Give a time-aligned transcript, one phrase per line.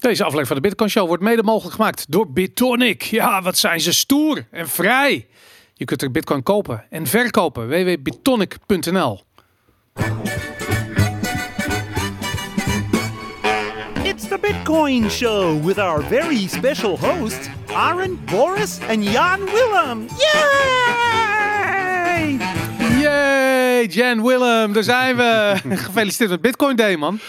[0.00, 3.02] Deze aflevering van de Bitcoin Show wordt mede mogelijk gemaakt door Bitonic.
[3.02, 5.26] Ja, wat zijn ze stoer en vrij.
[5.74, 7.68] Je kunt er Bitcoin kopen en verkopen.
[7.68, 9.22] www.bitonic.nl
[14.02, 20.06] It's the Bitcoin Show with our very special hosts, Aaron, Boris, and Jan Willem.
[20.16, 21.60] Yay!
[23.00, 25.56] Yay, Jan Willem, daar zijn we.
[25.86, 27.20] Gefeliciteerd met Bitcoin Day, man.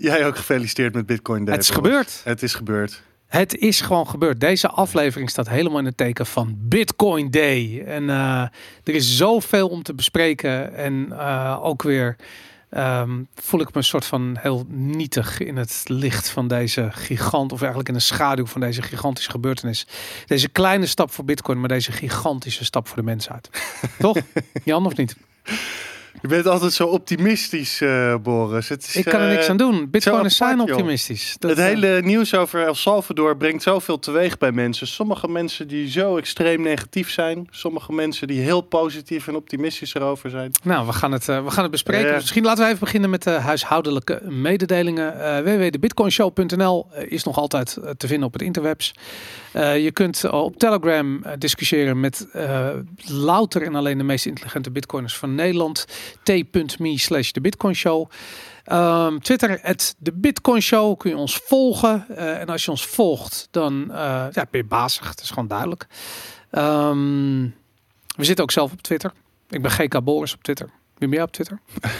[0.00, 1.54] Jij ook gefeliciteerd met Bitcoin Day.
[1.54, 2.20] Het is gebeurd.
[2.24, 3.02] Het is gebeurd.
[3.26, 4.40] Het is gewoon gebeurd.
[4.40, 7.84] Deze aflevering staat helemaal in het teken van Bitcoin Day.
[7.86, 8.42] En eh,
[8.84, 10.74] er is zoveel om te bespreken.
[10.74, 12.16] En eh, ook weer
[12.70, 17.52] ehm, voel ik me een soort van heel nietig in het licht van deze gigant.
[17.52, 19.86] Of eigenlijk in de schaduw van deze gigantische gebeurtenis.
[20.26, 23.50] Deze kleine stap voor Bitcoin, maar deze gigantische stap voor de mensheid.
[23.98, 24.16] Toch?
[24.64, 25.16] Jan of niet?
[26.22, 28.68] Je bent altijd zo optimistisch, eh, Boris.
[28.68, 29.90] Het is, Ik kan er niks eh, aan doen.
[29.90, 31.36] Bitcoiners zijn optimistisch.
[31.38, 34.86] Dat, Het eh, hele nieuws over El Salvador brengt zoveel teweeg bij mensen.
[34.86, 37.46] Sommige mensen die zo extreem negatief zijn.
[37.50, 40.50] Sommige mensen die heel positief en optimistisch erover zijn.
[40.62, 42.14] Nou, we gaan het, we gaan het bespreken.
[42.14, 45.44] Misschien laten we even beginnen met de huishoudelijke mededelingen.
[45.44, 48.92] Www.bitcoinshow.nl is nog altijd te vinden op het interwebs.
[49.52, 52.26] Je kunt op Telegram discussiëren met
[53.04, 55.86] louter en alleen de meest intelligente bitcoiners van Nederland.
[56.22, 58.10] t.me slash de Bitcoin Show.
[58.64, 62.04] Ehm, Twitter, at de Bitcoin Show, kun je ons volgen.
[62.16, 63.96] Eh, en als je ons volgt, dan eh,
[64.32, 65.08] ja, ben je bazig.
[65.08, 65.86] Het is gewoon duidelijk.
[66.50, 67.42] Ehm,
[68.16, 69.12] we zitten ook zelf op Twitter.
[69.48, 70.70] Ik ben GK Boris op Twitter.
[70.98, 71.60] Ben jij op Twitter?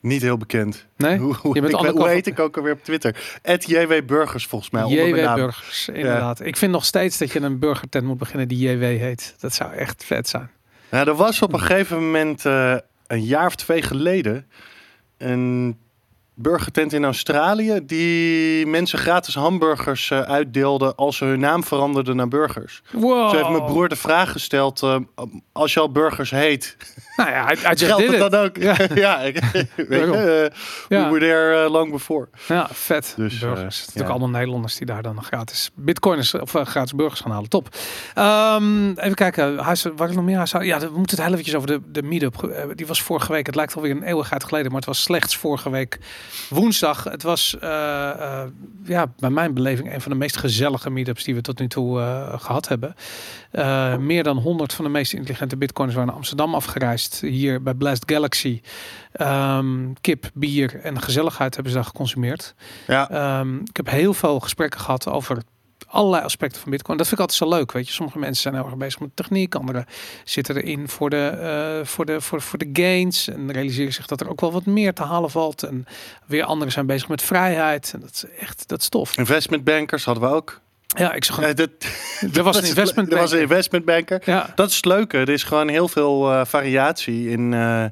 [0.00, 0.86] Niet heel bekend.
[0.96, 1.18] Nee?
[1.18, 3.38] Hoe, hoe, Je bent ik, hoe heet ik ook alweer op Twitter?
[3.42, 4.86] At JW Burgers volgens mij.
[4.86, 5.34] JW naam.
[5.34, 6.40] Burgers, inderdaad.
[6.40, 9.34] Ik vind nog steeds dat je een burgertent moet beginnen die JW heet.
[9.38, 10.50] Dat zou echt vet zijn.
[10.90, 12.76] Ja, er was op een gegeven moment eh,
[13.10, 14.46] een jaar of twee geleden
[15.18, 15.78] een
[16.34, 22.28] burgertent in Australië die mensen gratis hamburgers eh, uitdeelde als ze hun naam veranderden naar
[22.28, 22.82] burgers.
[22.92, 23.30] Wow.
[23.30, 24.96] Zo heeft mijn broer de vraag gesteld: eh,
[25.52, 26.76] als je al burgers heet,
[27.20, 28.30] Nou ja, hij, just geldt did het it.
[28.30, 28.56] dan ook?
[28.56, 28.76] Ja.
[28.94, 29.40] Ja, ik,
[29.76, 30.50] weet je,
[30.88, 31.04] Ja.
[31.04, 32.28] we were there eh, long before.
[32.48, 33.12] Ja, vet.
[33.16, 33.58] Dus, burgers.
[33.58, 34.08] eh, het zijn natuurlijk ja.
[34.08, 37.48] allemaal Nederlanders die daar dan gratis bitcoiners of eh, gratis burgers gaan halen.
[37.48, 37.68] Top.
[38.14, 39.58] Ehm, even kijken.
[39.58, 40.36] Huis, is nog meer?
[40.36, 42.42] Huis, ja, we moeten het heel eventjes over de, de meetup.
[42.42, 43.46] Eh, die was vorige week.
[43.46, 45.98] Het lijkt alweer een eeuwigheid geleden, maar het was slechts vorige week
[46.48, 47.04] woensdag.
[47.04, 47.56] Het was
[48.84, 52.00] ja, bij mijn beleving een van de meest gezellige meetups die we tot nu toe
[52.00, 52.94] eh, gehad hebben.
[53.50, 57.09] Eh, meer dan 100 van de meest intelligente bitcoiners waren naar Amsterdam afgereisd.
[57.20, 58.60] Hier bij Blast Galaxy.
[59.12, 62.54] Ehm, kip, bier en gezelligheid hebben ze daar geconsumeerd.
[62.86, 65.42] Ja, Ehm, ik heb heel veel gesprekken gehad over
[65.86, 66.98] allerlei aspecten van Bitcoin.
[66.98, 67.72] Dat vind ik altijd zo leuk.
[67.72, 69.86] Weet je, sommige mensen zijn heel erg bezig met techniek, anderen
[70.24, 74.20] zitten erin voor de, eh, voor de, voor, voor de gains en realiseren zich dat
[74.20, 75.62] er ook wel wat meer te halen valt.
[75.62, 75.86] En
[76.26, 77.90] weer anderen zijn bezig met vrijheid.
[77.94, 79.16] En dat is echt dat is tof.
[79.16, 80.60] investment bankers hadden we ook.
[80.98, 81.70] Ja, ik zag Eh, dat,
[82.36, 83.12] er was een investment.
[83.12, 83.38] Er was een.
[84.24, 85.18] Ja, Dat is het leuke.
[85.18, 87.84] Er is gewoon heel veel eh, variatie in eh,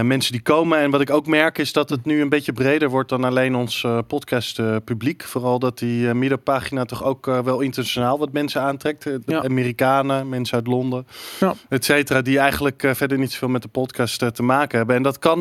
[0.00, 0.78] mensen die komen.
[0.78, 3.54] En wat ik ook merk is dat het nu een beetje breder wordt dan alleen
[3.54, 5.22] ons podcast publiek.
[5.24, 9.06] Vooral dat die meetup-pagina toch ook wel internationaal wat mensen aantrekt.
[9.26, 9.42] Ja.
[9.44, 11.06] Amerikanen, mensen uit Londen,
[11.40, 11.54] Ja.
[11.68, 12.22] et cetera.
[12.22, 14.96] Die eigenlijk verder niet zoveel met de podcast te maken hebben.
[14.96, 15.38] En dat kan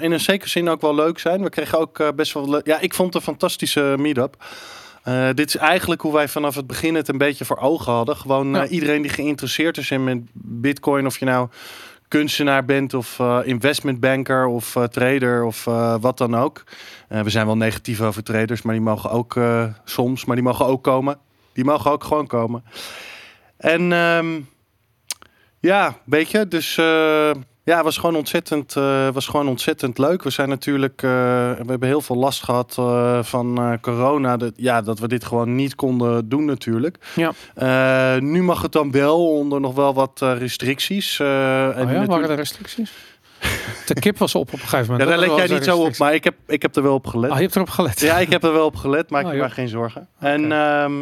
[0.00, 1.42] in een zekere zin ook wel leuk zijn.
[1.42, 2.60] We kregen ook best wel...
[2.64, 4.36] Ja, ik vond het een fantastische meetup.
[5.02, 8.16] Eh, dit is eigenlijk hoe wij vanaf het begin het een beetje voor ogen hadden.
[8.16, 8.64] Gewoon Ja.
[8.64, 11.48] eh, iedereen die geïnteresseerd is in met bitcoin, of je nou
[12.08, 15.64] kunstenaar bent of eh, investmentbanker of trader of
[16.00, 16.64] wat dan ook.
[17.08, 19.40] We zijn wel negatief over traders, maar die mogen ook
[19.84, 21.18] soms, maar die mogen ook komen.
[21.52, 22.64] Die mogen ook gewoon komen.
[23.56, 24.40] En ehm,
[25.60, 26.74] ja, weet je, dus
[27.64, 30.22] ja, het was gewoon ontzettend, eh, was gewoon ontzettend leuk.
[30.22, 34.36] We zijn natuurlijk, eh, we hebben heel veel last gehad eh, van corona.
[34.36, 36.98] Dat, ja, dat we dit gewoon niet konden doen natuurlijk.
[37.14, 37.32] ja.
[38.20, 41.18] Nu mag het dan wel onder nog wel wat restricties.
[41.18, 42.92] en Oh ja, natuurlijk- waren er restricties?
[43.86, 45.08] De kip was op op een gegeven ja, moment.
[45.08, 47.30] daar let jij niet zo op, maar ik heb, ik heb er wel op gelet.
[47.30, 48.00] Ah, je hebt erop gelet.
[48.00, 50.08] Ja, ik heb er wel op gelet, maak Oh, je maar geen zorgen.
[50.18, 50.92] En ehm,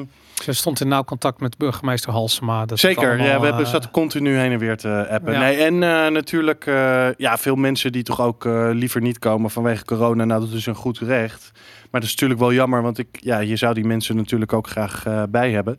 [0.42, 2.64] Ze stond in nauw contact met burgemeester Halsema.
[2.66, 5.32] Dat zeker, allemaal, ja, we hebben eh, zat continu heen en weer te appen.
[5.32, 5.38] Ja.
[5.38, 9.50] Nee, en eh, natuurlijk, eh, ja, veel mensen die toch ook eh, liever niet komen
[9.50, 10.24] vanwege corona.
[10.24, 11.50] Nou, dat is een goed recht.
[11.90, 14.68] Maar dat is natuurlijk wel jammer, want ik, ja, je zou die mensen natuurlijk ook
[14.68, 15.78] graag eh, bij hebben.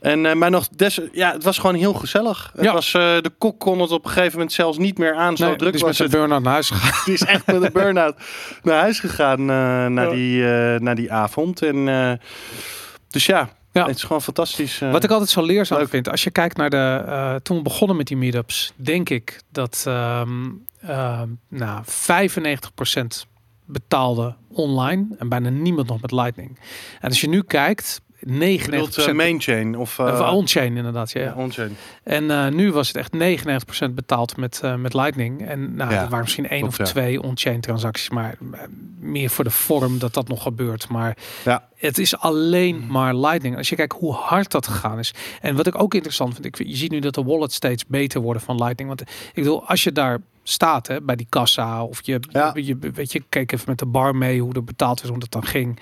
[0.00, 2.52] En, eh, maar nog, des, ja, het was gewoon heel gezellig.
[2.56, 5.36] Het was, eh, de kok kon het op een gegeven moment zelfs niet meer aan.
[5.36, 7.02] Zo Nee, druk die is was met zijn burn-out naar huis gegaan.
[7.04, 8.16] Die is echt met een burn-out
[8.62, 9.46] naar huis gegaan eh,
[9.86, 10.10] na, Ja.
[10.10, 11.62] die, eh, na die avond.
[11.62, 12.12] En, eh,
[13.08, 13.86] dus ja, Ja.
[13.86, 14.80] het is gewoon fantastisch.
[14.80, 14.92] eh.
[14.92, 15.88] Wat ik altijd zo leerzaam leuk.
[15.88, 17.02] vind, als je kijkt naar de.
[17.06, 19.84] eh, toen we begonnen met die meetups, denk ik dat.
[19.86, 20.48] ehm
[20.80, 23.26] ehm nou, 95%
[23.64, 26.58] betaalde online en bijna niemand nog met Lightning.
[27.00, 31.12] En als je nu kijkt, 99% bedoelt uh, main chain of, of on-chain inderdaad.
[31.12, 31.20] Ja.
[31.20, 31.76] ja on-chain.
[32.02, 33.12] En uh, nu was het echt
[33.90, 35.46] 99% betaald met, met Lightning.
[35.46, 38.36] En nou, ja, er waren misschien één of twee on-chain transacties, maar
[38.98, 40.88] meer voor de vorm dat dat nog gebeurt.
[40.88, 41.68] Maar ja.
[41.76, 43.56] het is alleen maar Lightning.
[43.56, 45.14] Als je kijkt hoe hard dat gegaan is.
[45.40, 48.20] En wat ik ook interessant vind, ik, je ziet nu dat de wallet steeds beter
[48.20, 48.88] worden van Lightning.
[48.88, 52.52] Want ik bedoel, als je daar staat hè, bij die kassa of je, ja.
[52.54, 55.32] je, weet je, kijk even met de bar mee hoe er betaald is, hoe dat
[55.32, 55.80] dan ging.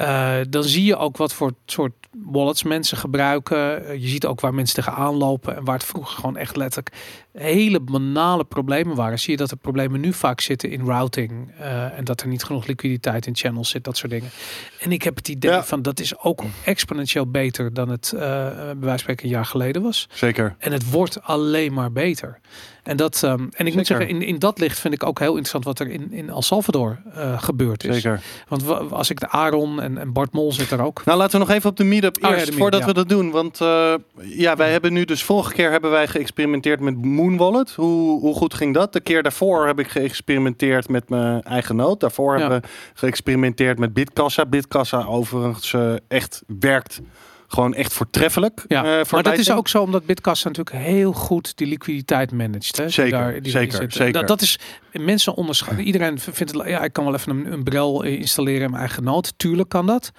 [0.00, 1.92] Uh, dan zie je ook wat voor soort
[2.24, 3.82] wallets mensen gebruiken.
[3.82, 6.96] Uh, je ziet ook waar mensen tegenaan lopen en waar het vroeger gewoon echt letterlijk
[7.32, 9.18] hele banale problemen waren.
[9.18, 12.44] Zie je dat de problemen nu vaak zitten in routing uh, en dat er niet
[12.44, 14.30] genoeg liquiditeit in channels zit, dat soort dingen.
[14.80, 15.64] En ik heb het idee ja.
[15.64, 19.82] van dat is ook exponentieel beter dan het bij wijze van spreken een jaar geleden
[19.82, 20.08] was.
[20.12, 20.56] Zeker.
[20.58, 22.40] En het wordt alleen maar beter.
[22.84, 23.74] En, dat, um, en ik Zeker.
[23.76, 26.28] moet zeggen, in, in dat licht vind ik ook heel interessant wat er in, in
[26.28, 27.94] El Salvador uh, gebeurd is.
[27.94, 28.20] Zeker.
[28.48, 31.04] Want als ik de Aaron en, en Bart Mol zit er ook.
[31.04, 32.86] Nou, laten we nog even op de meetup eerst, Oh ja, meetup, voordat ja.
[32.86, 33.30] we dat doen.
[33.30, 37.70] Want uh, ja, wij hebben nu dus vorige keer hebben wij geëxperimenteerd met Moon Wallet.
[37.70, 38.92] Hoe, hoe goed ging dat?
[38.92, 42.00] De keer daarvoor heb ik geëxperimenteerd met mijn eigen noot.
[42.00, 44.46] Daarvoor hebben we geëxperimenteerd met Bitkassa.
[44.46, 47.00] Bitkassa overigens uh, echt werkt
[47.54, 48.64] gewoon echt voortreffelijk.
[48.68, 52.32] Ja, uh, voor maar dat is ook zo omdat Bitkassa natuurlijk heel goed die liquiditeit
[52.32, 52.76] managt.
[52.76, 54.12] Hè, Zeker, daar, die zeker, zeker.
[54.12, 54.58] Dat, dat is
[55.00, 55.84] mensen onderschatten.
[55.84, 59.32] Iedereen vindt het, ja, ik kan wel even een umbrel installeren in mijn eigen noot.
[59.36, 60.12] Tuurlijk kan dat.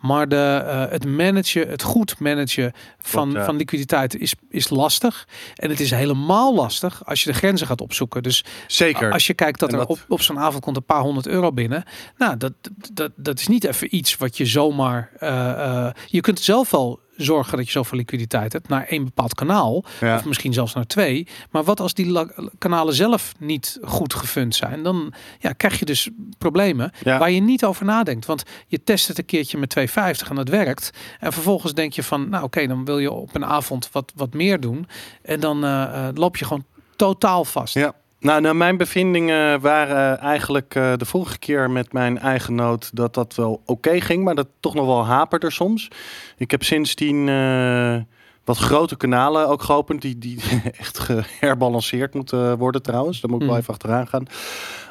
[0.00, 3.44] Maar de, uh, het managen, het goed managen van, Klopt, ja.
[3.44, 5.28] van liquiditeit is, is lastig.
[5.54, 8.22] En het is helemaal lastig als je de grenzen gaat opzoeken.
[8.22, 9.12] Dus Zeker.
[9.12, 11.84] als je kijkt dat er op, op zo'n avond komt een paar honderd euro binnen.
[12.16, 12.52] Nou, dat,
[12.92, 15.10] dat, dat is niet even iets wat je zomaar...
[15.18, 19.34] eh, eh, je kunt zelf wel zorgen dat je zoveel liquiditeit hebt naar één bepaald
[19.34, 19.84] kanaal.
[20.00, 20.16] Ja.
[20.16, 21.26] Of misschien zelfs naar twee.
[21.50, 22.26] Maar wat als die
[22.58, 24.82] kanalen zelf niet goed gefund zijn?
[24.82, 27.18] Dan ja, krijg je dus problemen Ja.
[27.18, 28.26] waar je niet over nadenkt.
[28.26, 30.90] Want je test het een keertje met 2,50 en dat werkt.
[31.20, 34.34] En vervolgens denk je van, nou oké, dan wil je op een avond wat, wat
[34.34, 34.86] meer doen.
[35.22, 36.64] En dan eh, eh, loop je gewoon
[36.96, 37.74] totaal vast.
[37.74, 37.94] Ja.
[38.22, 43.14] Nou, nou, mijn bevindingen waren eigenlijk eh, de vorige keer met mijn eigen noot dat
[43.14, 45.88] dat wel oké ging, maar dat toch nog wel haperde soms.
[46.36, 47.96] Ik heb sindsdien eh,
[48.44, 50.40] wat grote kanalen ook geopend, die, die
[50.78, 53.20] echt geherbalanceerd moeten worden trouwens.
[53.20, 53.64] Daar moet ik wel Hmm.
[53.64, 54.26] even achteraan gaan.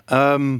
[0.05, 0.57] Ehm,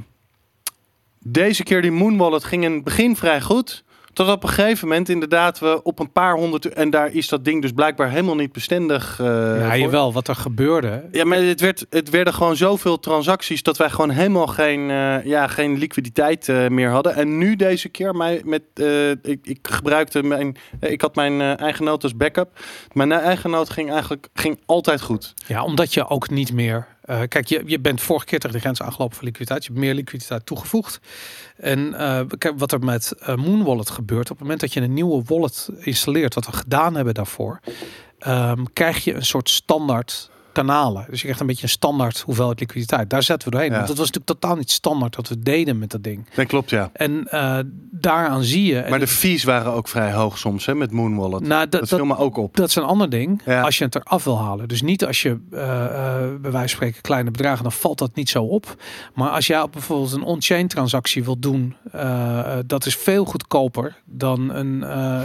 [1.18, 3.84] deze keer die Moon Wallet ging in het begin vrij goed.
[4.12, 6.68] Tot op een gegeven moment inderdaad we op een paar honderd...
[6.68, 9.26] En daar is dat ding dus blijkbaar helemaal niet bestendig uh,
[9.58, 11.04] Ja, jawel, wat er gebeurde.
[11.10, 15.24] Ja, maar het, werd, het werden gewoon zoveel transacties dat wij gewoon helemaal geen, uh,
[15.24, 17.14] ja, geen liquiditeit uh, meer hadden.
[17.14, 18.62] En nu deze keer, mij, met,
[19.22, 22.60] ik, ik gebruikte mijn, ik had mijn eigen noot als backup.
[22.92, 25.34] Mijn eigen noot ging eigenlijk ging altijd goed.
[25.46, 26.91] Ja, omdat je ook niet meer.
[27.06, 29.64] Uh, kijk, je, je bent vorige keer tegen de grens aangelopen voor liquiditeit.
[29.64, 31.00] Je hebt meer liquiditeit toegevoegd.
[31.56, 31.94] En
[32.38, 34.30] kijk, wat er met uh, Moon Wallet gebeurt.
[34.30, 37.60] Op het moment dat je een nieuwe wallet installeert, wat we gedaan hebben daarvoor,
[38.26, 41.04] um, krijg je een soort standaard kanalen.
[41.08, 43.10] Dus je krijgt een beetje een standaard hoeveelheid liquiditeit.
[43.10, 43.70] Daar zetten we doorheen.
[43.70, 43.76] Ja.
[43.76, 46.26] Want dat was natuurlijk totaal niet standaard wat we deden met dat ding.
[46.34, 46.90] Dat klopt, ja.
[46.92, 47.58] En uh,
[47.90, 48.86] daaraan zie je...
[48.90, 51.40] Maar de fees waren ook vrij hoog soms hè, met Moon Wallet.
[51.40, 52.56] Nou, dat, dat viel me ook op.
[52.56, 53.42] Dat is een ander ding.
[53.44, 53.60] Ja.
[53.60, 54.68] Als je het eraf wil halen.
[54.68, 55.64] Dus niet als je uh, uh,
[56.40, 58.82] bij wijze van spreken kleine bedragen, dan valt dat niet zo op.
[59.14, 61.76] Maar als jij bijvoorbeeld een on-chain transactie wil doen,
[62.66, 64.80] dat is veel goedkoper dan een,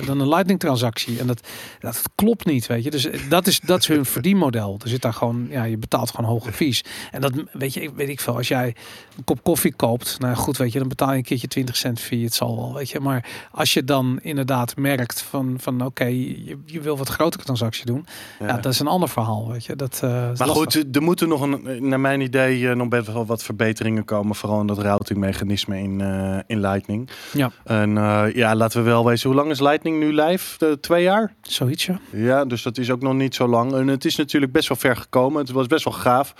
[0.05, 1.19] dan een Lightning transactie.
[1.19, 1.47] En dat,
[1.79, 2.89] dat klopt niet, weet je.
[2.89, 4.79] Dus dat is, dat is hun verdienmodel.
[4.83, 6.83] Er zit daar gewoon, ja, je betaalt gewoon hoge fees.
[7.11, 8.35] En dat weet je, weet ik veel.
[8.35, 8.75] Als jij
[9.17, 11.99] een kop koffie koopt, nou goed, weet je, dan betaal je een keertje 20 cent
[11.99, 12.23] fee.
[12.23, 12.99] Het zal wel, weet je.
[12.99, 16.13] Maar als je dan inderdaad merkt van, van oké, okay,
[16.45, 18.05] je, je wil wat grotere transactie doen,
[18.39, 18.57] ja.
[18.57, 19.75] dat is een ander verhaal, weet je.
[19.75, 20.55] Dat, uh, maar lastig.
[20.55, 24.35] goed, er moeten nog een, naar mijn idee, uh, nog best wel wat verbeteringen komen,
[24.35, 27.09] vooral in dat routingmechanisme in, uh, in Lightning.
[27.33, 27.51] Ja.
[27.63, 27.89] En
[28.33, 30.77] ja, laten we wel wezen, hoe lang is Lightning nu live?
[30.79, 31.33] twee jaar?
[31.41, 31.99] Zoiets, ja.
[32.11, 33.73] Ja, dus dat is ook nog niet zo lang.
[33.73, 35.41] En het is natuurlijk best wel ver gekomen.
[35.41, 36.33] Het was best wel gaaf.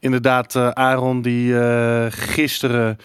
[0.00, 1.54] Inderdaad, Aaron die
[2.10, 2.98] gisteren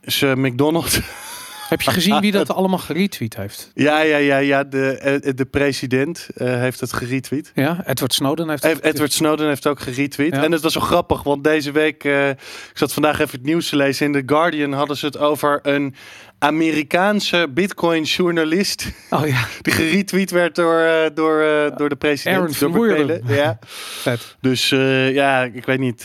[0.00, 1.00] zijn McDonald's
[1.70, 3.70] heb je gezien wie dat allemaal geretweet heeft?
[3.74, 4.64] Ja, ja, ja, ja.
[4.64, 7.52] De, de president uh, heeft het geretweet.
[7.54, 10.34] Ja, Edward Snowden heeft het Edward Snowden heeft ook geretweet.
[10.34, 10.44] Ja.
[10.44, 12.38] En het was zo grappig, want deze week, uh, ik
[12.74, 14.06] zat vandaag even het nieuws te lezen.
[14.06, 15.94] In The Guardian hadden ze het over een
[16.38, 18.90] Amerikaanse Bitcoin-journalist.
[19.10, 19.46] Oh ja.
[19.62, 22.36] Die geretweet werd door, door, door de president.
[22.36, 23.22] Aaron door Vermeulen.
[23.26, 23.58] Ja.
[24.02, 24.36] Vet.
[24.40, 24.68] Dus
[25.12, 26.04] ja, ik weet niet.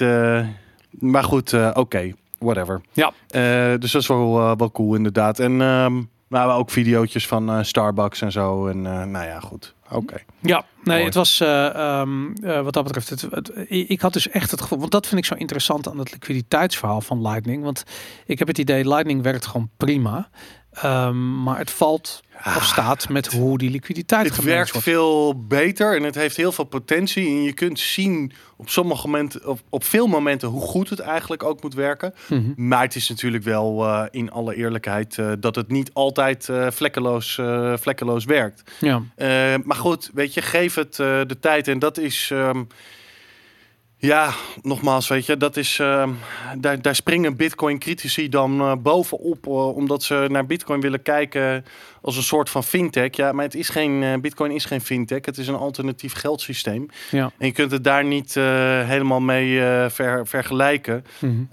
[0.89, 1.79] maar goed, oké.
[1.79, 2.81] Okay whatever.
[2.91, 3.13] Ja.
[3.31, 5.39] Uh, dus dat is wel, uh, wel cool inderdaad.
[5.39, 8.67] En um, nou, ook videootjes van uh, Starbucks en zo.
[8.67, 9.75] En nou ja, goed.
[9.89, 10.15] Oké.
[10.39, 11.03] Ja, nee, Mooi.
[11.03, 13.09] het was eh, ehm, eh, wat dat betreft.
[13.09, 16.11] Het, ik had dus echt het gevoel, want dat vind ik zo interessant aan het
[16.11, 17.63] liquiditeitsverhaal van Lightning.
[17.63, 17.83] Want
[18.25, 20.29] ik heb het idee, Lightning werkt gewoon prima.
[20.81, 24.87] Ehm, maar het valt of staat met hoe die liquiditeit Het werkt wordt.
[24.87, 27.27] veel beter en het heeft heel veel potentie.
[27.27, 31.43] En je kunt zien op sommige momenten, op, op veel momenten, hoe goed het eigenlijk
[31.43, 32.13] ook moet werken.
[32.27, 32.53] Mhm.
[32.55, 36.67] Maar het is natuurlijk wel eh, in alle eerlijkheid eh, dat het niet altijd eh,
[36.71, 37.39] vlekkeloos,
[37.75, 38.71] vlekkeloos werkt.
[38.79, 39.01] Ja,
[39.63, 41.67] maar goed, weet je, geef het de tijd.
[41.67, 42.29] En dat is.
[42.31, 42.63] ehm,
[43.97, 45.79] ja, nogmaals, weet je, dat is.
[45.79, 46.09] ehm,
[46.57, 49.45] daar, daar springen Bitcoin-critici dan eh, bovenop.
[49.47, 51.65] eh, omdat ze naar Bitcoin willen kijken
[52.01, 53.15] als een soort van fintech.
[53.15, 54.03] Ja, maar het is geen.
[54.03, 55.25] eh, Bitcoin is geen fintech.
[55.25, 56.85] Het is een alternatief geldsysteem.
[57.11, 57.31] ja.
[57.37, 59.59] En je kunt het daar niet helemaal mee
[59.89, 61.05] ver, vergelijken.
[61.19, 61.43] Mhm.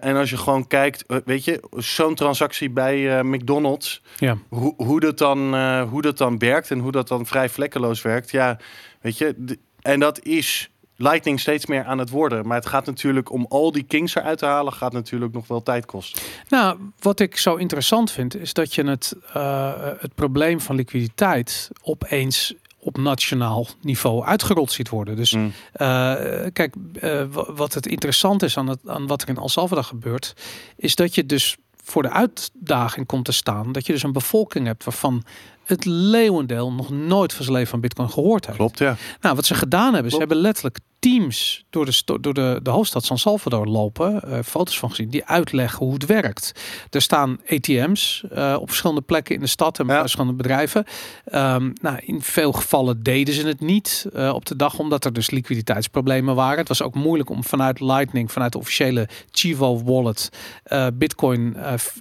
[0.00, 4.36] En als je gewoon kijkt, weet je, zo'n transactie bij McDonald's ja.
[4.48, 8.30] hoe, hoe, dat dan, hoe dat dan werkt en hoe dat dan vrij vlekkeloos werkt.
[8.30, 8.58] Ja,
[9.00, 10.70] weet je, en dat is
[11.02, 12.46] Lightning steeds meer aan het worden.
[12.46, 15.62] Maar het gaat natuurlijk om al die kings eruit te halen, gaat natuurlijk nog wel
[15.62, 16.22] tijd kosten.
[16.48, 21.70] Nou, wat ik zo interessant vind, is dat je het, eh, het probleem van liquiditeit
[21.82, 25.16] opeens op nationaal niveau uitgerold ziet worden.
[25.16, 25.52] Dus Mm.
[25.72, 26.14] Eh,
[26.52, 29.84] kijk, eh, wa- wat het interessant is aan, het, aan wat er in El Salvador
[29.84, 30.34] gebeurt,
[30.76, 34.66] is dat je dus voor de uitdaging komt te staan dat je dus een bevolking
[34.66, 35.22] hebt waarvan
[35.64, 38.58] het leeuwendeel nog nooit van zijn leven van Bitcoin gehoord heeft.
[38.58, 38.96] Klopt, ja.
[39.20, 43.04] Nou, wat ze gedaan hebben, ze hebben letterlijk teams door de, door de, de hoofdstad
[43.04, 46.52] San Salvador lopen, eh, foto's van gezien, die uitleggen hoe het werkt.
[46.90, 50.00] Er staan ATM's eh, op verschillende plekken in de stad en bij Ja.
[50.00, 50.84] verschillende bedrijven.
[51.24, 55.12] Ehm, nou, in veel gevallen deden ze het niet eh, op de dag, omdat er
[55.12, 56.58] dus liquiditeitsproblemen waren.
[56.58, 60.28] Het was ook moeilijk om vanuit Lightning, vanuit de officiële Chivo wallet,
[60.94, 61.56] Bitcoin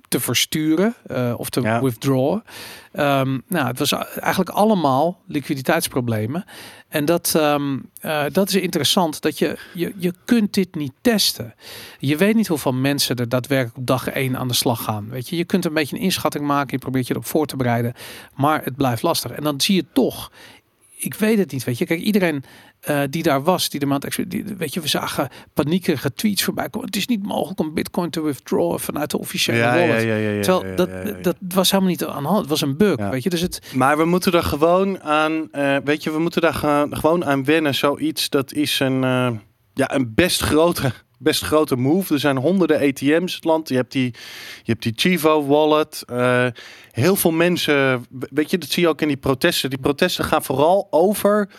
[0.07, 0.95] te versturen
[1.37, 1.81] of te Ja.
[1.81, 2.43] withdrawen.
[2.91, 6.45] Ehm, nou, het was eigenlijk allemaal liquiditeitsproblemen.
[6.89, 11.55] En dat, ehm, eh, dat is interessant, dat je, je, je kunt dit niet testen.
[11.99, 15.09] Je weet niet hoeveel mensen er daadwerkelijk op dag één aan de slag gaan.
[15.09, 17.55] Weet je, je kunt een beetje een inschatting maken, je probeert je erop voor te
[17.55, 17.93] bereiden,
[18.35, 19.31] maar het blijft lastig.
[19.31, 20.31] En dan zie je toch,
[20.97, 21.85] ik weet het niet, weet je.
[21.85, 22.43] Kijk, iedereen
[22.79, 26.69] eh, die daar was, die de maand, die, weet je, we zagen paniekerige tweets voorbij
[26.69, 26.87] komen.
[26.87, 30.01] Het is niet mogelijk om Bitcoin te withdrawen vanuit de officiële Ja, wallet.
[30.03, 32.39] ja, ja, ja, Terwijl ja, dat, dat was helemaal niet aan de hand.
[32.41, 33.29] Het was een bug, weet je.
[33.29, 36.97] Dus het, Maar we moeten er gewoon aan, eh, weet je, we moeten daar gaan-
[36.97, 37.75] gewoon aan wennen.
[37.75, 39.29] Zoiets, dat is een, eh,
[39.73, 42.13] ja, een best grote, best grote move.
[42.13, 43.69] Er zijn honderden ATM's het land.
[43.69, 44.13] Je hebt die,
[44.63, 46.03] je hebt die Chivo wallet.
[46.91, 49.69] Heel veel mensen, weet je, dat zie je ook in die protesten.
[49.69, 51.49] Die protesten gaan vooral over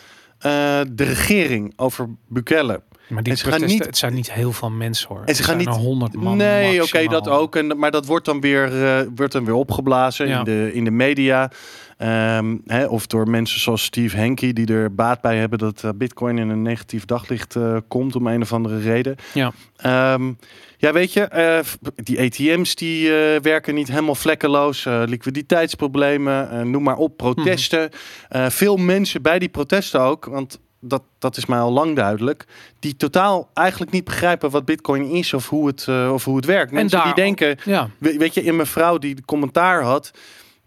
[0.41, 2.81] de regering, over Bukele.
[3.11, 5.21] Maar die protesten, niet- het zijn niet heel veel mensen hoor.
[5.25, 6.37] En ze gaan niet- er 100 man.
[6.37, 7.55] nee, oké, dat ook.
[7.55, 10.37] En, maar dat wordt dan weer, eh, wordt dan weer opgeblazen Ja.
[10.37, 11.51] in, de, in de media.
[11.97, 15.89] Ehm, hè, of door mensen zoals Steve Henke, die er baat bij hebben dat eh,
[15.95, 19.15] Bitcoin in een negatief daglicht eh, komt om een of andere reden.
[19.33, 19.51] Ja.
[19.77, 20.31] Ehm,
[20.77, 21.63] ja, weet je,
[21.95, 23.09] die ATM's die
[23.41, 24.83] werken niet helemaal vlekkeloos.
[25.05, 27.89] Liquiditeitsproblemen, noem maar op, protesten.
[28.29, 32.45] Eh, veel mensen bij die protesten ook, want dat, dat is mij al lang duidelijk,
[32.79, 36.45] die totaal eigenlijk niet begrijpen wat Bitcoin is of hoe het, eh, of hoe het
[36.45, 36.71] werkt.
[36.71, 40.11] Mensen daar- die denken, Ja, we- weet je, in mijn vrouw die de commentaar had.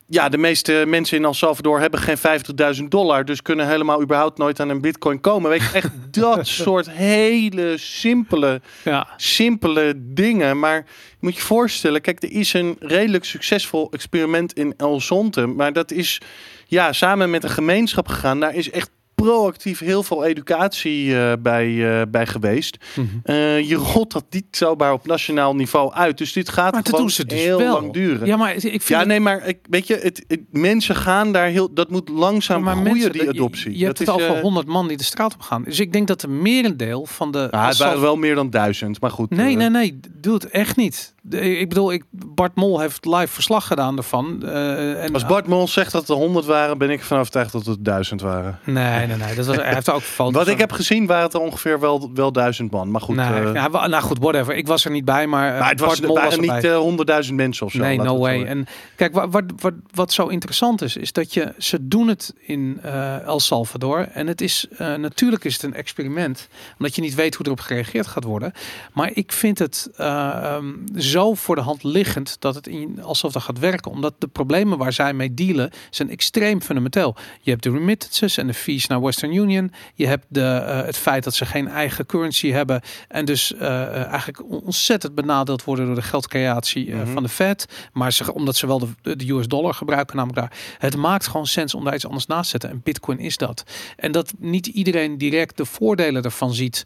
[0.07, 3.25] Ja, de meeste mensen in El Salvador hebben geen 50.000 dollar.
[3.25, 5.51] Dus kunnen helemaal überhaupt nooit aan een bitcoin komen.
[5.51, 9.09] Weet je, echt dat soort hele simpele, ja.
[9.17, 10.59] simpele dingen.
[10.59, 10.77] Maar
[11.11, 15.47] je moet je voorstellen, kijk, er is een redelijk succesvol experiment in El Zonte.
[15.47, 16.21] Maar dat is
[16.67, 18.41] ja, samen met een gemeenschap gegaan.
[18.41, 22.77] Daar is echt proactief heel veel educatie eh, bij, eh, bij geweest.
[22.97, 23.07] Mhm.
[23.23, 26.19] Eh, je rolt dat niet zomaar op nationaal niveau uit.
[26.19, 27.73] Dus dit gaat Maar gewoon ze dus heel wel.
[27.73, 28.27] lang duren.
[28.27, 31.47] Ja, maar ik vind Ja, nee, maar ik, weet je, het, het- mensen gaan daar
[31.47, 31.75] heel.
[31.75, 33.79] Dat moet langzaam maar groeien, mensen, die dat- je- adoptie.
[33.79, 35.63] Je, hebt het is, over eh, 100 man die de straat op gaan.
[35.63, 37.49] Dus ik denk dat de merendeel van de...
[37.51, 39.31] nou, het waren wel meer dan duizend, maar goed.
[39.31, 40.01] Nee, nee, nee.
[40.21, 41.15] Doe het echt niet.
[41.23, 44.43] De- Ik bedoel, ik, Bart Mol heeft live verslag gedaan ervan.
[44.47, 47.85] en, Als Bart Mol zegt dat er 100 waren, ben ik ervan overtuigd dat het
[47.85, 48.59] duizend waren.
[48.65, 49.35] Nee, nee, nee.
[49.35, 52.11] Dat was, hij heeft ook foto's Wat ik heb gezien waren het er ongeveer wel,
[52.15, 52.91] wel duizend man.
[52.91, 54.55] Maar goed, ja, wa- nou goed, whatever.
[54.55, 56.39] Ik was er niet bij, maar, eh, maar het was, Mol erbij.
[56.39, 57.79] niet eh, honderdduizend mensen of zo.
[57.79, 58.45] Nee, no way.
[58.45, 62.35] En kijk, wat, wat, wat, wat zo interessant is, is dat je ze doen het
[62.41, 62.81] in
[63.27, 64.09] El Salvador.
[64.13, 68.07] En het is natuurlijk is het een experiment, omdat je niet weet hoe erop gereageerd
[68.07, 68.53] gaat worden.
[68.93, 73.15] Maar ik vind het eh, ehm, zo voor de hand liggend dat het in El
[73.15, 77.17] Salvador gaat werken, omdat de problemen waar zij mee dealen zijn extreem fundamenteel.
[77.41, 79.73] Je hebt de remittances en de fees naar Western Union.
[79.95, 82.81] Je hebt de, eh, het feit dat ze geen eigen currency hebben.
[83.09, 87.13] En dus eh, eh, eigenlijk ontzettend benadeeld worden door de geldcreatie Mhm.
[87.13, 87.89] van de Fed.
[87.93, 90.59] Maar ze, omdat ze wel de, de US dollar gebruiken, namelijk daar.
[90.79, 92.71] Het maakt gewoon sens om daar iets anders naast te zetten.
[92.71, 93.65] En Bitcoin is dat.
[93.97, 96.85] En dat niet iedereen direct de voordelen ervan ziet.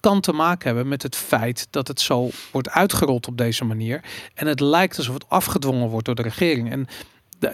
[0.00, 4.00] kan te maken hebben met het feit dat het zo wordt uitgerold op deze manier.
[4.34, 6.70] En het lijkt alsof het afgedwongen wordt door de regering.
[6.70, 6.86] En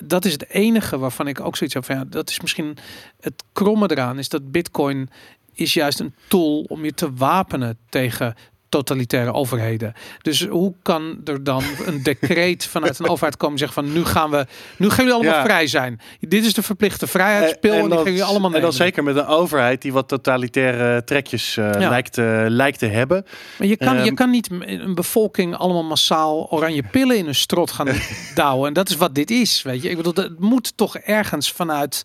[0.04, 2.76] dat is het enige waarvan ik ook zoiets heb van ja, dat is misschien
[3.20, 5.08] het kromme eraan is dat Bitcoin
[5.52, 8.34] is juist een tool om je te wapenen tegen
[8.76, 9.92] totalitaire overheden.
[10.22, 14.04] Dus hoe kan er dan een decreet vanuit een overheid komen en zeggen van nu
[14.04, 15.44] gaan we, nu gaan jullie allemaal Ja.
[15.44, 16.00] vrij zijn.
[16.20, 19.26] Dit is de verplichte vrijheidspil en, die gaan jullie allemaal en dan zeker met een
[19.26, 21.88] overheid die wat totalitaire trekjes eh, Ja.
[21.88, 23.24] lijkt, eh, lijkt te hebben.
[23.58, 27.34] Maar je kan, je Ehm, kan niet een bevolking allemaal massaal oranje pillen in hun
[27.34, 27.88] strot gaan
[28.34, 28.68] douwen.
[28.68, 29.90] En dat is wat dit is, weet je.
[29.90, 32.02] Ik bedoel, het moet toch ergens vanuit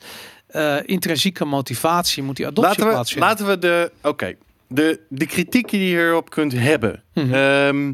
[0.48, 3.92] eh, intrinsieke motivatie moet die adoptie Laten we, laten we de.
[4.02, 4.36] Oké.
[4.72, 7.04] De, de kritiek die je hierop kunt hebben.
[7.14, 7.94] Ehm,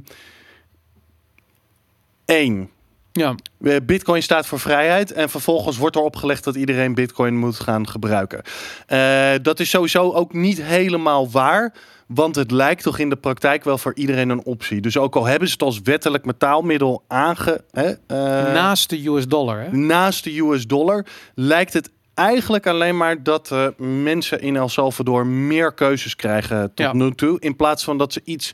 [2.25, 2.69] Eén.
[3.11, 7.59] Ja, Eh, Bitcoin staat voor vrijheid en vervolgens wordt er opgelegd dat iedereen Bitcoin moet
[7.59, 8.41] gaan gebruiken.
[8.87, 11.73] Eh, dat is sowieso ook niet helemaal waar,
[12.07, 14.81] want het lijkt toch in de praktijk wel voor iedereen een optie.
[14.81, 17.61] Dus ook al hebben ze het als wettelijk betaalmiddel aange...
[17.71, 19.59] Hè, eh, naast de US dollar.
[19.61, 19.77] Hè?
[19.77, 21.05] naast de US dollar
[21.35, 26.85] lijkt het eigenlijk alleen maar dat eh, mensen in El Salvador meer keuzes krijgen tot
[26.85, 26.93] Ja.
[26.93, 27.39] nu toe.
[27.39, 28.53] In plaats van dat ze iets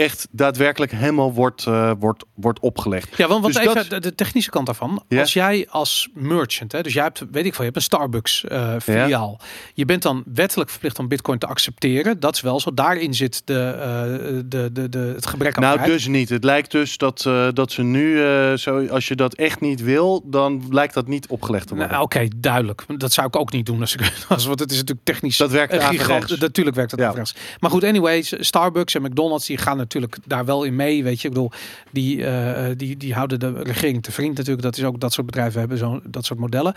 [0.00, 3.16] echt daadwerkelijk helemaal wordt, eh, wordt, wordt opgelegd.
[3.16, 5.04] Ja, want, want Dus even dat- de, de technische kant daarvan.
[5.18, 8.44] Als jij als merchant, hè, dus jij hebt, weet ik veel, je hebt een Starbucks
[8.44, 9.40] eh filiaal.
[9.74, 12.20] Je bent dan wettelijk verplicht om Bitcoin te accepteren.
[12.20, 12.74] Dat is wel zo.
[12.74, 16.28] Daarin zit de, eh, de, de, de, het gebrek aan Nou, dus niet.
[16.28, 18.16] Het lijkt dus dat, dat ze nu,
[18.56, 21.92] zo, als je dat echt niet wil, dan lijkt dat niet opgelegd te worden.
[21.92, 22.84] Nou, Oké, duidelijk.
[22.96, 25.36] Dat zou ik ook niet doen als ik als, want het is natuurlijk technisch.
[25.36, 26.40] dat werkt gigant.
[26.40, 27.14] Natuurlijk werkt het Ja.
[27.58, 31.02] Maar goed, anyways, Starbucks en McDonald's die gaan natuurlijk daar wel in mee.
[31.04, 31.50] Weet je, ik bedoel,
[31.90, 34.62] die, eh, die, die houden de regering te vriend natuurlijk.
[34.62, 36.74] Dat is ook dat soort bedrijven hebben zo dat soort modellen.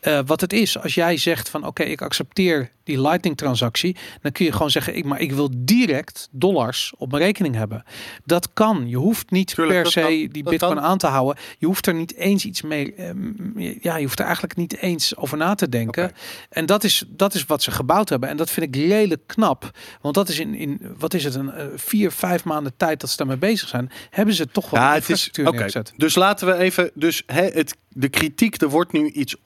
[0.00, 4.32] Eh, wat het is, als jij zegt van oké, ik accepteer die Lightning transactie, dan
[4.32, 7.84] kun je gewoon zeggen, ik, maar ik wil direct dollars op mijn rekening hebben.
[8.24, 8.88] Dat kan.
[8.88, 10.08] Je hoeft niet Tuurlijk, per se kan.
[10.10, 10.80] die bitcoin kan.
[10.80, 11.42] aan te houden.
[11.58, 12.94] Je hoeft er niet eens iets mee.
[12.94, 16.12] ehm, ja, je hoeft er eigenlijk niet eens over na te denken.
[16.48, 18.28] En dat is, dat is wat ze gebouwd hebben.
[18.28, 19.70] En dat vind ik redelijk knap.
[20.00, 23.10] Want dat is in, in wat is het, een eh, vier, vijf maanden tijd dat
[23.10, 25.92] ze daarmee bezig zijn, hebben ze toch wel Ja, het is neergezet.
[25.96, 26.90] Dus laten we even.
[26.94, 29.36] Dus het, de kritiek, er wordt nu iets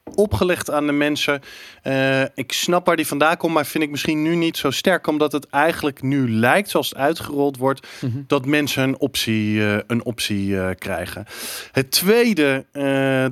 [0.44, 1.40] opgelegd aan de mensen.
[1.82, 5.06] Eh, ik snap waar die vandaan komt, maar vind ik misschien nu niet zo sterk,
[5.06, 8.18] omdat het eigenlijk nu lijkt, zoals het uitgerold wordt, Mhm.
[8.26, 11.24] dat mensen een optie, eh, een optie eh, krijgen.
[11.72, 12.64] Het tweede,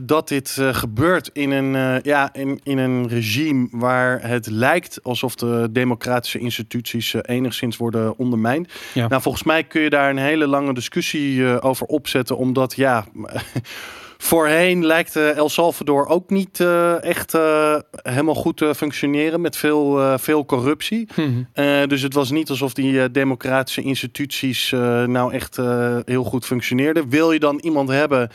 [0.05, 5.69] dat dit gebeurt in een, ja, in, in een regime waar het lijkt alsof de
[5.71, 8.73] democratische instituties enigszins worden ondermijnd.
[8.95, 9.09] Ja.
[9.09, 13.05] Nou, volgens mij kun je daar een hele lange discussie over opzetten, omdat ja.
[14.25, 19.57] Voorheen lijkt eh, El Salvador ook niet eh, echt eh, helemaal goed te functioneren met
[19.57, 21.09] veel, veel corruptie.
[21.17, 21.89] Mhm.
[21.89, 24.71] Dus het was niet alsof die democratische instituties
[25.07, 25.57] nou echt
[26.05, 27.09] heel goed functioneerden.
[27.09, 28.31] Wil je dan iemand hebben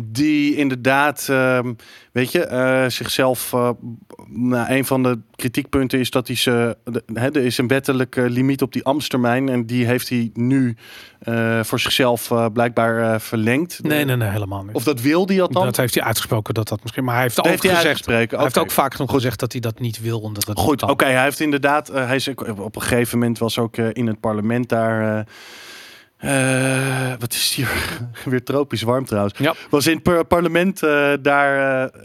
[0.00, 1.72] die inderdaad, ehm,
[2.12, 3.52] weet je, eh, zichzelf.
[3.52, 3.70] eh,
[4.26, 6.76] nou, een van de kritiekpunten is dat hij ze.
[6.84, 9.48] de- hè, er is een wettelijke limiet op die ambtstermijn.
[9.48, 10.76] En die heeft hij nu
[11.18, 13.78] eh, voor zichzelf blijkbaar verlengd.
[13.82, 14.74] Nee, nee, nee, helemaal niet.
[14.74, 15.64] Of dat wil hij althans.
[15.64, 17.04] dat heeft hij uitgesproken dat dat misschien.
[17.04, 18.06] Maar hij heeft Dat heeft hij gezegd.
[18.06, 20.20] Hij heeft ook vaak genoeg gezegd dat hij dat niet wil.
[20.20, 21.04] Omdat dat Goed, oké.
[21.04, 21.88] hij heeft inderdaad.
[21.88, 25.26] hij is op een gegeven moment was ook in het parlement daar.
[26.18, 27.98] Eh, eh, wat is hier?
[28.24, 29.38] Weer tropisch warm trouwens.
[29.38, 29.54] Ja.
[29.70, 31.82] Was in het par- parlement eh, daar.
[31.84, 32.00] eh,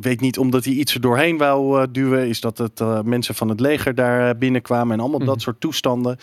[0.00, 2.28] weet niet omdat hij iets er doorheen wou duwen.
[2.28, 5.28] Is dat het mensen van het leger daar binnenkwamen en allemaal Mhm.
[5.28, 6.16] dat soort toestanden.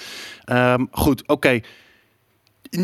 [0.45, 1.59] Ehm, goed, oké.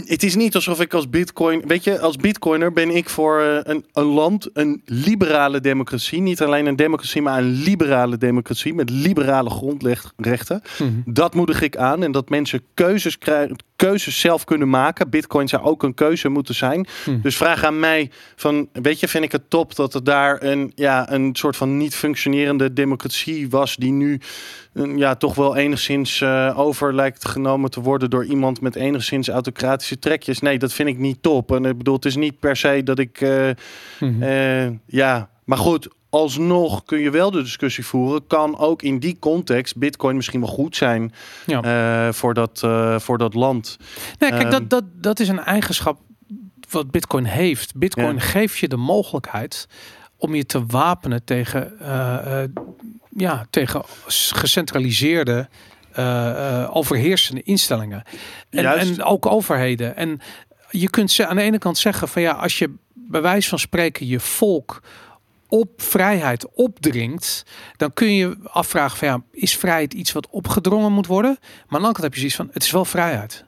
[0.06, 3.86] Het is niet alsof ik als bitcoin, weet je, als bitcoiner ben ik voor een,
[3.94, 6.22] een land, een liberale democratie.
[6.22, 10.62] Niet alleen een democratie, maar een liberale democratie met liberale grondrechten.
[10.80, 10.90] Mhm.
[11.06, 15.10] Dat moedig ik aan en dat mensen keuzes krijgen, keuzes zelf kunnen maken.
[15.10, 16.88] Bitcoin zou ook een keuze moeten zijn.
[17.06, 17.22] Mhm.
[17.22, 20.72] Dus vraag aan mij van, weet je, vind ik het top dat er daar een,
[20.76, 24.20] ja, een soort van niet functionerende democratie was die nu
[24.96, 30.00] ja, toch wel enigszins eh, over lijkt genomen te worden door iemand met enigszins autocratische
[30.00, 30.40] trekjes.
[30.40, 31.52] Nee, dat vind ik niet top.
[31.52, 33.50] En ik bedoel, het is niet per se dat ik, eh,
[34.00, 34.24] Mhm.
[34.24, 35.88] eh, ja, maar goed.
[36.10, 38.28] Alsnog kun je wel de discussie voeren.
[38.28, 41.14] Kan ook in die context Bitcoin misschien wel goed zijn
[41.46, 41.62] Ja.
[42.08, 43.78] eh, voor, dat, eh, voor dat land.
[44.20, 46.00] Nee, kijk, Ehm, dat, dat, dat is een eigenschap
[46.70, 47.76] wat Bitcoin heeft.
[47.76, 48.20] Bitcoin Ja.
[48.22, 49.68] geeft je de mogelijkheid
[50.18, 52.44] om je te wapenen tegen, eh,
[53.10, 53.82] ja, tegen
[54.34, 55.48] gecentraliseerde,
[56.72, 58.04] overheersende instellingen.
[58.50, 59.96] En, en ook overheden.
[59.96, 60.20] En
[60.70, 63.60] je kunt ze aan de ene kant zeggen van ja, als je bij wijze van
[63.60, 64.82] spreken je volk
[65.50, 67.44] op vrijheid opdringt,
[67.78, 71.38] dan kun je afvragen van ja, is vrijheid iets wat opgedrongen moet worden?
[71.40, 73.46] Maar aan de andere kant heb je zoiets van, het is wel vrijheid.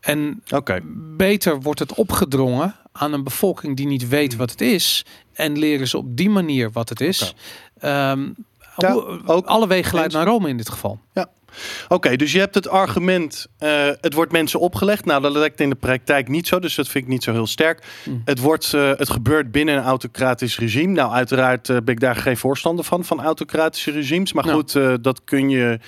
[0.00, 0.80] En Oké.
[1.16, 5.04] beter wordt het opgedrongen aan een bevolking die niet weet wat het is.
[5.32, 7.34] En leren ze op die manier wat het is.
[7.78, 8.28] Ehm,
[8.76, 10.24] Ja, hoe- ook alle wegen leiden eens.
[10.24, 10.98] naar Rome in dit geval.
[11.88, 15.04] Oké, dus je hebt het argument, eh, het wordt mensen opgelegd.
[15.04, 17.46] Nou, dat lijkt in de praktijk niet zo, dus dat vind ik niet zo heel
[17.46, 17.84] sterk.
[18.04, 18.22] Hmm.
[18.24, 20.92] Het, wordt, eh, het gebeurt binnen een autocratisch regime.
[20.92, 24.32] Nou, uiteraard eh, ben ik daar geen voorstander van, van autocratische regimes.
[24.32, 24.52] Maar Ja.
[24.52, 25.78] goed, dat kun je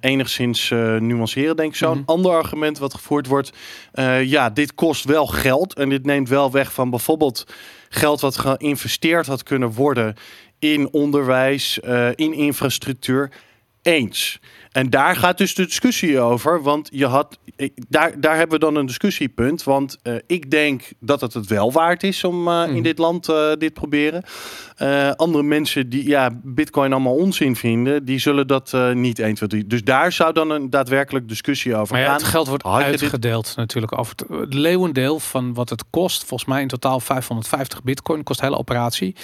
[0.00, 1.90] enigszins nuanceren, denk ik zo.
[1.90, 1.98] Mhm.
[1.98, 3.50] Een ander argument wat gevoerd wordt,
[4.22, 5.74] ja, dit kost wel geld.
[5.74, 7.46] En dit neemt wel weg van bijvoorbeeld
[7.88, 10.14] geld wat geïnvesteerd had kunnen worden
[10.58, 11.78] in onderwijs,
[12.14, 13.30] in infrastructuur.
[13.82, 14.40] Eens.
[14.72, 16.62] En daar gaat dus de discussie over.
[16.62, 17.38] Want je had.
[17.88, 19.62] Daar, daar hebben we dan een discussiepunt.
[19.62, 22.76] Want eh, ik denk dat het het wel waard is om eh, Hmm.
[22.76, 24.22] in dit land eh, dit proberen.
[25.16, 29.66] Andere mensen die ja, Bitcoin allemaal onzin vinden, die zullen dat niet 1, 2, 3.
[29.66, 32.16] Dus daar zou dan een daadwerkelijk discussie over Maar ja, gaan.
[32.16, 36.24] het geld wordt Had je dit- uitgedeeld natuurlijk over het, leeuwendeel van wat het kost.
[36.24, 39.16] Volgens mij in totaal 550 bitcoin kost de hele operatie.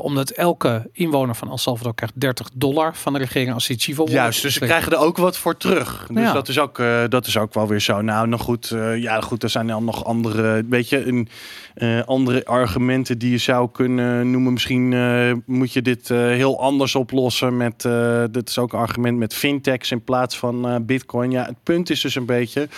[0.00, 4.12] Omdat elke inwoner van El Salvador krijgt 30 dollar van de regering als Chivo wallet
[4.12, 4.72] Juist, dus ze steekt.
[4.86, 6.06] Krijgen er ook wat voor terug.
[6.10, 6.32] Dus Ja.
[6.32, 8.00] dat, is ook, eh, dat is ook wel weer zo.
[8.00, 8.70] Nou, nog goed.
[8.70, 11.28] eh, ja, goed, er zijn dan nog andere, weet je, een,
[11.74, 14.52] eh, andere argumenten die je zou kunnen noemen.
[14.52, 14.88] Misschien
[15.46, 17.88] moet je dit heel anders oplossen met,
[18.30, 21.30] dit is ook een argument met fintechs in plaats van bitcoin.
[21.30, 22.68] Ja, het punt is dus een beetje,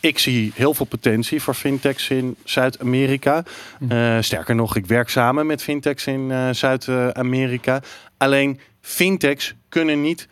[0.00, 3.42] ik zie heel veel potentie voor fintechs in Zuid-Amerika.
[3.78, 4.22] Hm.
[4.22, 7.80] Sterker nog, ik werk samen met fintechs in Zuid-Amerika.
[8.16, 10.28] Alleen fintechs kunnen niet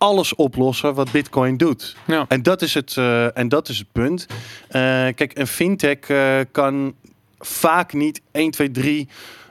[0.00, 1.96] alles oplossen wat Bitcoin doet.
[2.06, 2.24] Ja.
[2.28, 4.26] En dat is het, eh, en dat is het punt.
[4.68, 4.80] Eh,
[5.14, 6.94] kijk, een fintech eh, kan
[7.38, 9.08] vaak niet 1, 2, 3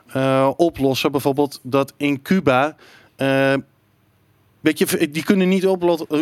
[0.07, 1.11] eh, oplossen.
[1.11, 2.75] Bijvoorbeeld dat in Cuba.
[4.59, 5.67] Weet je, die kunnen niet,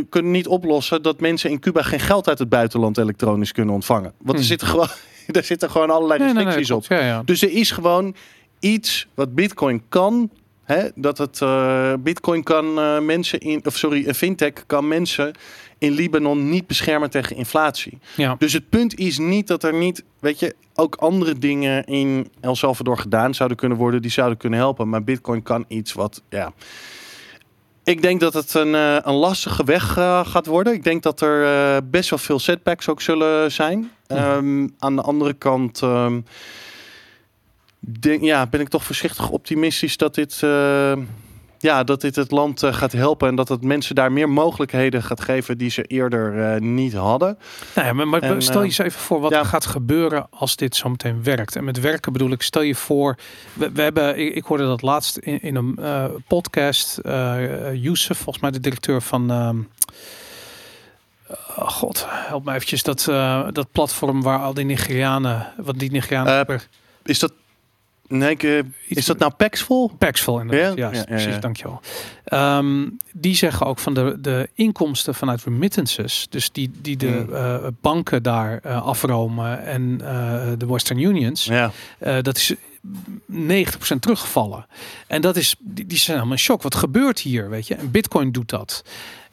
[0.09, 4.11] kunnen niet oplossen dat mensen in Cuba geen geld uit het buitenland elektronisch kunnen ontvangen.
[4.17, 4.43] Want er Hmm.
[4.43, 4.87] zitten gewoon,
[5.27, 6.85] daar zitten gewoon allerlei Nee, nee, nee, restricties op.
[6.87, 7.01] klopt.
[7.01, 7.21] Ja, ja.
[7.25, 8.15] Dus er is gewoon
[8.59, 10.29] iets wat Bitcoin kan.
[10.67, 15.33] Hè, dat het eh, Bitcoin kan eh, mensen in, of sorry, een fintech kan mensen
[15.77, 17.99] in Libanon niet beschermen tegen inflatie.
[18.15, 18.35] ja.
[18.37, 22.55] Dus het punt is niet dat er niet, weet je, ook andere dingen in El
[22.55, 24.89] Salvador gedaan zouden kunnen worden die zouden kunnen helpen.
[24.89, 26.53] Maar Bitcoin kan iets wat, ja.
[27.87, 30.73] Ik denk dat het een, eh, een lastige weg eh, gaat worden.
[30.73, 33.91] Ik denk dat er eh, best wel veel setbacks ook zullen zijn.
[34.07, 36.21] Ehm, aan de andere kant ehm,
[37.87, 40.97] denk, ja, ben ik toch voorzichtig optimistisch dat dit, eh,
[41.57, 43.27] ja, dat dit het land eh, gaat helpen.
[43.27, 47.37] En dat het mensen daar meer mogelijkheden gaat geven die ze eerder eh, niet hadden.
[47.75, 49.39] Nou ja, maar, maar En, stel je eens even voor wat ja.
[49.39, 51.55] er gaat gebeuren als dit zo meteen werkt.
[51.55, 53.17] En met werken bedoel ik, stel je voor,
[53.53, 55.79] we, we hebben, ik, ik hoorde dat laatst in, in een
[56.27, 56.99] podcast,
[57.73, 59.57] Youssef, volgens mij de directeur van, ehm,
[61.55, 63.03] oh God, help me eventjes, dat,
[63.53, 66.59] dat platform waar al die Nigerianen, wat die Nigerianen, Eh,
[67.03, 67.33] Is dat,
[68.07, 69.91] nee, ik, eh, is dat nou Paxful?
[69.97, 70.83] Paxful inderdaad, Ja?
[70.83, 71.81] juist, Ja, ja, precies, dankjewel.
[72.23, 77.33] Ehm, die zeggen ook van de, de inkomsten vanuit remittances, dus die, die de Hmm.
[77.33, 79.97] eh, banken daar eh, afromen en
[80.57, 81.71] de Western Unions, Ja.
[82.21, 82.53] dat is
[83.25, 84.65] 90% teruggevallen.
[85.07, 86.61] En dat is, die, die zijn helemaal in shock.
[86.61, 87.75] Wat gebeurt hier, weet je?
[87.75, 88.83] En Bitcoin doet dat.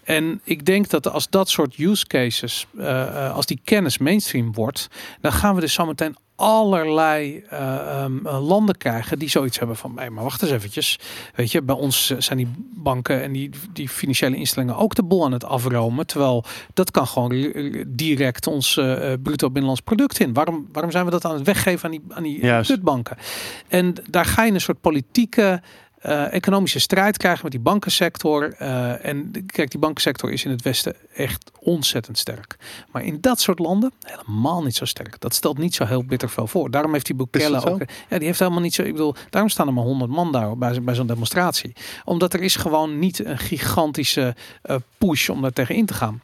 [0.04, 4.52] En ik denk dat als dat soort use cases, eh, eh, als die kennis mainstream
[4.52, 4.88] wordt,
[5.20, 9.92] dan gaan we dus zometeen allerlei eh, ehm, eh, landen krijgen die zoiets hebben van,
[9.96, 10.98] hey, maar wacht eens eventjes.
[11.34, 15.24] Weet je, bij ons zijn die banken en die, die financiële instellingen ook de bol
[15.24, 16.06] aan het afromen.
[16.06, 17.52] Terwijl dat kan gewoon
[17.86, 18.74] direct ons
[19.22, 20.32] bruto binnenlands product in.
[20.32, 23.16] Waarom, waarom zijn we dat aan het weggeven aan die, aan die kutbanken?
[23.68, 25.62] En daar ga je een soort politieke
[26.04, 28.54] eh, economische strijd krijgen met die bankensector.
[28.58, 32.56] Eh, en kijk, die bankensector is in het Westen echt ontzettend sterk.
[32.90, 35.20] Maar in dat soort landen helemaal niet zo sterk.
[35.20, 36.70] Dat stelt niet zo heel bitter veel voor.
[36.70, 37.82] Daarom heeft die Bukele ook...
[38.08, 38.82] Ja, die heeft helemaal niet zo...
[38.82, 41.72] Ik bedoel, daarom staan er maar 100 man daar bij, bij zo'n demonstratie.
[42.04, 46.22] Omdat er is gewoon niet een gigantische eh, push om daar tegen in te gaan.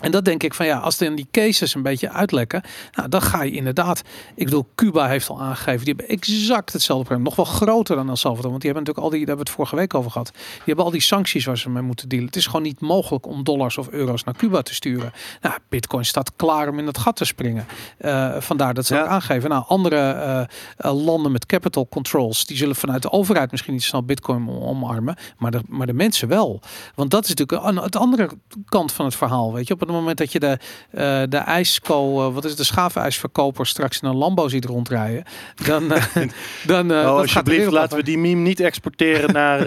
[0.00, 3.22] En dat denk ik van ja, als dan die cases een beetje uitlekken, nou, dan
[3.22, 4.02] ga je inderdaad.
[4.34, 8.08] Ik bedoel, Cuba heeft al aangegeven, die hebben exact hetzelfde probleem, nog wel groter dan
[8.08, 10.10] El Salvador, want die hebben natuurlijk al die, daar hebben we het vorige week over
[10.10, 10.30] gehad.
[10.32, 12.26] Die hebben al die sancties waar ze mee moeten dealen.
[12.26, 15.12] Het is gewoon niet mogelijk om dollars of euro's naar Cuba te sturen.
[15.40, 17.66] Nou, Bitcoin staat klaar om in dat gat te springen.
[18.00, 19.00] Uh, vandaar dat ze Ja.
[19.02, 19.50] ook aangeven.
[19.50, 20.40] Nou, andere eh,
[20.76, 25.16] eh, landen met capital controls, die zullen vanuit de overheid misschien niet snel Bitcoin omarmen,
[25.38, 26.60] maar de, maar de mensen wel.
[26.94, 28.28] Want dat is natuurlijk aan het andere
[28.64, 29.52] kant van het verhaal.
[29.52, 30.58] Weet je, op het moment dat je de,
[30.90, 35.24] eh de ijsko, eh, wat is het, de schaafijsverkoper straks in een Lambo ziet rondrijden,
[35.66, 36.04] dan, eh,
[36.66, 39.66] dan, oh, alsjeblieft, laten we die meme niet exporteren naar,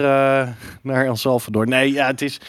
[0.82, 1.66] naar El Salvador.
[1.66, 2.40] Nee, ja, het is...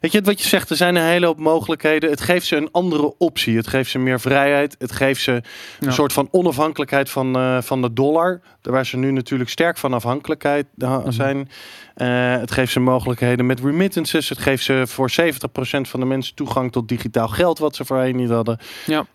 [0.00, 0.70] Weet je wat je zegt?
[0.70, 2.10] Er zijn een hele hoop mogelijkheden.
[2.10, 3.56] Het geeft ze een andere optie.
[3.56, 4.76] Het geeft ze meer vrijheid.
[4.78, 5.86] Het geeft ze Ja.
[5.86, 8.40] een soort van onafhankelijkheid van, eh, van de dollar.
[8.60, 11.10] Daar Waar ze nu natuurlijk sterk van afhankelijkheid eh, Mhm.
[11.10, 11.48] zijn.
[11.94, 14.28] Eh, het geeft ze mogelijkheden met remittances.
[14.28, 17.58] Het geeft ze voor 70% van de mensen toegang tot digitaal geld.
[17.58, 18.58] Wat ze voorheen niet hadden.
[18.86, 19.06] Ja.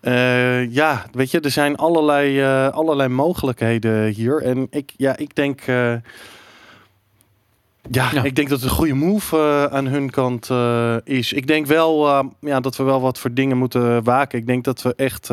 [0.69, 4.41] Ja, weet je, er zijn allerlei, allerlei mogelijkheden hier.
[4.41, 5.61] En ik, ja, ik denk.
[7.91, 8.23] Ja, Ja.
[8.23, 11.33] ik denk dat het een goede move eh, aan hun kant eh, is.
[11.33, 14.39] Ik denk wel eh, ja, dat we wel wat voor dingen moeten waken.
[14.39, 15.31] Ik denk dat we echt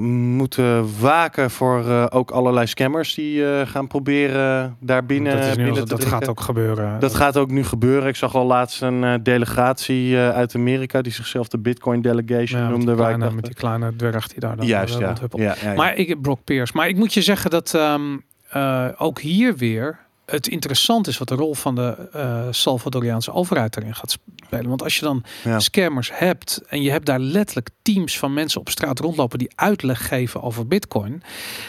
[0.00, 5.80] moeten waken voor ook allerlei scammers die gaan proberen daar binnen, dat is binnen te
[5.80, 6.08] dat drinken.
[6.08, 7.00] gaat ook gebeuren.
[7.00, 8.08] Dat gaat ook nu gebeuren.
[8.08, 12.94] Ik zag al laatst een delegatie uit Amerika die zichzelf de Bitcoin Delegation ja, noemde.
[12.94, 15.14] Waar kleine, met die kleine dwerg die daar dan Juist, ja.
[15.30, 15.74] ja, ja, ja.
[15.74, 16.72] Maar ik, Brock Pierce.
[16.76, 18.16] Maar ik moet je zeggen dat ehm,
[18.52, 19.98] eh, ook hier weer
[20.32, 24.68] het interessant is wat de rol van de eh Salvadoriaanse overheid erin gaat spelen.
[24.68, 25.58] Want als je dan Ja.
[25.60, 30.06] scammers hebt en je hebt daar letterlijk teams van mensen op straat rondlopen die uitleg
[30.08, 31.22] geven over Bitcoin,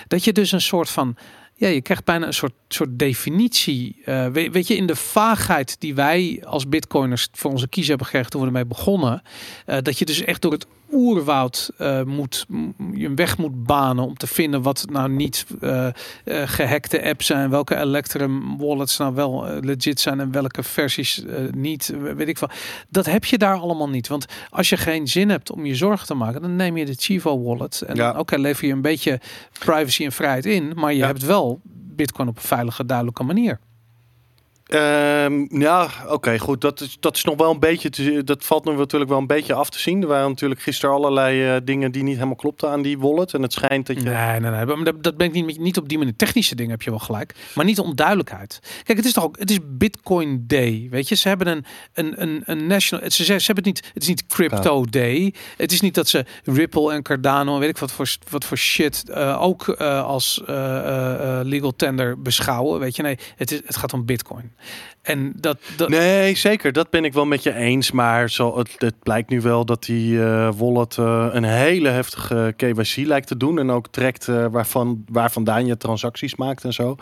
[0.08, 1.16] dat je dus een soort van
[1.56, 4.02] ja, je krijgt bijna een soort, soort definitie.
[4.06, 8.06] Eh, weet, weet je, in de vaagheid die wij als bitcoiners voor onze kies hebben
[8.06, 9.22] gekregen toen we ermee begonnen.
[9.66, 12.46] eh, dat je dus echt door het oerwoud eh, moet,
[12.94, 15.94] je een weg moet banen om te vinden wat nou niet eh, eh,
[16.26, 17.50] gehackte apps zijn.
[17.50, 21.94] Welke Electrum wallets nou wel legit zijn en welke versies niet.
[22.16, 22.50] Weet ik veel.
[22.90, 24.08] Dat heb je daar allemaal niet.
[24.08, 26.96] Want als je geen zin hebt om je zorgen te maken, dan neem je de
[26.98, 27.82] Chivo wallet.
[27.82, 28.20] En Ja.
[28.20, 29.20] oké, lever je een beetje
[29.60, 30.72] privacy en vrijheid in.
[30.76, 31.06] Maar je Ja.
[31.06, 31.53] hebt wel
[31.96, 33.60] Bitcoin op een veilige, duidelijke manier.
[34.64, 36.62] Ehm, ja, oké, goed.
[36.62, 37.90] Dat is, dat is nog wel een beetje.
[37.90, 40.02] Te, dat valt nu natuurlijk wel een beetje af te zien.
[40.02, 43.34] Er waren natuurlijk gisteren allerlei eh, dingen die niet helemaal klopten aan die wallet.
[43.34, 44.10] En het schijnt dat je.
[44.10, 44.66] Nee, nee, nee.
[44.66, 46.16] Maar dat, dat ben ik niet, niet op die manier.
[46.16, 47.36] Technische dingen heb je wel gelijk.
[47.56, 48.60] Maar niet de onduidelijkheid.
[48.84, 50.88] Kijk, het is toch ook, het is Bitcoin Day.
[50.90, 53.12] Weet je, ze hebben een, een, een, een national.
[53.12, 55.34] Ze, ze hebben het niet, het is niet Crypto Day.
[55.58, 58.58] Het is niet dat ze Ripple en Cardano en weet ik wat voor, wat voor
[58.58, 60.42] shit eh, ook eh, als
[61.44, 62.80] legal tender beschouwen.
[62.80, 64.53] Weet je, nee, het, is, het gaat om Bitcoin.
[65.04, 66.72] En dat, dat Nee, zeker.
[66.72, 67.92] Dat ben ik wel met je eens.
[67.92, 72.54] Maar zo, het, het blijkt nu wel dat die eh, wallet eh, een hele heftige
[72.58, 73.60] KYC lijkt te doen.
[73.60, 76.96] En ook trekt eh, waarvan, waar vandaan je transacties maakt en zo.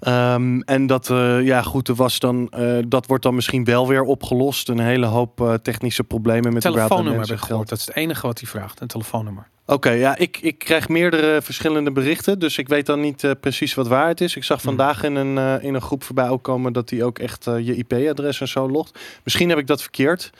[0.00, 1.06] Ehm, en dat,
[1.42, 2.52] ja goed, er was dan,
[2.88, 4.68] dat wordt dan misschien wel weer opgelost.
[4.68, 7.68] Een hele hoop technische problemen met telefoonnummer mensen heb ik gehoord.
[7.68, 8.80] Dat is het enige wat hij vraagt.
[8.80, 9.48] Een telefoonnummer.
[9.66, 13.74] Oké, ja, ik, ik krijg meerdere verschillende berichten, dus ik weet dan niet eh, precies
[13.74, 14.36] wat waar het is.
[14.36, 14.68] Ik zag Hmm.
[14.76, 17.58] vandaag in een, eh, in een groep voorbij ook komen dat die ook echt eh,
[17.66, 18.98] je IP-adres en zo logt.
[19.24, 20.30] Misschien heb ik dat verkeerd.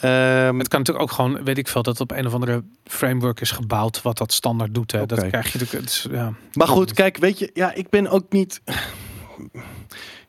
[0.00, 3.40] Ehm, Het kan natuurlijk ook gewoon, weet ik veel, dat op een of andere framework
[3.40, 4.92] is gebouwd wat dat standaard doet.
[4.92, 5.06] Hè.
[5.06, 5.84] Dat krijg je natuurlijk.
[5.84, 6.32] het is, Ja.
[6.52, 8.60] maar goed, kijk, weet je, ja, ik ben ook niet.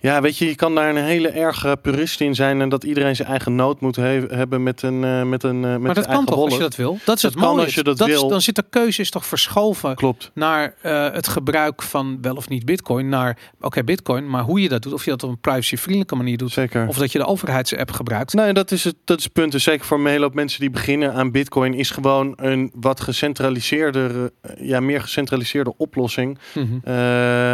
[0.06, 3.15] Ja, weet je, je kan daar een hele erge purist in zijn en dat iedereen
[3.15, 6.06] zijn eigen nood moet he- hebben met een eh, met een eh, met Maar dat
[6.08, 6.98] kan toch als je dat wil?
[7.06, 7.63] Dat is Dat het mooie.
[7.63, 8.28] als je dat is- wil.
[8.28, 10.32] dan zit de keuze is toch verschoven Klopt.
[10.34, 13.10] naar eh, het gebruik van wel of niet Bitcoin.
[13.10, 14.94] Naar oké, Bitcoin, maar hoe je dat doet.
[14.94, 16.52] Of je dat op een privacyvriendelijke manier doet.
[16.52, 16.88] Zeker.
[16.88, 18.34] Of dat je de overheidsapp gebruikt.
[18.34, 19.54] Nee, dat is het, dat is het punt.
[19.54, 23.02] En zeker voor een hele hoop mensen die beginnen aan Bitcoin, is gewoon een wat
[23.02, 26.38] gecentraliseerde, eh, ja, meer gecentraliseerde oplossing.
[26.54, 26.65] Mhm.
[26.84, 26.94] Eh,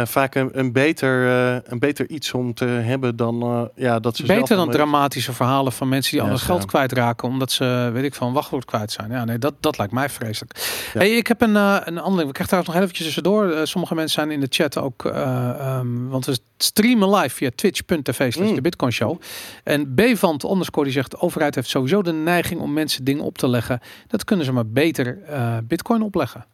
[0.04, 4.16] vaak een, een, beter, eh, een beter iets om te hebben dan eh, ja, dat
[4.16, 6.52] ze Beter dan dramatische verhalen van mensen die Ja, al hun ja.
[6.52, 9.10] geld kwijtraken omdat ze, weet ik, van wachtwoord kwijt zijn.
[9.10, 10.80] Ja, nee, dat, dat lijkt mij vreselijk.
[10.92, 12.26] Hey, ik heb een, eh een ander.
[12.26, 13.50] We krijgen daar nog eventjes tussendoor.
[13.50, 17.50] Eh, sommige mensen zijn in de chat ook, eh, ehm, want we streamen live via
[17.54, 18.54] twitch.tv slash Mm.
[18.54, 19.20] de Bitcoin Show.
[19.64, 23.38] En Bevant underscore die zegt, de overheid heeft sowieso de neiging om mensen dingen op
[23.38, 23.80] te leggen.
[24.06, 25.18] Dat kunnen ze maar beter
[25.64, 26.44] Bitcoin opleggen.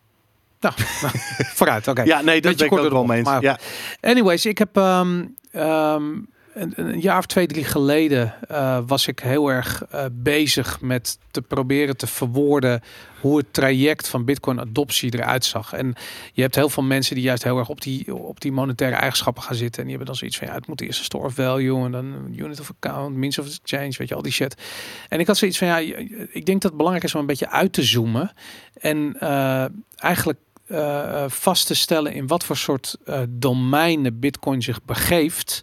[0.61, 1.15] Nou, nou,
[1.59, 1.89] vooruit.
[1.89, 2.03] Oké.
[2.03, 3.31] Ja, nee, dat ben ik ook wel mee eens.
[3.41, 3.59] Ja,
[4.01, 4.77] Anyways, ik heb.
[4.77, 6.05] ehm, ehm,
[6.59, 11.19] een, een jaar of twee, drie geleden uh, was ik heel erg uh, bezig met
[11.31, 12.83] te proberen te verwoorden
[13.21, 15.73] hoe het traject van Bitcoin adoptie eruit zag.
[15.73, 15.95] En
[16.33, 19.43] je hebt heel veel mensen die juist heel erg op die, op die monetaire eigenschappen
[19.43, 19.83] gaan zitten.
[19.83, 21.93] En die hebben dan zoiets van ja, het moet eerst een store of value en
[21.93, 24.63] dan unit of account, means of exchange, weet je, al die shit.
[25.09, 25.79] En ik had zoiets van ja,
[26.31, 28.33] ik denk dat het belangrijk is om een beetje uit te zoomen.
[28.81, 29.65] En uh,
[29.97, 30.39] eigenlijk
[30.69, 35.63] uh, vast te stellen in wat voor soort uh, domeinen Bitcoin zich begeeft.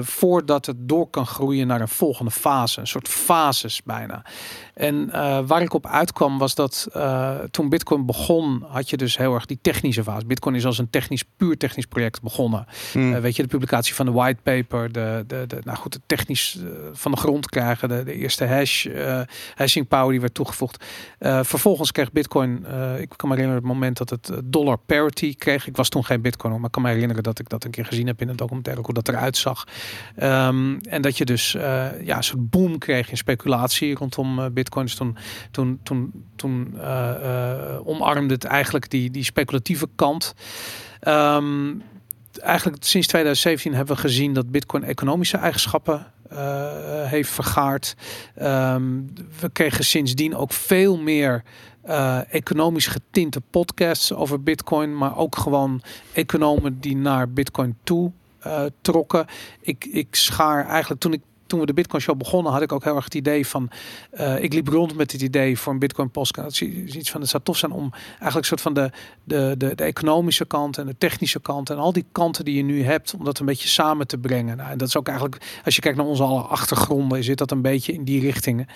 [0.00, 2.80] Voordat het door kan groeien naar een volgende fase.
[2.80, 4.24] Een soort fases bijna.
[4.80, 9.16] En uh, waar ik op uitkwam was dat uh, toen Bitcoin begon, had je dus
[9.16, 10.26] heel erg die technische fase.
[10.26, 12.66] Bitcoin is als een technisch, puur technisch project begonnen.
[12.92, 13.20] Hmm.
[13.20, 16.58] weet je, de publicatie van de whitepaper, de, de, de, nou goed, het technisch
[16.92, 18.86] van de grond krijgen, de, de eerste hash,
[19.54, 20.84] hashing power die werd toegevoegd.
[21.42, 22.56] vervolgens kreeg Bitcoin,
[22.98, 25.66] ik kan me herinneren het moment dat het dollar parity kreeg.
[25.66, 27.84] Ik was toen geen Bitcoin, maar ik kan me herinneren dat ik dat een keer
[27.84, 29.64] gezien heb in een documentaire, hoe dat eruit zag.
[30.22, 34.68] Um, en dat je dus ja, een soort boom kreeg in speculatie rondom bitcoin.
[34.74, 35.16] Dus toen,
[35.50, 40.34] toen, toen, toen uh, omarmde het eigenlijk die, die speculatieve kant.
[41.08, 41.82] Um,
[42.40, 46.38] eigenlijk sinds 2017 hebben we gezien dat bitcoin economische eigenschappen uh,
[47.04, 47.96] heeft vergaard.
[48.42, 51.42] Um, we kregen sindsdien ook veel meer
[52.30, 58.12] economisch getinte podcasts over bitcoin, maar ook gewoon economen die naar bitcoin toe
[58.80, 59.26] trokken.
[59.60, 62.84] Ik, ik schaar eigenlijk toen ik toen we de Bitcoin Show begonnen, had ik ook
[62.84, 63.70] heel erg het idee van.
[64.12, 66.60] Uh, ik liep rond met het idee voor een Bitcoin podcast.
[66.60, 68.90] Iets van het zou tof zijn om eigenlijk soort van de,
[69.24, 72.62] de, de, de, economische kant en de technische kant en al die kanten die je
[72.62, 74.56] nu hebt, om dat een beetje samen te brengen.
[74.56, 77.50] Nou, en dat is ook eigenlijk, als je kijkt naar onze alle achtergronden, zit dat
[77.50, 78.66] een beetje in die richtingen.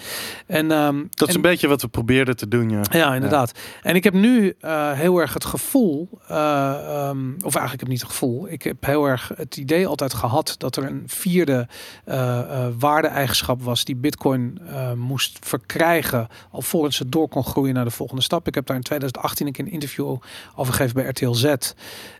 [0.46, 2.70] En, um, dat is een beetje wat we probeerden te doen.
[2.70, 3.58] Ja, ja inderdaad.
[3.82, 7.88] En ik heb nu uh, heel erg het gevoel, uh, um, of eigenlijk heb ik
[7.88, 11.68] niet het gevoel, ik heb heel erg het idee altijd gehad dat er een vierde
[12.06, 17.90] uh, waarde-eigenschap was die Bitcoin uh, moest verkrijgen alvorens het door kon groeien naar de
[17.90, 18.46] volgende stap.
[18.46, 20.16] Ik heb daar in 2018 een keer een interview
[20.56, 21.44] over gegeven bij RTL Z.
[21.44, 21.64] Uh,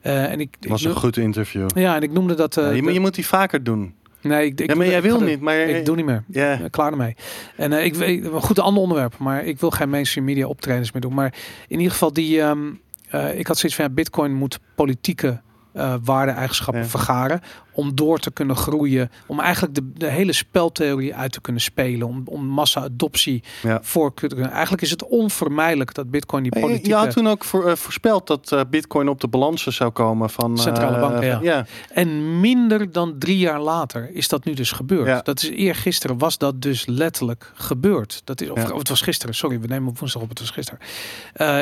[0.02, 1.68] en ik, was ik een goed interview.
[1.74, 2.54] Ja, en ik noemde dat.
[2.54, 3.94] Ja, je, je, moet die vaker doen.
[4.20, 6.24] Nee, ik, ik, ja, maar jij wil niet, maar ik doe niet meer.
[6.26, 7.16] Ja, klaar ermee.
[7.56, 10.92] En uh, ik weet een goed ander onderwerp, maar ik wil geen mainstream media optredens
[10.92, 11.14] meer doen.
[11.14, 11.34] Maar
[11.68, 12.80] in ieder geval die, um,
[13.14, 15.40] uh, ik had zoiets van ja, Bitcoin moet politieke
[15.74, 16.88] uh, waarde-eigenschappen ja.
[16.88, 17.40] vergaren.
[17.74, 19.10] Om door te kunnen groeien.
[19.26, 22.08] Om eigenlijk de, de hele speltheorie uit te kunnen spelen.
[22.08, 23.78] Om, om massa-adoptie ja.
[23.82, 24.50] voor te kunnen.
[24.50, 26.88] Eigenlijk is het onvermijdelijk dat Bitcoin die politieke...
[26.88, 30.30] Je had toen ook voor, uh, voorspeld dat uh, Bitcoin op de balansen zou komen
[30.30, 30.58] van...
[30.58, 31.38] Centrale banken, ja.
[31.42, 31.66] ja.
[31.92, 35.06] En minder dan drie jaar later is dat nu dus gebeurd.
[35.06, 35.20] Ja.
[35.22, 38.22] Dat is eergisteren was dat dus letterlijk gebeurd.
[38.24, 40.80] Dat is, of, het was gisteren, sorry, we nemen op woensdag op, het was gisteren.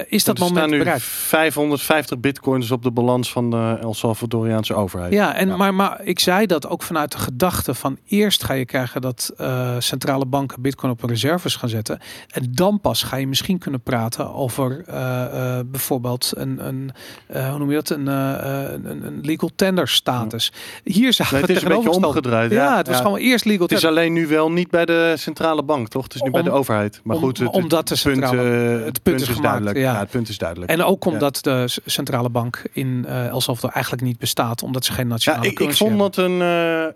[0.08, 1.02] Is dat er moment nu bereikt?
[1.02, 5.12] 550 bitcoins op de balans van de El Salvadoriaanse overheid.
[5.12, 8.64] Ja, en Maar, maar ik zei dat ook vanuit de gedachte van eerst ga je
[8.64, 11.98] krijgen dat uh, centrale banken bitcoin op reserves gaan zetten.
[12.28, 16.90] En dan pas ga je misschien kunnen praten over uh, uh, bijvoorbeeld een, een
[17.26, 20.52] hoe noem je dat, een, een, een, legal tender status.
[20.84, 22.50] Hier zagen nee, we het is een beetje omgedraaid.
[22.50, 23.02] Ja, ja het was ja.
[23.02, 23.86] gewoon eerst legal tender.
[23.86, 26.04] Het is alleen nu wel niet bij de centrale bank, toch?
[26.04, 27.00] Het is nu om, bij de overheid.
[27.04, 29.76] Maar goed, het, omdat de centrale, punt, het punt, punt is, gemaakt, duidelijk.
[29.76, 29.92] Ja.
[29.92, 29.98] ja.
[29.98, 30.70] het punt is duidelijk.
[30.70, 35.06] En ook omdat de centrale bank in El Salvador eigenlijk niet bestaat, omdat ze geen
[35.06, 36.38] nationale ja, ik, ik vond dat een, uh,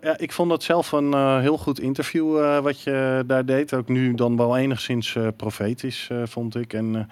[0.01, 3.73] ja, ik vond dat zelf een uh, heel goed interview uh, wat je daar deed.
[3.73, 6.73] Ook nu dan wel enigszins profetisch, vond ik.
[6.73, 7.09] En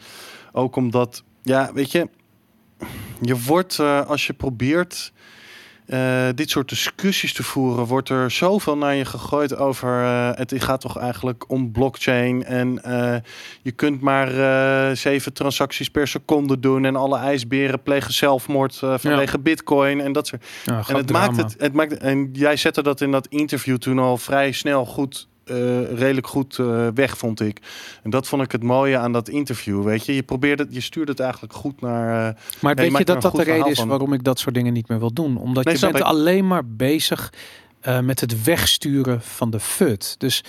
[0.52, 2.10] ook omdat, ja, weet je,
[3.22, 5.14] je wordt als je probeert
[5.88, 10.02] uh, dit soort discussies te voeren, wordt er zoveel naar je gegooid over.
[10.02, 12.44] Uh, het gaat toch eigenlijk om blockchain.
[12.46, 13.16] En uh,
[13.62, 14.30] je kunt maar
[14.96, 16.86] zeven transacties per seconde doen.
[16.86, 19.44] En alle ijsberen plegen zelfmoord vanwege ja.
[19.44, 20.02] bitcoin.
[20.02, 20.46] En dat soort.
[20.66, 21.98] Ja, en het maakt het, het maakt.
[21.98, 26.58] En jij zette dat in dat interview toen al vrij snel goed uh, redelijk goed
[26.58, 27.62] uh, weg, vond ik.
[28.04, 29.84] En dat vond ik het mooie aan dat interview.
[29.84, 32.30] Weet je, je probeert het, je stuurt het eigenlijk goed naar.
[32.30, 33.88] Uh, maar weet je dat dat de reden is van...
[33.88, 35.38] waarom ik dat soort dingen niet meer wil doen?
[35.38, 36.02] Omdat nee, je bent ik.
[36.02, 37.34] alleen maar bezig
[38.02, 40.16] met het wegsturen van de fut.
[40.18, 40.44] Dus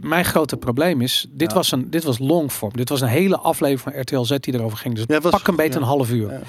[0.00, 1.56] mijn grote probleem is, dit, ja.
[1.56, 2.72] was een, dit was longform.
[2.72, 4.94] Dit was een hele aflevering van RTL Z die erover ging.
[4.94, 5.78] Dus ja, was, pak een beetje ja.
[5.78, 6.40] een half uur.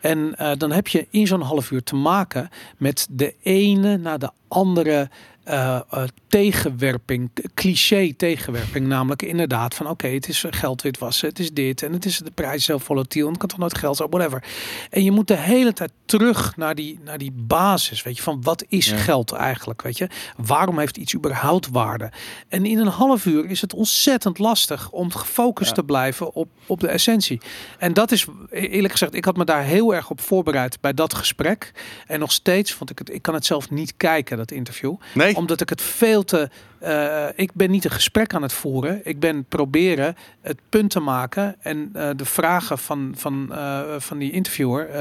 [0.00, 4.30] En dan heb je in zo'n half uur te maken met de ene na de
[4.48, 5.08] andere
[5.44, 8.86] eh, eh, tegenwerping, cliché tegenwerping.
[8.86, 12.30] Namelijk inderdaad van oké, het is geld witwassen, het is dit en het is de
[12.30, 14.44] prijs zo volatiel en het kan toch nooit geld zo, whatever.
[14.90, 18.42] En je moet de hele tijd terug naar die, naar die basis, weet je, van
[18.42, 18.96] wat is Ja.
[18.96, 20.08] geld eigenlijk, weet je?
[20.36, 22.12] Waarom heeft iets überhaupt waarde?
[22.48, 25.74] En in een half uur is het ontzettend lastig om gefocust Ja.
[25.76, 27.40] te blijven op, op de essentie.
[27.78, 30.94] En dat is e-, eerlijk gezegd, ik had me daar heel erg op voorbereid bij
[30.94, 31.72] dat gesprek.
[32.06, 34.94] En nog steeds vond ik het, ik kan het zelf niet kijken, dat interview.
[35.14, 35.31] Nee?
[35.36, 36.48] Omdat ik het veel te.
[36.78, 39.00] eh, ik ben niet een gesprek aan het voeren.
[39.04, 44.18] Ik ben proberen het punt te maken en eh, de vragen van, van, eh, van
[44.18, 44.96] die interviewer,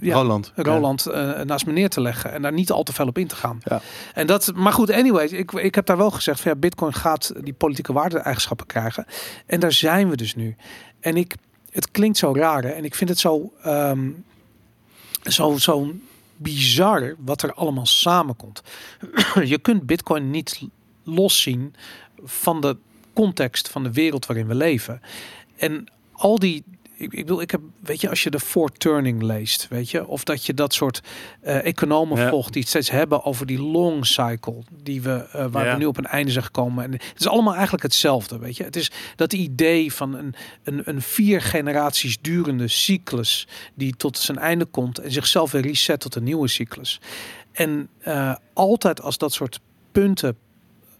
[0.00, 0.52] ja, Roland.
[0.54, 1.04] Roland,
[1.44, 3.60] naast me neer te leggen en daar niet al te veel op in te gaan.
[3.62, 3.80] Ja.
[4.14, 7.32] En dat, maar goed, anyways, ik, ik heb daar wel gezegd van ja, Bitcoin gaat
[7.40, 9.06] die politieke waarde-eigenschappen krijgen.
[9.46, 10.56] En daar zijn we dus nu.
[11.00, 11.34] En ik,
[11.70, 14.10] het klinkt zo raar hè, en ik vind het zo, ehm,
[15.22, 15.94] zo, zo
[16.36, 18.62] bizar wat er allemaal samenkomt.
[19.44, 20.62] Je kunt Bitcoin niet
[21.02, 21.74] loszien
[22.24, 22.76] van de
[23.12, 25.00] context van de wereld waarin we leven.
[25.56, 26.64] En al die.
[26.98, 30.06] Ik, ik bedoel, ik heb, weet je, als je de Four Turning leest, weet je,
[30.06, 31.00] of dat je dat soort
[31.40, 32.28] eh, economen Ja.
[32.28, 35.72] volgt die het steeds hebben over die long cycle, die we, eh, waar Ja.
[35.72, 36.84] we nu op een einde zijn gekomen.
[36.84, 38.64] En het is allemaal eigenlijk hetzelfde, weet je.
[38.64, 40.34] Het is dat idee van een,
[40.64, 46.00] een, een vier generaties durende cyclus die tot zijn einde komt en zichzelf weer reset
[46.00, 47.00] tot een nieuwe cyclus.
[47.52, 49.60] En eh, altijd als dat soort
[49.92, 50.36] punten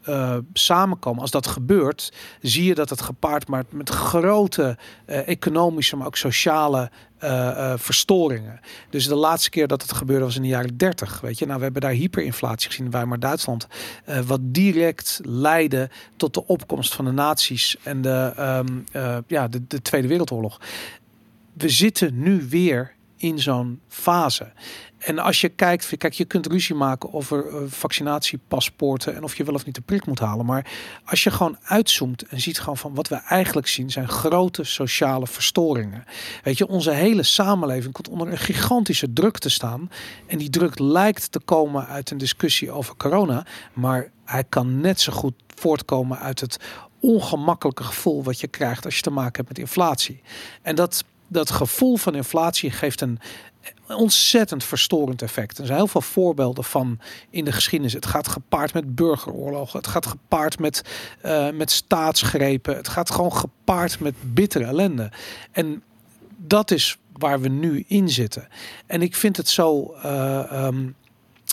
[0.06, 5.96] eh, samenkomen, als dat gebeurt, zie je dat het gepaard maar met grote eh, economische,
[5.96, 8.60] maar ook sociale eh, verstoringen.
[8.90, 11.20] Dus de laatste keer dat het gebeurde was in de jaren 30.
[11.20, 13.66] Weet je, nou, we hebben daar hyperinflatie gezien in Weimar Duitsland,
[14.26, 19.66] wat direct leidde tot de opkomst van de nazi's en de, ehm, eh, ja, de,
[19.66, 20.60] de Tweede Wereldoorlog.
[21.52, 24.52] We zitten nu weer in zo'n fase.
[24.98, 29.44] En als je kijkt, kijk, je kunt ruzie maken over eh, vaccinatiepaspoorten en of je
[29.44, 30.46] wel of niet de prik moet halen.
[30.46, 30.70] Maar
[31.04, 35.26] als je gewoon uitzoomt en ziet gewoon van wat we eigenlijk zien zijn grote sociale
[35.26, 36.04] verstoringen.
[36.42, 39.90] Weet je, onze hele samenleving komt onder een gigantische druk te staan.
[40.26, 43.46] En die druk lijkt te komen uit een discussie over corona.
[43.72, 46.60] Maar hij kan net zo goed voortkomen uit het
[47.00, 50.20] ongemakkelijke gevoel wat je krijgt als je te maken hebt met inflatie.
[50.62, 53.18] En dat, dat gevoel van inflatie geeft een
[53.88, 55.58] ontzettend verstorend effect.
[55.58, 56.98] Er zijn heel veel voorbeelden van
[57.30, 57.92] in de geschiedenis.
[57.92, 59.78] Het gaat gepaard met burgeroorlogen.
[59.78, 60.82] Het gaat gepaard met,
[61.20, 62.76] eh, met staatsgrepen.
[62.76, 65.10] Het gaat gewoon gepaard met bittere ellende.
[65.52, 65.82] En
[66.36, 68.48] dat is waar we nu in zitten.
[68.86, 70.88] En ik vind het zo eh, ehm,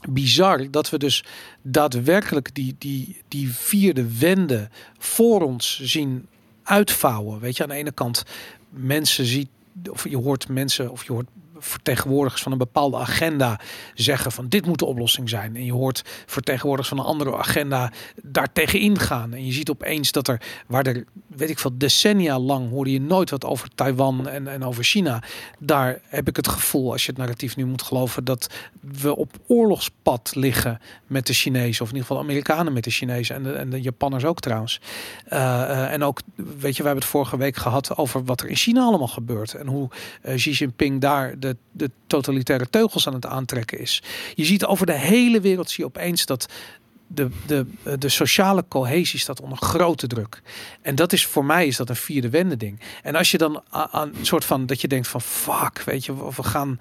[0.10, 1.24] bizar dat we dus
[1.62, 6.28] daadwerkelijk die, die, die vierde wende voor ons zien
[6.64, 7.40] uitvouwen.
[7.40, 8.24] Weet je, aan de ene kant
[8.70, 9.50] mensen ziet,
[9.90, 11.28] of je hoort mensen, of je hoort
[11.64, 13.60] vertegenwoordigers van een bepaalde agenda
[13.94, 15.56] zeggen van dit moet de oplossing zijn.
[15.56, 17.92] En je hoort vertegenwoordigers van een andere agenda
[18.24, 19.34] daartegen ingaan.
[19.34, 23.02] En je ziet opeens dat er, waar er, weet ik veel, decennia lang hoorde je
[23.02, 25.24] nooit wat over Taiwan en, en over China.
[25.60, 29.32] Daar heb ik het gevoel, als je het narratief nu moet geloven, dat we op
[29.48, 31.84] oorlogspad liggen met de Chinezen.
[31.84, 33.36] Of in ieder geval de Amerikanen met de Chinezen.
[33.36, 34.82] En de, en de Japanners ook trouwens.
[35.34, 38.50] Uh, uh, en ook, weet je, we hebben het vorige week gehad over wat er
[38.50, 39.54] in China allemaal gebeurt.
[39.54, 39.90] En hoe
[40.26, 44.04] uh, Xi Jinping daar de, de totalitaire teugels aan het aantrekken is.
[44.36, 46.48] Je ziet over de hele wereld zie je opeens dat
[47.08, 47.66] de, de,
[48.00, 50.42] de sociale cohesie staat onder grote druk.
[50.82, 52.80] En dat is voor mij is dat een vierde wende ding.
[53.04, 56.16] En als je dan aan een soort van dat je denkt van fuck, weet je,
[56.16, 56.80] we gaan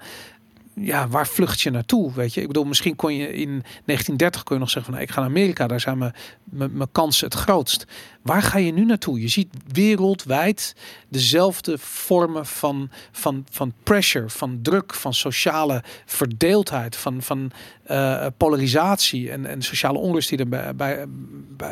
[0.75, 2.13] ja, waar vlucht je naartoe?
[2.13, 5.05] Weet je, ik bedoel, misschien kon je in 1930 kun je nog zeggen van, nou,
[5.05, 6.13] ik ga naar Amerika, daar zijn mijn,
[6.43, 7.85] mijn, mijn kansen het grootst.
[8.23, 9.21] Waar ga je nu naartoe?
[9.21, 10.75] Je ziet wereldwijd
[11.09, 17.51] dezelfde vormen van, van, van pressure, van druk, van sociale verdeeldheid, van, van
[17.91, 21.05] uh, polarisatie en, en sociale onrust die er bij, bij,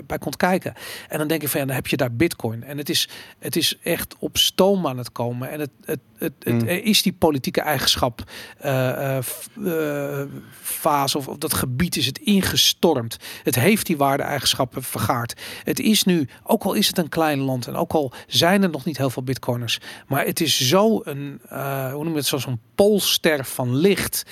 [0.06, 0.74] bij, komt kijken.
[1.10, 2.64] En dan denk ik van, ja, dan heb je daar bitcoin.
[2.64, 5.50] En het is, het is echt op stoom aan het komen.
[5.50, 6.68] En het, het, het, het, Mm.
[6.68, 8.24] er is die politieke eigenschap
[8.66, 9.18] uh,
[9.60, 10.22] uh,
[10.62, 13.18] fase of, of dat gebied is het ingestormd.
[13.44, 15.42] Het heeft die waarde-eigenschappen vergaard.
[15.64, 18.70] Het is nu, ook al is het een klein land en ook al zijn er
[18.70, 22.28] nog niet heel veel bitcoiners, maar het is zo een, uh, hoe noem je het,
[22.28, 24.24] zo'n poolster van licht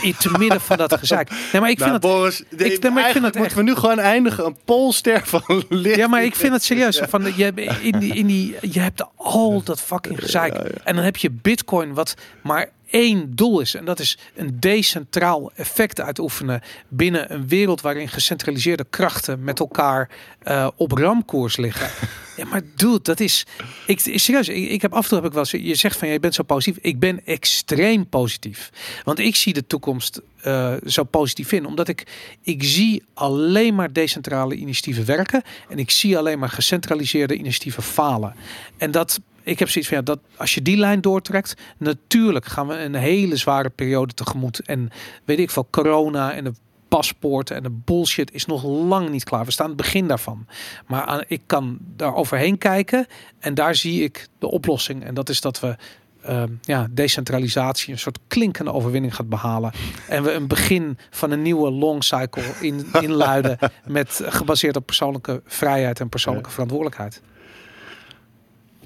[0.00, 1.30] in te midden van dat gezeik.
[1.30, 2.00] Nee, maar ik vind nou, het.
[2.00, 5.26] Boris, de, ik, nee, maar ik vind het moeten we nu gewoon eindigen een polster
[5.26, 5.96] van licht.
[5.96, 7.00] Ja, maar ik vind het serieus.
[7.08, 10.56] Van, je, in die, in die, je hebt al dat fucking gezeik.
[10.56, 10.84] Ja, ja.
[10.84, 13.74] En dan heb je Bitcoin, wat maar één doel is.
[13.74, 20.08] En dat is een decentraal effect uitoefenen binnen een wereld waarin gecentraliseerde krachten met elkaar
[20.42, 21.90] eh, op ramkoers liggen.
[22.36, 23.46] Ja, maar dude, dat is.
[23.86, 26.08] Ik, serieus, ik, ik heb af en toe heb ik wel eens- Je zegt van
[26.08, 26.82] je bent zo positief.
[26.82, 28.70] Ik ben extreem positief.
[29.04, 31.66] Want ik zie de toekomst eh, zo positief in.
[31.66, 32.06] Omdat ik,
[32.42, 35.42] ik zie alleen maar decentrale initiatieven werken.
[35.68, 38.34] En ik zie alleen maar gecentraliseerde initiatieven falen.
[38.78, 39.20] En dat.
[39.42, 42.94] Ik heb zoiets van ja, dat als je die lijn doortrekt, natuurlijk gaan we een
[42.94, 44.60] hele zware periode tegemoet.
[44.60, 44.90] En
[45.24, 46.52] weet ik veel, corona en de
[46.90, 49.44] paspoorten en de bullshit is nog lang niet klaar.
[49.44, 50.46] We staan aan het begin daarvan.
[50.86, 53.06] Maar aan, ik kan daar overheen kijken
[53.38, 55.04] en daar zie ik de oplossing.
[55.04, 55.76] En dat is dat we
[56.22, 59.72] ehm, ja, decentralisatie een soort klinkende overwinning gaat behalen.
[60.08, 65.42] En we een begin van een nieuwe long cycle in, inluiden met gebaseerd op persoonlijke
[65.44, 67.22] vrijheid en persoonlijke verantwoordelijkheid.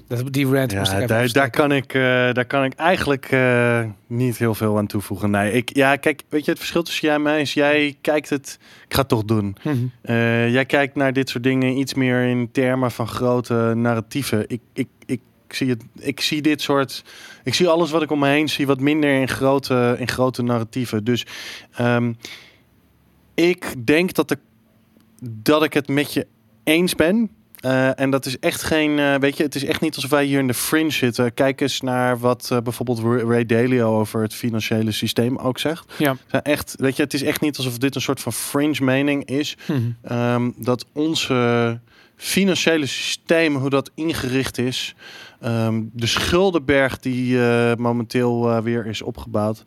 [0.07, 2.01] Dat, die rant Ja, daar, daar, kan ik, eh,
[2.31, 5.29] daar kan ik eigenlijk eh, niet heel veel aan toevoegen.
[5.31, 8.29] Nee, ik, ja, kijk, weet je, het verschil tussen jij en mij is, jij kijkt
[8.29, 9.55] het, ik ga het toch doen.
[9.63, 9.77] Mhm.
[10.01, 14.45] Eh, jij kijkt naar dit soort dingen iets meer in termen van grote narratieven.
[14.47, 17.03] Ik, ik, ik, zie het, ik zie dit soort,
[17.43, 20.43] ik zie alles wat ik om me heen zie wat minder in grote, in grote
[20.43, 21.03] narratieven.
[21.03, 21.25] Dus
[21.71, 22.13] ehm,
[23.33, 24.39] ik denk dat, ik
[25.23, 26.27] dat ik het met je
[26.63, 27.29] eens ben.
[27.65, 30.25] Eh, en dat is echt geen, eh, weet je, het is echt niet alsof wij
[30.25, 31.33] hier in de fringe zitten.
[31.33, 35.93] Kijk eens naar wat eh, bijvoorbeeld Ray Dalio over het financiële systeem ook zegt.
[35.97, 36.17] Ja.
[36.27, 39.25] Zijn Echt, weet je, het is echt niet alsof dit een soort van fringe mening
[39.25, 39.57] is.
[39.67, 39.79] Mhm.
[40.01, 41.79] Ehm, dat onze
[42.15, 44.95] financiële systeem, hoe dat ingericht is,
[45.39, 47.37] ehm, de schuldenberg die
[47.77, 49.63] momenteel weer is opgebouwd,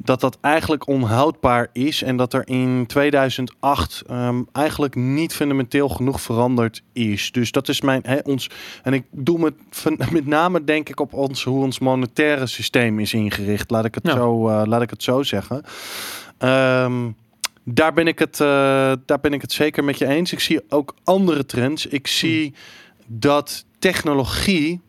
[0.00, 6.20] dat dat eigenlijk onhoudbaar is en dat er in 2008 ehm, eigenlijk niet fundamenteel genoeg
[6.20, 7.32] veranderd is.
[7.32, 8.50] Dus dat is mijn, ons,
[8.82, 9.54] en ik doe met,
[10.12, 13.70] met name denk ik op ons, hoe ons monetaire systeem is ingericht.
[13.70, 14.12] Laat ik het, Ja.
[14.12, 15.62] zo, eh, laat ik het zo zeggen.
[16.38, 17.10] Ehm,
[17.64, 20.32] daar ben, ik het, eh, daar ben ik het zeker met je eens.
[20.32, 21.86] Ik zie ook andere trends.
[21.86, 22.54] Ik zie
[23.06, 24.80] dat technologie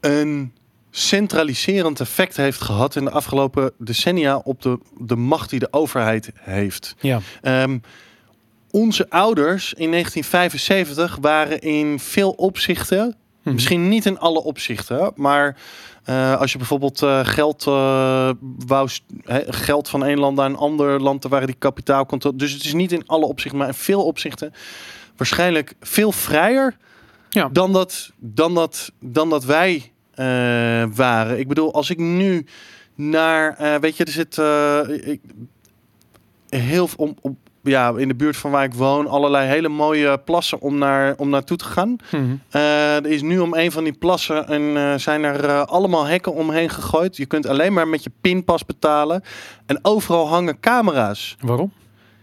[0.00, 0.52] een
[0.98, 6.30] centraliserend effect heeft gehad in de afgelopen decennia op de, de macht die de overheid
[6.40, 6.94] heeft.
[7.00, 7.20] Ja.
[7.42, 7.78] Ehm,
[8.70, 13.54] onze ouders in 1975 waren in veel opzichten, Mhm.
[13.54, 15.56] misschien niet in alle opzichten, maar
[16.04, 18.30] eh, als je bijvoorbeeld eh, geld eh,
[18.66, 18.88] wou,
[19.48, 22.36] geld van een land naar een ander land, daar waren die kapitaalcontrole.
[22.36, 24.52] Dus het is niet in alle opzichten, maar in veel opzichten
[25.16, 26.76] waarschijnlijk veel vrijer
[27.30, 27.48] Ja.
[27.52, 29.92] dan, dat, dan, dat, dan dat wij
[30.94, 31.38] waren.
[31.38, 32.46] Ik bedoel, als ik nu
[32.94, 35.20] naar, eh, weet je, er zit eh, ik,
[36.48, 40.18] heel veel om, op, ja, in de buurt van waar ik woon, allerlei hele mooie
[40.18, 41.96] plassen om, naar, om naartoe te gaan.
[42.10, 42.36] Mhm.
[42.50, 46.04] Eh, er is nu om een van die plassen en eh, zijn er eh, allemaal
[46.04, 47.16] hekken omheen gegooid.
[47.16, 49.22] Je kunt alleen maar met je pinpas betalen.
[49.66, 51.36] En overal hangen camera's.
[51.40, 51.72] Waarom?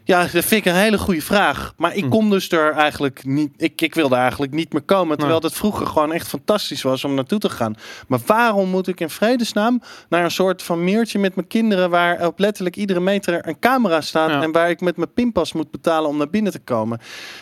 [0.08, 1.74] Ja, dat vind ik een hele goede vraag.
[1.78, 2.10] Maar ik Hm.
[2.10, 3.52] kom dus er eigenlijk niet.
[3.58, 5.18] Ik, ik wilde eigenlijk niet meer komen.
[5.18, 7.76] Terwijl het vroeger gewoon echt fantastisch was om naartoe te gaan.
[8.08, 11.90] Maar waarom moet ik in vredesnaam naar een soort van meertje met mijn kinderen.
[11.90, 14.30] waar op letterlijk iedere meter een camera staat.
[14.30, 14.42] Ja.
[14.42, 17.00] en waar ik met mijn pinpas moet betalen om naar binnen te komen?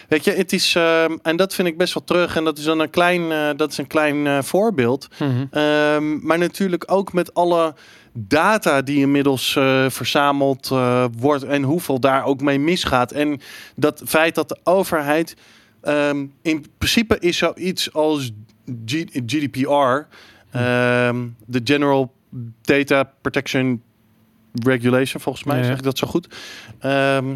[0.08, 0.76] Weet je, het is.
[0.76, 2.36] ehm, en dat vind ik best wel terug.
[2.36, 5.08] En dat is dan een klein, eh, dat is een klein eh, voorbeeld.
[5.20, 5.46] Mhm.
[5.52, 7.74] Ehm, maar natuurlijk ook met alle
[8.14, 13.12] data die inmiddels eh, verzameld eh, wordt en hoeveel daar ook mee misgaat.
[13.12, 13.40] En
[13.76, 15.36] dat feit dat de overheid
[15.82, 18.32] ehm, in principe is zoiets als
[18.86, 20.08] G- GDPR,
[20.52, 22.14] ehm, de General
[22.62, 23.82] Data Protection
[24.64, 25.68] Regulation, volgens mij Ja, ja.
[25.68, 26.28] zeg ik dat zo goed.
[26.80, 27.36] Ehm,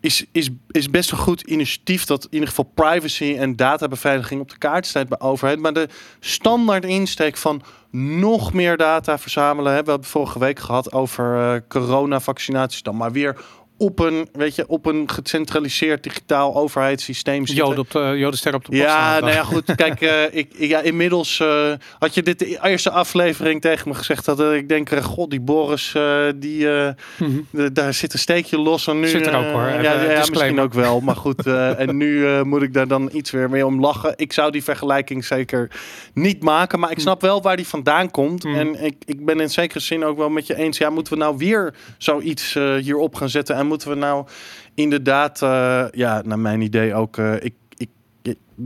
[0.00, 4.50] is, is, is best een goed initiatief dat in ieder geval privacy en databeveiliging op
[4.50, 5.58] de kaart staat bij overheid.
[5.58, 5.88] Maar de
[6.20, 9.70] standaard insteek van nog meer data verzamelen.
[9.70, 12.82] We hebben vorige week gehad over eh coronavaccinaties.
[12.82, 13.36] Dan maar weer
[13.78, 17.64] op een, weet je, op een gecentraliseerd digitaal overheidssysteem zitten.
[17.66, 19.74] Joden op de Jodenster op de post Ja, nou ja, goed.
[19.74, 24.24] Kijk, eh, ik, ja, inmiddels eh, had je dit de eerste aflevering tegen me gezegd.
[24.24, 25.94] Dat eh, ik denk, god, die Boris,
[26.36, 27.40] die, Mhm.
[27.50, 28.86] de- daar zit een steekje los.
[28.86, 29.62] En nu, Zit er ook, hoor.
[29.68, 31.00] Ja, ja, misschien ook wel.
[31.00, 34.12] Maar goed, en nu moet ik daar dan iets weer mee om lachen.
[34.16, 35.70] Ik zou die vergelijking zeker
[36.14, 36.78] niet maken.
[36.78, 38.44] Maar ik snap wel waar die vandaan komt.
[38.44, 38.54] Mm.
[38.54, 40.78] En ik, ik ben in zekere zin ook wel met je eens.
[40.78, 43.56] Ja, moeten we nou weer zoiets hierop gaan zetten?
[43.56, 44.26] En moeten we nou
[44.74, 47.16] inderdaad, eh, ja, naar mijn idee ook...
[47.18, 47.88] eh, ik, ik,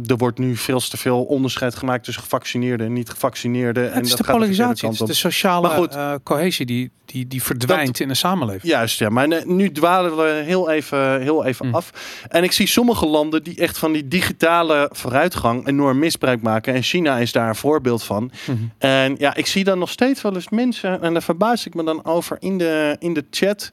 [0.06, 3.88] er wordt nu veel te veel onderscheid gemaakt tussen gevaccineerden en niet gevaccineerden.
[3.90, 5.94] en het is dat de gaat polarisatie, het kant is de sociale goed.
[5.94, 8.62] eh, cohesie die, die, die verdwijnt in de samenleving.
[8.72, 9.08] Juist, ja.
[9.08, 11.74] Maar ne- nu dwalen we heel even, heel even Hm.
[11.74, 11.90] af.
[12.28, 16.74] En ik zie sommige landen die echt van die digitale vooruitgang enorm misbruik maken.
[16.74, 18.30] En China is daar een voorbeeld van.
[18.46, 18.56] Mhm.
[18.78, 21.84] En ja, ik zie dan nog steeds wel eens mensen, en daar verbaas ik me
[21.84, 23.70] dan over in de, in de chat,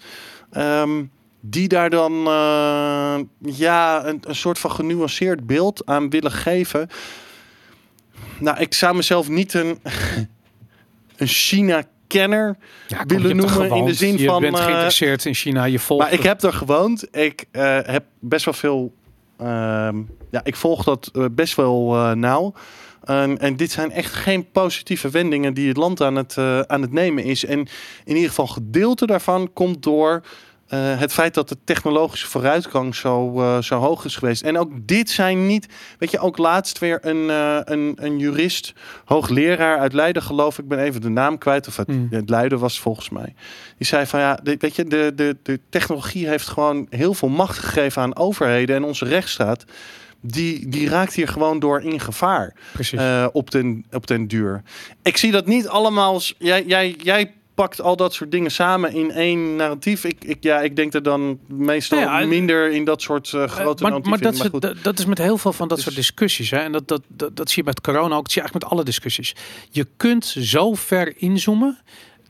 [0.51, 1.03] ehm,
[1.41, 6.89] die daar dan eh, ja, een, een soort van genuanceerd beeld aan willen geven.
[8.39, 9.79] Nou, ik zou mezelf niet een,
[11.17, 15.33] een China-kenner Ja, willen je noemen in de zin je van, bent eh, geïnteresseerd in
[15.33, 16.03] China, je volgt.
[16.03, 17.15] maar ik heb er gewoond.
[17.17, 18.93] Ik eh, heb best wel veel.
[19.37, 22.53] ehm, ja, ik volg dat best wel nauw.
[23.03, 26.37] En, en dit zijn echt geen positieve wendingen die het land aan het,
[26.67, 27.45] aan het nemen is.
[27.45, 27.59] En
[28.03, 30.23] in ieder geval gedeelte daarvan komt door
[30.69, 34.41] eh, het feit dat de technologische vooruitgang zo, eh, zo hoog is geweest.
[34.43, 35.65] En ook dit zijn niet.
[35.99, 38.73] Weet je, ook laatst weer een, eh, een, een jurist,
[39.05, 40.63] hoogleraar uit Leiden, geloof ik.
[40.63, 41.67] Ik ben even de naam kwijt.
[41.67, 42.07] Of het, Hmm.
[42.09, 43.33] het Leiden was volgens mij.
[43.77, 47.29] Die zei van ja, de, weet je, de, de, de technologie heeft gewoon heel veel
[47.29, 49.63] macht gegeven aan overheden en onze rechtsstaat.
[50.21, 52.99] Die, die raakt hier gewoon door in gevaar Precies.
[53.31, 54.61] op, den, op den duur.
[55.03, 56.13] Ik zie dat niet allemaal.
[56.13, 60.03] als- Jij, jij, jij pakt al dat soort dingen samen in één narratief.
[60.03, 63.43] Ik, ik, ja, ik denk er dan meestal Nou ja, minder in dat soort eh,
[63.43, 64.23] Eh, grote maar, narratieven maar, in.
[64.23, 64.61] dat, is, Maar goed.
[64.61, 66.49] dat, dat is met heel veel van dat Dus- soort discussies.
[66.51, 66.57] Hè?
[66.57, 68.23] En dat, dat, dat, dat zie je met corona ook.
[68.23, 69.35] Dat zie je eigenlijk met alle discussies.
[69.69, 71.79] Je kunt zo ver inzoomen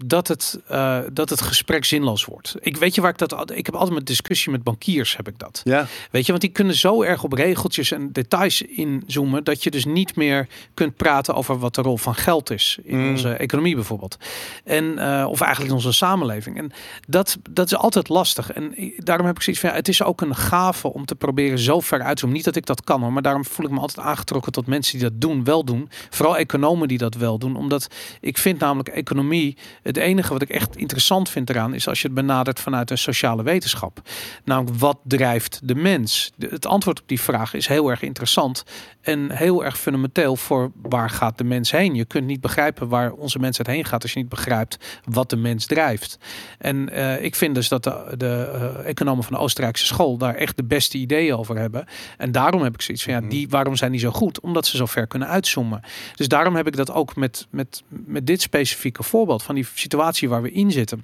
[0.06, 2.56] dat het, eh, dat het gesprek zinloos wordt.
[2.60, 3.52] Ik weet je waar ik dat.
[3.52, 5.62] Ik heb altijd met discussie met bankiers heb ik dat.
[5.64, 9.72] Ja, Weet je, want die kunnen zo erg op regeltjes en details inzoomen dat je
[9.72, 13.10] dus niet meer kunt praten over wat de rol van geld is in Mm.
[13.10, 14.18] onze economie bijvoorbeeld.
[14.64, 16.58] En eh, of eigenlijk in onze samenleving.
[16.58, 16.72] En
[17.08, 18.52] dat, dat is altijd lastig.
[18.52, 21.60] En daarom heb ik zoiets van ja, het is ook een gave om te proberen
[21.60, 22.36] zo ver uit te zoomen.
[22.38, 25.00] Niet dat ik dat kan hoor, maar daarom voel ik me altijd aangetrokken tot mensen
[25.00, 25.90] die dat doen, wel doen.
[26.10, 27.56] Vooral economen die dat wel doen.
[27.56, 27.88] Omdat
[28.22, 29.58] ik vind namelijk economie,
[29.90, 32.98] het enige wat ik echt interessant vind eraan, is als je het benadert vanuit een
[32.98, 34.02] sociale wetenschap.
[34.46, 36.32] Namelijk, wat drijft de mens?
[36.36, 38.64] De- het antwoord op die vraag is heel erg interessant
[39.02, 41.96] en heel erg fundamenteel voor waar gaat de mens heen.
[41.96, 45.36] Je kunt niet begrijpen waar onze mensheid heen gaat als je niet begrijpt wat de
[45.36, 46.18] mens drijft.
[46.58, 50.36] En eh, ik vind dus dat de, de eh, economen van de Oostenrijkse school daar
[50.36, 51.86] echt de beste ideeën over hebben.
[52.18, 53.30] En daarom heb ik zoiets van, ja, Mhm.
[53.30, 54.40] die, waarom zijn die zo goed?
[54.40, 55.82] Omdat ze zo ver kunnen uitzoomen.
[56.16, 60.30] Dus daarom heb ik dat ook met, met, met dit specifieke voorbeeld van die situatie
[60.30, 61.04] waar we in zitten.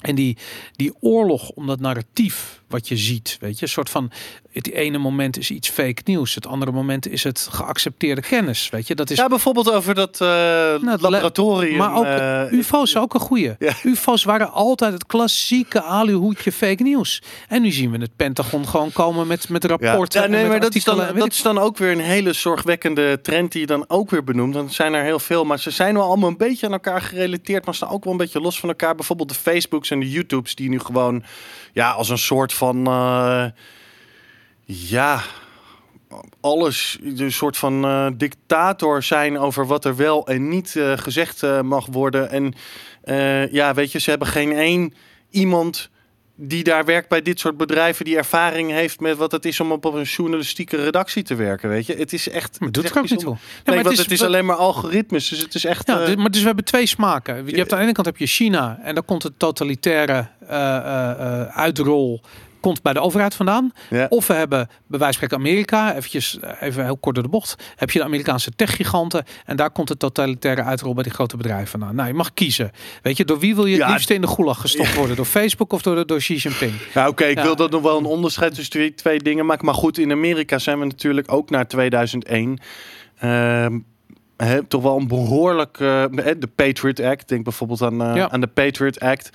[0.00, 0.36] En die,
[0.76, 4.10] die oorlog om dat narratief wat je ziet, weet je, een soort van
[4.52, 8.86] het ene moment is iets fake nieuws, het andere moment is het geaccepteerde kennis, weet
[8.86, 9.16] je, dat is.
[9.16, 11.76] ja bijvoorbeeld over dat eh, het laboratorium.
[11.76, 13.54] maar ook eh, UFO's ook een goeie.
[13.58, 13.72] Ja.
[13.82, 17.22] UFO's waren altijd het klassieke aluhoedje fake nieuws.
[17.48, 20.22] En nu zien we het Pentagon gewoon komen met, met rapporten.
[20.22, 23.52] Ja, nee, maar dat is, dan, dat is dan ook weer een hele zorgwekkende trend
[23.52, 24.54] die je dan ook weer benoemt.
[24.54, 27.64] Er zijn er heel veel, maar ze zijn wel allemaal een beetje aan elkaar gerelateerd,
[27.64, 28.94] maar staan ook wel een beetje los van elkaar.
[28.94, 31.22] Bijvoorbeeld de Facebooks en de YouTubes die nu gewoon
[31.72, 33.44] ja, als een soort van eh,
[34.70, 35.22] ja,
[36.40, 41.42] alles, een soort van eh, dictator zijn over wat er wel en niet eh, gezegd
[41.42, 42.30] eh, mag worden.
[42.30, 42.54] En
[43.50, 44.94] ja, weet je, ze hebben geen één
[45.30, 45.90] iemand
[46.34, 49.72] die daar werkt bij dit soort bedrijven, die ervaring heeft met wat het is om
[49.72, 51.68] op een journalistieke redactie te werken.
[51.68, 52.60] Weet je, het is echt.
[52.60, 53.40] Maar het doet er ook niet bijzonder.
[53.42, 55.86] Nee, Nee, maar want het is alleen maar algoritmes, dus het is echt.
[55.86, 57.46] Ja, dus, maar dus we hebben twee smaken.
[57.46, 60.28] Je hebt aan de ene kant heb je China en daar komt het totalitaire
[61.52, 62.22] uitrol
[62.60, 63.72] komt bij de overheid vandaan.
[63.90, 64.06] ja.
[64.08, 67.30] Of we hebben bij wijze van spreken Amerika, eventjes, eh, even heel kort door de
[67.30, 71.36] bocht, heb je de Amerikaanse techgiganten en daar komt de totalitaire uitrol bij die grote
[71.36, 71.94] bedrijven vandaan.
[71.94, 72.70] Nou, je mag kiezen.
[73.02, 73.92] Weet je, door wie wil je het Ja.
[73.92, 75.16] liefst in de gulag gestopt worden?
[75.16, 76.72] Door Facebook of door, door Xi Jinping?
[76.94, 79.64] Ja, oké, ik wil dat nog wel een onderscheid tussen die twee dingen maken.
[79.64, 82.58] Maar goed, in Amerika zijn we natuurlijk ook naar 2001.
[83.18, 83.78] Ehm,
[84.68, 85.80] toch wel een behoorlijk.
[85.80, 86.04] eh,
[86.38, 87.28] de Patriot Act.
[87.28, 88.30] Denk bijvoorbeeld aan, eh, Ja.
[88.30, 89.30] aan de Patriot Act.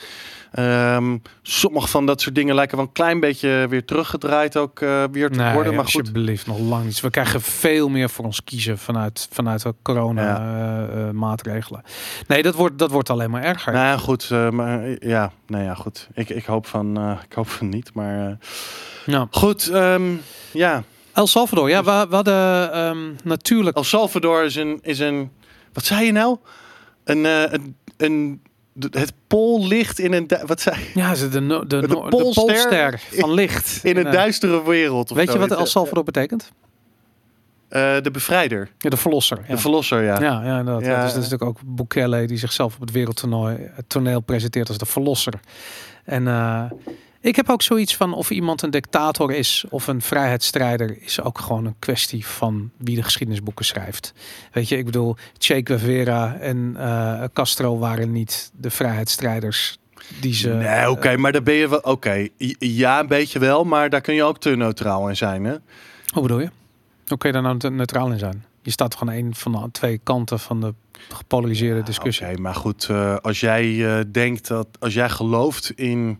[0.52, 5.04] Ehm, sommige van dat soort dingen lijken wel een klein beetje weer teruggedraaid ook eh,
[5.12, 5.76] weer te Nee, worden.
[5.76, 7.00] Maar goed, alsjeblieft, nog lang niet.
[7.00, 11.82] We krijgen veel meer voor ons kiezen vanuit, vanuit de corona eh, eh, maatregelen.
[12.28, 13.74] Nee, dat wordt, dat wordt alleen maar erger.
[13.74, 14.30] nou ja, goed.
[14.52, 16.08] maar, ja, nou ja, goed.
[16.14, 17.94] Ik, ik, hoop, van, ik hoop van niet.
[17.94, 18.38] Maar
[19.06, 19.28] Ja.
[19.32, 20.12] goed, ehm,
[20.54, 20.84] ja.
[21.16, 25.32] El Salvador, ja, we, we hadden ehm, natuurlijk El Salvador is een, is een.
[25.74, 26.38] Wat zei je nou?
[27.04, 27.26] Een.
[27.26, 27.60] eh,
[27.98, 28.42] een,
[28.92, 30.30] het pool ligt in een.
[30.46, 30.76] Wat zei?
[30.94, 33.80] Ja, ze de, de, De de Poolster van licht.
[33.84, 35.10] In een eh, duistere wereld.
[35.10, 35.52] Weet je wat.
[35.52, 36.52] El Salvador betekent?
[37.68, 38.70] Eh, de bevrijder.
[38.78, 39.38] Ja, de verlosser.
[39.48, 39.54] Ja.
[39.56, 40.20] De verlosser, ja.
[40.22, 40.58] ja, ja.
[40.58, 44.68] Ja, dus dat is natuurlijk ook Bukele die zichzelf op het wereldtoernooi het toneel presenteert
[44.68, 45.34] als de verlosser.
[46.04, 46.28] En
[47.26, 51.40] Ik heb ook zoiets van of iemand een dictator is of een vrijheidsstrijder is ook
[51.40, 54.14] gewoon een kwestie van wie de geschiedenisboeken schrijft.
[54.52, 59.78] Weet je, ik bedoel, Che Guevara en eh, Castro waren niet de vrijheidsstrijders
[60.20, 60.50] die ze.
[60.50, 61.80] Nee, oké, maar daar ben je wel.
[61.80, 62.28] Oké,
[62.60, 65.56] ja, een beetje wel, maar daar kun je ook te neutraal in zijn, hè?
[66.14, 66.50] Hoe bedoel je?
[67.08, 68.46] Hoe kun je daar nou neutraal in zijn?
[68.62, 70.74] Je staat gewoon een van de twee kanten van de
[71.10, 72.28] gepolariseerde discussie.
[72.28, 76.20] Oké, maar goed, eh, als jij eh, denkt dat als jij gelooft in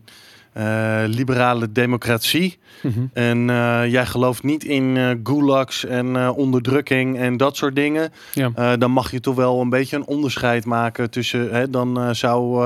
[0.56, 3.00] eh, liberale democratie Mhm.
[3.12, 8.76] en eh, jij gelooft niet in eh, gulags en onderdrukking en dat soort dingen, Ja.
[8.76, 11.50] dan mag je toch wel een beetje een onderscheid maken tussen.
[11.54, 12.64] Hè, dan zou,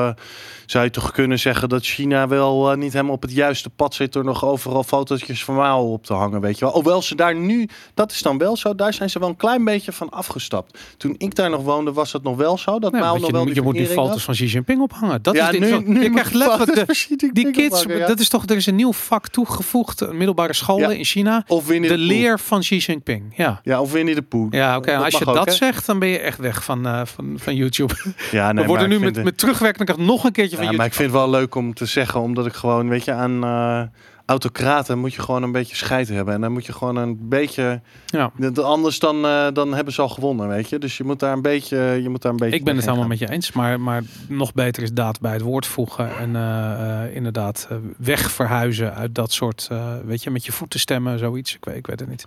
[0.67, 4.13] zou je toch kunnen zeggen dat China wel niet helemaal op het juiste pad zit
[4.13, 6.75] door nog overal fotootjes van Mao op te hangen, weet je wel.
[6.75, 9.65] Hoewel ze daar nu, dat is dan wel zo, daar zijn ze wel een klein
[9.65, 10.79] beetje van afgestapt.
[10.97, 13.33] Toen ik daar nog woonde, was het nog wel zo dat Nou, Mao nog je,
[13.33, 14.37] wel die je moet nu verering foto's had.
[14.37, 15.23] van Xi Jinping ophangen.
[15.23, 15.61] Dat ja, is dit.
[15.61, 16.89] nu, zo- nu je krijgt ik letterlijk
[17.21, 17.80] de, die kids.
[17.89, 18.07] Ja.
[18.07, 20.97] Dat is toch, er is een nieuw vak toegevoegd, een middelbare scholen Ja.
[20.97, 21.45] in China.
[21.47, 23.33] Of De de leer van Xi Jinping.
[23.37, 23.61] Ja.
[23.63, 24.47] Ja, of Winnie de Pooh.
[24.53, 24.97] Ja, oké.
[24.97, 27.95] Als je ook, dat zegt, dan ben je echt weg van, eh, van, van YouTube.
[28.31, 30.73] Ja, nee, We worden nu met, vind met terugwerkende kracht nog een keertje van Ja,
[30.73, 31.11] maar ik YouTube.
[31.13, 33.83] vind het wel leuk om te zeggen, omdat ik gewoon, weet je, aan eh,
[34.31, 36.35] autocraten moet je gewoon een beetje scheid hebben.
[36.35, 38.33] En dan moet je gewoon een beetje, Ja.
[38.63, 40.79] anders dan, eh, dan hebben ze al gewonnen, weet je.
[40.79, 43.07] Dus je moet daar een beetje, je moet daar een beetje Ik ben het helemaal
[43.07, 47.05] met je eens, maar, maar nog beter is daad bij het woord voegen en eh,
[47.05, 49.69] eh, inderdaad eh, weg verhuizen uit dat soort,
[50.05, 51.55] weet je, met je voeten stemmen, zoiets.
[51.55, 52.27] Ik weet, ik weet het niet.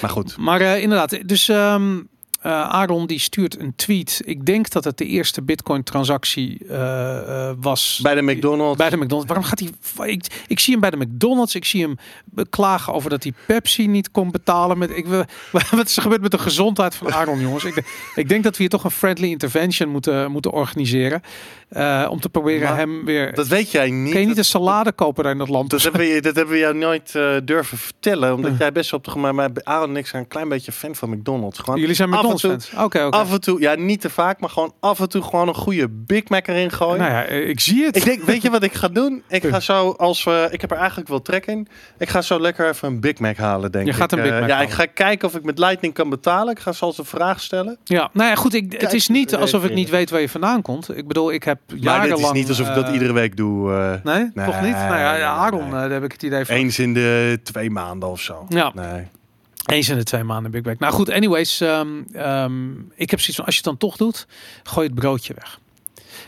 [0.00, 2.13] Maar goed, Maar inderdaad, dus ehm eh,
[2.50, 4.22] Aaron die stuurt een tweet.
[4.24, 8.00] Ik denk dat het de eerste Bitcoin-transactie eh, eh, was.
[8.02, 8.76] bij de McDonald's.
[8.78, 9.26] Bij de McDonald's.
[9.26, 10.08] Waarom gaat hij?
[10.12, 11.54] Ik, ik zie hem bij de McDonald's.
[11.54, 14.78] Ik zie hem beklagen over dat hij Pepsi niet kon betalen.
[14.78, 15.24] Met, ik, wil-
[15.70, 17.64] wat is er gebeurd met de gezondheid van Aaron, jongens?
[17.64, 17.84] Ik,
[18.14, 21.22] ik denk dat we hier toch een friendly intervention moeten, moeten organiseren.
[21.68, 23.34] eh, om te proberen Maar hem weer.
[23.34, 24.10] dat weet jij niet.
[24.12, 25.70] Kun je niet een salade kopen daar in dat land?
[25.70, 29.00] dat, hebben we, dat hebben we jou nooit eh, durven vertellen, omdat jij best wel
[29.04, 31.58] op de maar maar Aaron en ik zijn een klein beetje fan van McDonald's.
[31.58, 33.10] Gewoon Jullie zijn af en toe-.
[33.10, 35.88] Af en toe, ja, niet te vaak, maar gewoon af en toe gewoon een goede
[35.88, 36.98] Big Mac erin gooien.
[36.98, 37.96] Nou ja, eh, ik zie het.
[37.96, 39.22] Ik denk, weet je wat ik ga doen?
[39.28, 41.68] Ik ga zo, als we, ik heb er eigenlijk wel trek in.
[41.98, 43.96] Ik ga zo lekker even een Big Mac halen, denk Je ik.
[43.96, 46.52] gaat een Big Eh, Mac Ja, ik ga kijken of ik met Lightning kan betalen.
[46.54, 47.78] Ik ga zoals een vraag stellen.
[47.84, 48.54] Ja, nou ja, goed.
[48.54, 50.96] Ik, het is niet alsof ik niet weet waar je vandaan komt.
[50.96, 52.16] Ik bedoel, ik heb Maar jarenlang...
[52.20, 53.70] dit is niet alsof ik dat eh, iedere week doe.
[54.04, 54.72] Nee, Nee, toch niet?
[54.72, 55.70] Nou ja, Aaron, nee.
[55.70, 56.54] daar heb ik het idee van.
[56.54, 58.46] eens in de twee maanden of zo.
[58.48, 58.72] Ja.
[58.74, 59.06] Nee.
[59.64, 60.78] Eens in de twee maanden Big Mac.
[60.78, 61.60] Nou goed, anyways.
[61.60, 64.26] ehm, ehm, ik heb zoiets van, als je het dan toch doet,
[64.62, 65.58] gooi het broodje weg.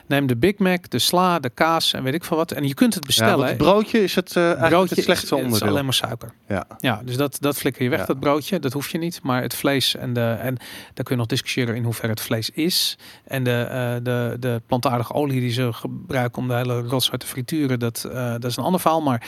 [0.07, 2.53] Neem de Big Mac, de sla, de kaas en weet ik veel wat.
[2.53, 3.37] En je kunt het Ja, bestellen.
[3.37, 5.69] want het broodje is het, eh eigenlijk broodje het slechtste is, is onderdeel.
[5.69, 6.33] alleen maar suiker.
[6.49, 6.67] Ja.
[6.79, 8.05] Ja, dus dat, dat flikker je weg, Ja.
[8.07, 8.59] dat broodje.
[8.59, 9.21] Dat hoef je niet.
[9.23, 10.21] Maar het vlees en de...
[10.41, 10.55] En
[10.95, 12.99] daar kun je nog discussiëren in hoeverre het vlees is.
[13.25, 17.27] En de, eh, de, de plantaardige olie die ze gebruiken om de hele rotzooi te
[17.27, 17.79] frituren.
[17.79, 19.03] Dat, eh, dat is een ander verhaal.
[19.03, 19.27] Maar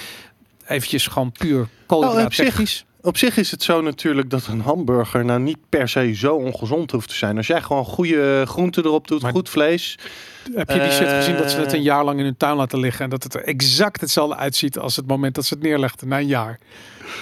[0.66, 2.26] eventjes gewoon puur Oh,
[3.00, 6.90] op zich- is het zo natuurlijk dat een hamburger nou niet per se zo ongezond
[6.90, 7.36] hoeft te zijn.
[7.36, 9.98] Als jij gewoon goede groenten erop doet, Maar- goed vlees.
[10.54, 11.84] Heb je die shit gezien dat ze het een Eh.
[11.84, 14.96] jaar lang in hun tuin laten liggen en dat het er exact hetzelfde uitziet als
[14.96, 16.58] het moment dat ze het neerlegden na een jaar?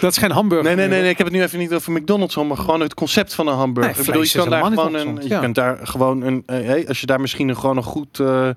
[0.01, 0.77] Dat is geen hamburger.
[0.77, 3.35] Nee, nee, nee, ik heb het nu even niet over McDonald's, maar gewoon het concept
[3.35, 3.91] van een hamburger.
[3.93, 5.41] Nee, ik bedoel, je kan daar gewoon een, je ja.
[5.41, 8.49] kunt daar gewoon een, eh, hey, als je daar misschien een, gewoon een goed, eh,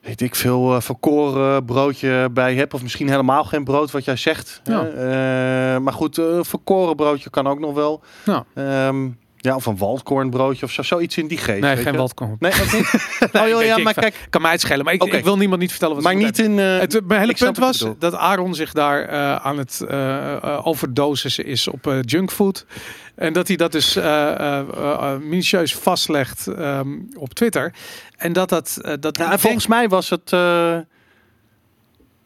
[0.00, 4.16] weet ik veel, uh, verkoren broodje bij hebt, of misschien helemaal geen brood wat jij
[4.16, 4.60] zegt.
[4.64, 4.84] Ja.
[4.84, 5.74] hè.
[5.74, 8.02] Eh, maar goed, eh, een verkoren broodje kan ook nog wel.
[8.24, 8.44] Ja.
[8.54, 9.08] Ehm,
[9.42, 11.60] ja, of een waldkornbroodje of zo, zoiets in die geest.
[11.60, 12.36] Nee, geen waldkorn.
[12.38, 12.92] Nee, ook niet.
[13.32, 15.70] Oh joh, ja, maar kijk, Kan mij het schelen, maar ik, ik wil niemand niet
[15.70, 16.58] vertellen wat maar niet in.
[16.58, 20.66] eh, Het, mijn hele punt was dat Aaron zich daar eh, aan het eh eh,
[20.66, 22.66] overdosissen is op junkfood.
[23.14, 23.94] En dat hij dat dus
[25.20, 27.72] minutieus vastlegt ehm, op Twitter.
[28.16, 28.78] En dat dat...
[29.00, 30.32] dat en volgens mij was het.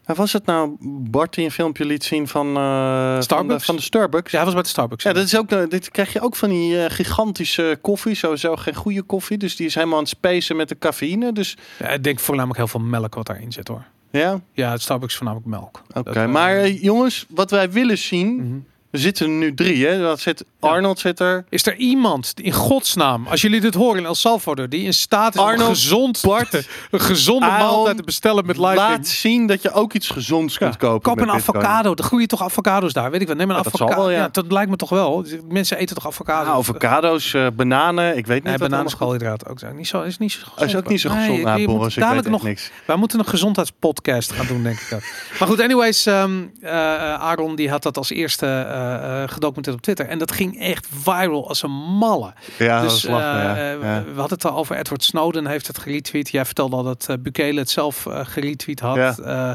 [0.06, 0.76] Was het nou
[1.10, 3.64] Bart die een filmpje liet zien van, eh, van, de, Starbucks?
[3.64, 4.30] van de Starbucks?
[4.30, 5.04] Ja, hij was bij de Starbucks.
[5.04, 8.14] Ja, dat is ook, eh, dit krijg je ook van die eh, gigantische koffie.
[8.14, 9.38] Sowieso geen goede koffie.
[9.38, 11.32] Dus die is helemaal aan het spacen met de cafeïne.
[11.32, 13.84] Dus Ja, ik denk voornamelijk heel veel melk wat daarin zit hoor.
[14.10, 15.82] ja, Ja, het Starbucks is voornamelijk melk.
[15.92, 16.26] oké.
[16.26, 18.36] Maar jongens, wat wij willen zien.
[18.36, 18.58] mhm.
[18.98, 19.98] Zitten nu drie, hè?
[20.00, 20.44] Dat zit.
[20.60, 21.44] Arnold zit er.
[21.48, 24.94] Is er iemand die in godsnaam, als jullie dit horen in El Salvador, die in
[24.94, 26.54] staat is om gezond, Bart,
[26.90, 28.88] een gezonde Aaron, maaltijd te bestellen met Lightning?
[28.88, 31.00] Laat zien dat je ook iets gezonds kunt kopen.
[31.02, 31.94] Koop een avocado.
[31.94, 33.10] Er groeien toch avocado's daar?
[33.10, 33.36] Weet ik wat.
[33.36, 34.00] Neem een Ja, dat avocado.
[34.00, 34.18] wel, ja.
[34.18, 34.28] ja.
[34.28, 35.24] dat lijkt me toch wel.
[35.48, 36.50] Mensen eten toch avocado?
[36.50, 38.16] Ja, avocado's, eh, bananen.
[38.16, 39.58] Ik weet niet Nee, bananen koolhydraten ook.
[39.58, 39.76] zijn.
[39.76, 40.70] Niet zo, is niet zo gezond.
[40.70, 41.42] Is ook niet zo Nee, gezond.
[41.42, 42.70] Nou, je moet Boris, ik dadelijk nog, niks.
[42.86, 45.02] Wij moeten een gezondheidspodcast gaan doen, denk ik ook.
[45.38, 46.06] Maar goed, anyways.
[46.06, 46.70] ehm, eh,
[47.14, 48.83] Aaron die had dat als eerste eh, eh, eh,
[49.26, 50.06] gedocumenteerd op Twitter.
[50.06, 52.32] En dat ging echt viral als een malle.
[52.58, 53.56] Ja, dat dus is lachen, ja.
[53.56, 54.04] eh, eh, Ja.
[54.04, 56.30] we hadden het al over Edward Snowden heeft het geretweet.
[56.30, 58.96] Jij vertelde al dat Bukele het zelf eh geretweet had.
[58.96, 59.14] Ja.
[59.16, 59.50] Eh,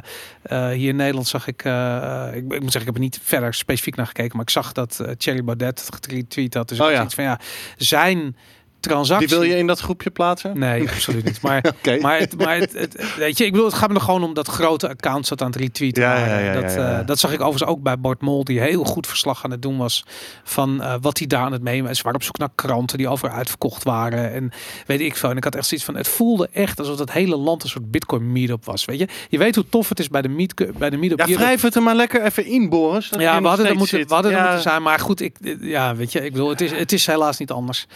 [0.70, 3.20] eh, hier in Nederland zag ik, eh, ik, ik moet zeggen, ik heb er niet
[3.24, 6.70] verder specifiek naar gekeken, maar ik zag dat eh Thierry Baudet het geretweet had.
[6.70, 6.96] Dus Oh ja.
[6.96, 7.40] zoiets van ja,
[7.78, 8.36] zijn
[8.80, 9.28] transactie.
[9.28, 10.60] Die wil je in dat groepje plaatsen?
[10.60, 11.42] Nee, absoluut niet.
[11.42, 14.24] Maar maar, het, maar het, het- weet je, ik bedoel, het gaat me er gewoon
[14.24, 17.32] om dat grote accounts dat aan het retweeten Ja, ja, ja, dat, eh, dat zag
[17.32, 20.06] ik overigens ook bij Bart Mol, die heel goed verslag aan het doen was
[20.44, 21.90] van eh, wat hij daar aan het meemen.
[21.90, 24.52] En ze waren op zoek naar kranten die over uitverkocht waren en
[24.86, 25.30] weet ik veel.
[25.30, 27.92] En ik had echt zoiets van, het voelde echt alsof het hele land een soort
[27.92, 28.86] Bitcoin meetup was.
[28.86, 31.20] Weet je, je weet hoe tof het is bij de meet bij de meetup.
[31.28, 33.10] Ja, wrijf het er maar lekker even in, Boris.
[33.10, 34.82] dat Ja, we hadden er moeten, we hadden moeten zijn.
[34.82, 37.88] Maar goed, ik, ja, weet je, ik bedoel, het is, het is helaas niet anders.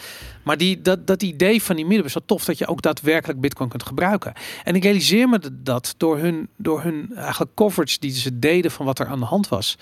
[0.44, 3.40] Maar die, dat, dat idee van die meetup is zo tof dat je ook daadwerkelijk
[3.40, 4.32] Bitcoin kunt gebruiken.
[4.64, 8.86] En ik realiseer me dat door hun, door hun eigenlijk coverage die ze deden van
[8.86, 9.78] wat er aan de hand was,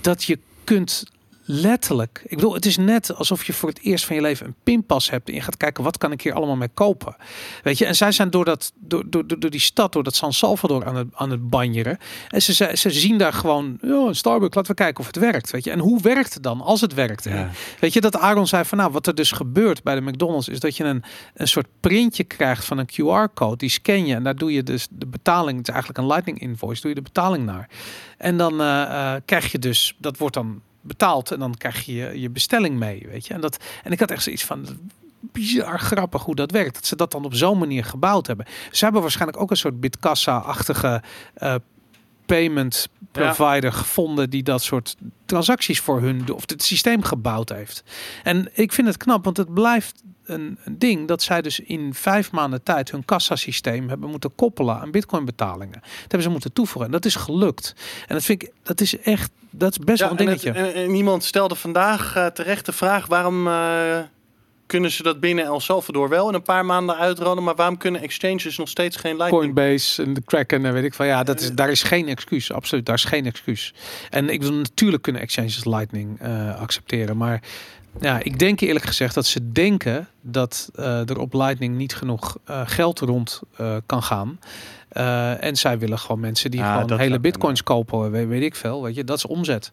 [0.00, 1.04] dat je kunt
[1.50, 4.54] letterlijk, ik bedoel, het is net alsof je voor het eerst van je leven een
[4.62, 7.16] pinpas hebt en je gaat kijken wat kan ik hier allemaal mee kopen.
[7.62, 10.32] Weet je, en zij zijn door, dat, door, door, door die stad, door dat San
[10.32, 11.98] Salvador aan het, aan het banjeren.
[12.28, 15.16] En ze, ze, ze zien daar gewoon, ja, een Starbucks, laten we kijken of het
[15.16, 15.50] werkt.
[15.50, 17.24] Weet je, en hoe werkt het dan als het werkt?
[17.24, 17.50] Ja.
[17.80, 20.60] Weet je, dat Aaron zei van nou, wat er dus gebeurt bij de McDonald's is
[20.60, 21.02] dat je een,
[21.34, 23.56] een soort printje krijgt van een QR-code.
[23.56, 25.58] Die scan je en daar doe je dus de betaling.
[25.58, 27.68] Het is eigenlijk een Lightning invoice, doe je de betaling naar.
[28.18, 31.94] En dan eh, eh, krijg je dus, dat wordt dan betaald en dan krijg je
[31.94, 33.34] je, je bestelling mee, weet je.
[33.34, 34.66] En, dat, en ik had echt zoiets van,
[35.20, 36.74] bizar grappig hoe dat werkt.
[36.74, 38.46] Dat ze dat dan op zo'n manier gebouwd hebben.
[38.70, 41.02] Ze hebben waarschijnlijk ook een soort Bitkassa-achtige
[41.34, 41.54] eh,
[42.26, 43.32] payment Ja.
[43.32, 47.82] provider gevonden die dat soort transacties voor hun of het systeem gebouwd heeft.
[48.22, 51.94] En ik vind het knap, want het blijft een, een ding dat zij dus in
[51.94, 55.80] vijf maanden tijd hun kassasysteem hebben moeten koppelen aan bitcoin betalingen.
[55.80, 56.84] Dat hebben ze moeten toevoegen.
[56.86, 57.74] En dat is gelukt.
[58.06, 60.42] En dat vind ik, dat is echt, dat is best Ja, wel een en, het-
[60.42, 60.62] dingetje.
[60.62, 63.98] en, en iemand stelde vandaag eh, terecht de vraag: waarom eh,
[64.70, 68.00] kunnen ze dat binnen El Salvador wel in een paar maanden uitrollen, maar waarom kunnen
[68.00, 69.54] exchanges nog steeds geen Lightning?
[69.54, 72.52] Coinbase en de Kraken en weet ik van ja, dat is, daar is geen excuus.
[72.52, 73.74] Absoluut, daar is geen excuus.
[74.10, 77.42] En ik wil natuurlijk kunnen exchanges Lightning eh, accepteren, maar
[78.00, 82.36] ja, ik denk eerlijk gezegd dat ze denken dat eh, er op Lightning niet genoeg
[82.44, 84.38] eh, geld rond eh, kan gaan.
[84.88, 88.54] Eh, en zij willen gewoon mensen die Ah, gewoon hele bitcoins kopen, weet, weet ik
[88.54, 88.82] veel.
[88.82, 89.72] Weet je, dat is omzet.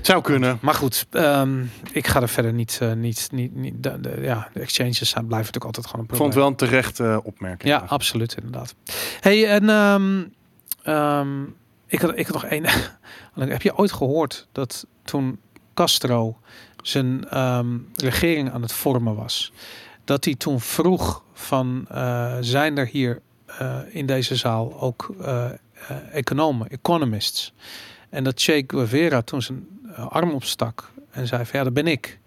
[0.00, 0.58] Zou kunnen.
[0.60, 4.48] Maar goed, ehm, ik ga er verder niet, eh, niet, niet, niet de, de- ja,
[4.52, 6.32] de exchanges zijn, blijven natuurlijk altijd gewoon een Ik probleem.
[6.32, 6.56] vond het wel een
[6.94, 7.68] terechte opmerking.
[7.72, 8.74] Ja, absoluut, inderdaad.
[9.20, 10.24] Hey, en ehm,
[10.82, 11.42] ehm,
[11.86, 12.64] ik, had, ik had nog één.
[13.34, 15.38] Heb je ooit gehoord dat toen
[15.74, 16.38] Castro
[16.82, 17.24] zijn
[17.94, 19.52] regering aan het vormen was,
[20.04, 25.44] dat hij toen vroeg van eh, zijn er hier eh, in deze zaal ook eh,
[25.44, 25.54] eh,
[26.12, 27.52] economen, economists,
[28.10, 31.86] en dat Che Guevara toen zijn eh, arm opstak en zei van ja, dat ben
[31.86, 32.18] ik.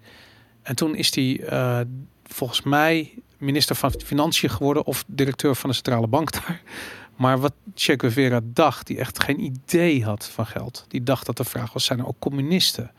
[0.62, 1.80] En toen is hij eh,
[2.24, 6.60] volgens mij minister van Financiën geworden of directeur van de centrale bank daar.
[7.16, 10.84] Maar wat Che Guevara dacht, die echt geen idee had van geld.
[10.88, 12.92] Die dacht dat de vraag was, zijn er ook communisten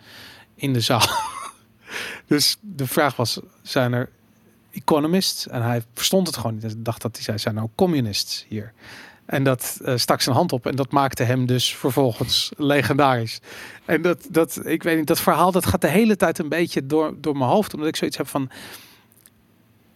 [0.55, 1.01] in de zaal?
[2.27, 4.09] dus de vraag was, zijn er
[4.71, 5.47] economists?
[5.47, 6.63] En hij verstond het gewoon niet.
[6.63, 8.73] Hij dacht dat hij zei, zijn er ook communists hier?
[9.27, 13.39] En dat eh, stak zijn hand op en dat maakte hem dus vervolgens legendarisch.
[13.85, 16.85] En dat, dat, ik weet niet, dat verhaal dat gaat de hele tijd een beetje
[16.85, 17.73] door, door mijn hoofd.
[17.73, 18.49] Omdat ik zoiets heb van,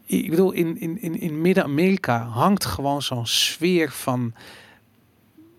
[0.06, 4.34] ik bedoel, in, in, in, in Midden-Amerika hangt gewoon zo'n sfeer van,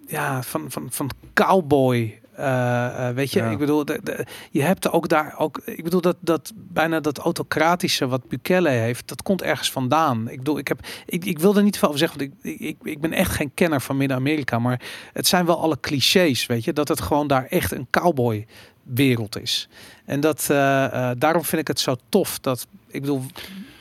[0.06, 2.20] ja, van, van, van cowboy.
[2.36, 3.50] Eh, eh, weet je, Ja.
[3.50, 7.18] ik bedoel, de, de- je hebt ook daar ook, ik bedoel dat dat bijna dat
[7.18, 10.28] autocratische wat Bukele heeft, dat komt ergens vandaan.
[10.30, 12.76] Ik bedoel, ik heb, ik, ik wil er niet veel over zeggen, want ik, ik,
[12.82, 14.80] ik ben echt geen kenner van Midden-Amerika, maar
[15.12, 18.46] het zijn wel alle clichés, weet je, dat het gewoon daar echt een cowboy
[18.82, 19.68] wereld is.
[20.04, 23.22] En dat, eh, daarom vind ik het zo tof dat, ik bedoel,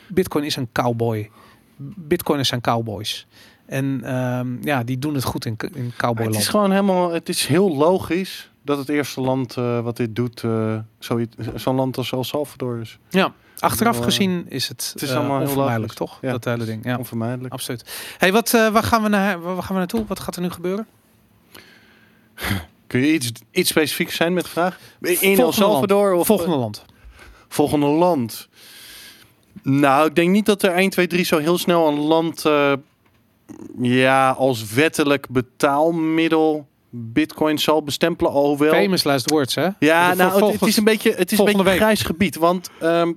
[0.08, 1.30] Bitcoin is een cowboy.
[1.96, 3.28] Bitcoiners zijn cowboys.
[3.72, 6.36] En ehm, ja, die doen het goed in, in Het cowboyland.
[6.38, 10.44] is gewoon helemaal, het is heel logisch dat het eerste land eh, wat dit doet,
[11.00, 12.98] zoiets- zo'n land als El Salvador is.
[13.10, 16.18] Ja, achteraf eh, gezien is het, het is allemaal onvermijdelijk, toch?
[16.22, 16.32] Ja.
[16.32, 16.86] Dat hele ding.
[16.86, 17.54] Ja, Onvermijdelijk.
[17.54, 18.16] absoluut.
[18.18, 20.06] Hey, wat, waar, gaan we naar, waar gaan we naartoe?
[20.08, 20.88] Wat gaat er nu gebeuren?
[22.88, 24.80] Kun je iets, iets specifieks zijn met de vraag?
[25.02, 26.20] In El Volgende Salvador land.
[26.20, 26.86] of Volgende land.
[27.48, 28.48] volgende land?
[29.64, 32.46] Nou, ik denk niet dat er 1, 2, 3 zo heel snel een land
[33.82, 38.32] ja, als wettelijk betaalmiddel Bitcoin zal bestempelen.
[38.32, 38.74] Alhoewel.
[38.74, 39.68] Famous last words, hè?
[39.80, 42.36] Ja, nou, het, is een beetje, het is een beetje grijs gebied.
[42.36, 43.12] Want ehm,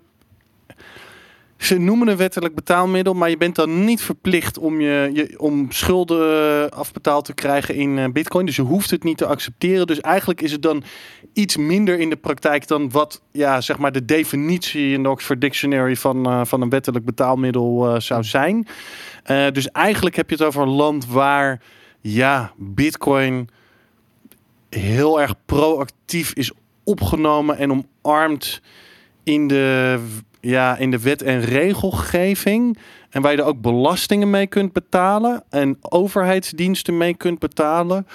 [1.56, 5.66] Ze noemen een wettelijk betaalmiddel, maar je bent dan niet verplicht om, je, je, om
[5.70, 8.46] schulden afbetaald te krijgen in eh, bitcoin.
[8.46, 9.86] Dus je hoeft het niet te accepteren.
[9.86, 10.82] Dus eigenlijk is het dan
[11.34, 15.40] iets minder in de praktijk dan wat ja, zeg maar de definitie in de Oxford
[15.40, 18.66] Dictionary van, eh, van een wettelijk betaalmiddel eh, zou zijn.
[19.22, 21.62] Eh, dus eigenlijk heb je het over een land waar
[22.00, 23.48] ja, bitcoin
[24.70, 26.52] heel erg proactief is
[26.84, 28.62] opgenomen en omarmd
[29.22, 29.98] in de,
[30.44, 32.78] ja, in de wet en regelgeving.
[33.10, 38.06] En waar je er ook belastingen mee kunt betalen en overheidsdiensten mee kunt betalen.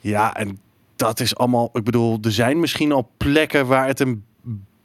[0.00, 0.58] Ja, en
[0.96, 4.24] dat is allemaal, ik bedoel, er zijn misschien al plekken waar het een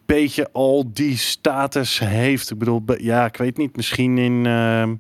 [0.06, 2.52] beetje al die status heeft.
[2.52, 4.46] Ik bedoel, be- ja, ik weet niet, misschien in.
[4.46, 4.96] ehm,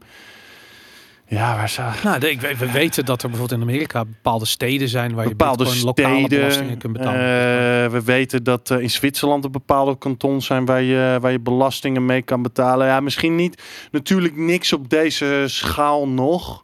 [1.33, 1.93] ja, waar zou.
[2.03, 5.63] Nou, ik, weet- we weten dat er bijvoorbeeld in Amerika bepaalde steden zijn waar bepaalde
[5.65, 6.39] je bitcoin lokale steden.
[6.39, 7.19] belastingen kunt betalen.
[7.19, 11.39] eh, we weten dat eh, in Zwitserland er bepaalde kantons zijn waar je, waar je
[11.39, 12.87] belastingen mee kan betalen.
[12.87, 13.61] Ja, misschien niet.
[13.91, 16.63] Natuurlijk niks op deze schaal nog.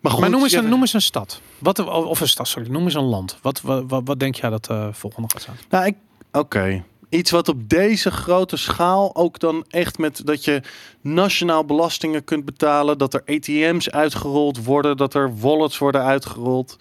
[0.00, 1.40] Maar, goed, maar noem eens, ja, een, noem eens een stad.
[1.58, 2.70] Wat, of een stad, sorry.
[2.70, 3.38] Noem eens een land.
[3.42, 5.56] Wat, wat, wat, wat denk jij dat de volgende gaat zijn?
[5.70, 5.94] Nou, ik,
[6.32, 6.84] oké.
[7.12, 10.62] Iets wat op deze grote schaal ook dan echt met dat je
[11.00, 16.76] nationaal belastingen kunt betalen, dat er ATM's uitgerold worden, dat er wallets worden uitgerold.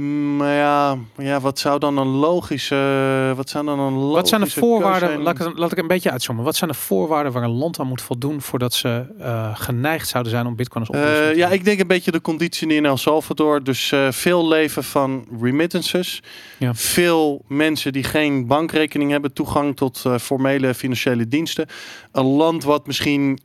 [0.00, 4.28] Mm, Maar ja, ja, wat zou dan een logische, wat zou dan een logische Wat
[4.28, 5.08] zijn de voorwaarden?
[5.08, 5.22] zijn?
[5.22, 6.44] Laat ik, laat ik een beetje uitzoomen.
[6.44, 10.32] Wat zijn de voorwaarden waar een land aan moet voldoen voordat ze eh, geneigd zouden
[10.32, 11.58] zijn om bitcoin als oplossing Eh, te ja, zien?
[11.58, 13.62] ik denk een beetje de conditie in El Salvador.
[13.64, 16.22] Dus eh, veel leven van remittances.
[16.58, 16.74] Ja.
[16.74, 21.66] Veel mensen die geen bankrekening hebben, toegang tot formele financiële diensten.
[22.12, 23.38] Een land wat misschien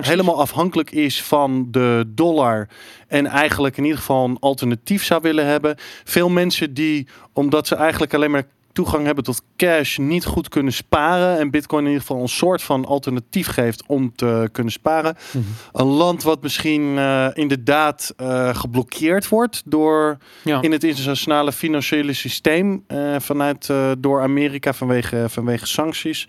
[0.00, 2.68] helemaal afhankelijk is van de dollar.
[3.12, 5.76] En eigenlijk in ieder geval een alternatief zou willen hebben.
[6.04, 10.72] Veel mensen die, omdat ze eigenlijk alleen maar toegang hebben tot cash, niet goed kunnen
[10.72, 11.38] sparen.
[11.38, 15.16] En Bitcoin in ieder geval een soort van alternatief geeft om te kunnen sparen.
[15.32, 15.44] Mhm.
[15.72, 20.62] Een land wat misschien eh, inderdaad eh, geblokkeerd wordt door Ja.
[20.62, 26.28] in het internationale financiële systeem eh, vanuit door Amerika vanwege, vanwege sancties.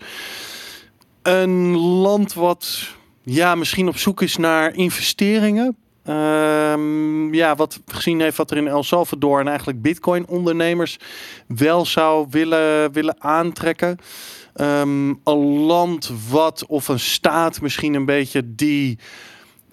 [1.22, 2.88] Een land wat
[3.22, 5.76] ja, misschien op zoek is naar investeringen.
[6.04, 10.98] Ehm, ja, wat gezien heeft wat er in El Salvador en eigenlijk Bitcoin ondernemers
[11.46, 13.98] wel zou willen, willen aantrekken.
[14.54, 18.98] Ehm, een land wat of een staat misschien een beetje die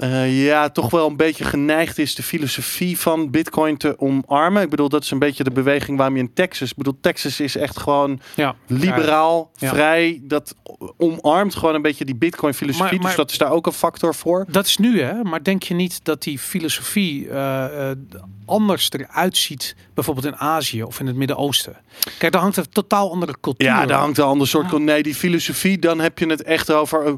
[0.01, 4.61] eh, ja, toch wel een beetje geneigd is de filosofie van Bitcoin te omarmen.
[4.63, 6.69] Ik bedoel, dat is een beetje de beweging waarom je in Texas.
[6.69, 8.55] Ik bedoel, Texas is echt gewoon ja.
[8.67, 9.69] liberaal, Ja.
[9.69, 10.21] vrij.
[10.23, 10.55] Dat
[10.97, 12.85] omarmt gewoon een beetje die Bitcoin filosofie.
[12.91, 14.45] Maar- maar- dus dat is daar ook een factor voor.
[14.49, 15.23] Dat is nu, hè?
[15.23, 17.97] Maar denk je niet dat die filosofie eh, eh,
[18.45, 21.75] anders eruit ziet, bijvoorbeeld in Azië of in het Midden-Oosten?
[22.17, 23.67] Kijk, daar hangt een totaal andere cultuur.
[23.67, 24.79] Ja, daar hangt een ander soort.
[24.79, 27.17] Nee, die filosofie, dan heb je het echt over.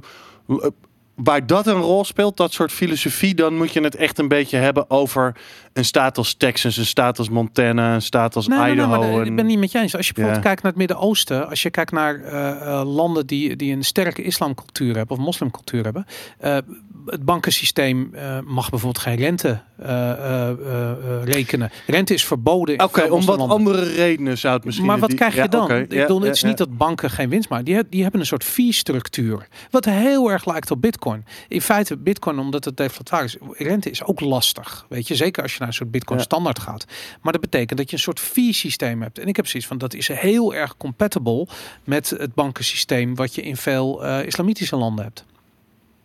[1.16, 4.58] Waar dat een rol speelt, dat soort filosofie, dan moet je het echt een beetje
[4.58, 5.36] hebben over
[5.74, 8.90] een staat als Texas, een staat als Montana, een staat als Nee, nee, nee, Idaho.
[9.00, 9.96] maar de- ik en- ben niet met je eens.
[9.96, 10.50] Als je bijvoorbeeld Ja.
[10.50, 12.50] kijkt naar het Midden-Oosten, als je kijkt naar eh,
[12.80, 16.06] eh, landen die, die een sterke islamcultuur hebben of moslimcultuur hebben,
[16.40, 16.58] eh,
[17.06, 21.72] het bankensysteem eh, mag bijvoorbeeld geen rente eh, eh, rekenen.
[21.88, 22.84] Rente is verboden.
[22.84, 24.86] Oké, om wat andere redenen zou het misschien.
[24.86, 25.72] Maar wat die- krijg je ja, dan?
[25.72, 26.48] ik bedoel, ja, het is ja.
[26.48, 27.66] niet dat banken geen winst maken.
[27.66, 29.48] Die, die hebben een soort fee-structuur.
[29.70, 31.26] Wat heel erg lijkt op bitcoin.
[31.48, 34.86] In feite, bitcoin, omdat het deflatair is, rente is ook lastig.
[34.90, 36.26] Weet je, zeker als je naar een soort bitcoin Ja.
[36.26, 36.86] standaard gaat.
[37.22, 39.20] Maar dat betekent dat je een soort fee-systeem hebt.
[39.20, 41.48] En ik heb zoiets van, dat is heel erg compatible
[41.84, 45.26] met het bankensysteem wat je in veel islamitische landen hebt.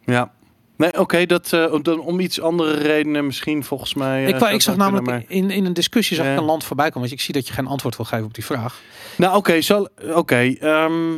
[0.05, 0.33] Ja.
[0.79, 1.73] Nee, oké, dat eh,
[2.07, 4.23] om- iets andere redenen misschien volgens mij.
[4.23, 6.33] eh, ik, ik zag namelijk in, in een discussie zag Ja.
[6.33, 7.01] ik een land voorbij komen.
[7.09, 8.81] Want ik zie dat je geen antwoord wil geven op die vraag.
[9.17, 10.55] Nou, oké, zal oké.
[10.61, 11.13] ehm,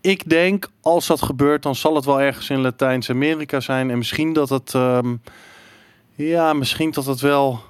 [0.00, 4.32] ik denk als dat gebeurt, dan zal het wel ergens in Latijns-Amerika zijn en misschien
[4.32, 5.14] dat het, ehm,
[6.14, 7.60] ja, misschien dat het wel.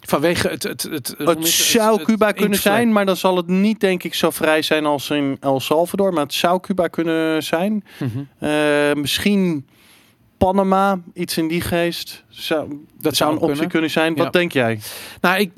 [0.00, 0.62] Vanwege het...
[0.62, 4.14] Het, het, Het zou het Cuba kunnen zijn, maar dan zal het niet, denk ik,
[4.14, 6.12] zo vrij zijn als in El Salvador.
[6.12, 7.84] Maar het zou Cuba kunnen zijn.
[7.98, 8.18] Mhm.
[8.38, 9.66] Eh, misschien
[10.44, 12.24] Panama, iets in die geest.
[12.28, 14.14] Zou, dat zou een optie kunnen zijn.
[14.14, 14.22] Ja.
[14.22, 14.80] Wat denk jij?
[15.20, 15.50] Nou, ik,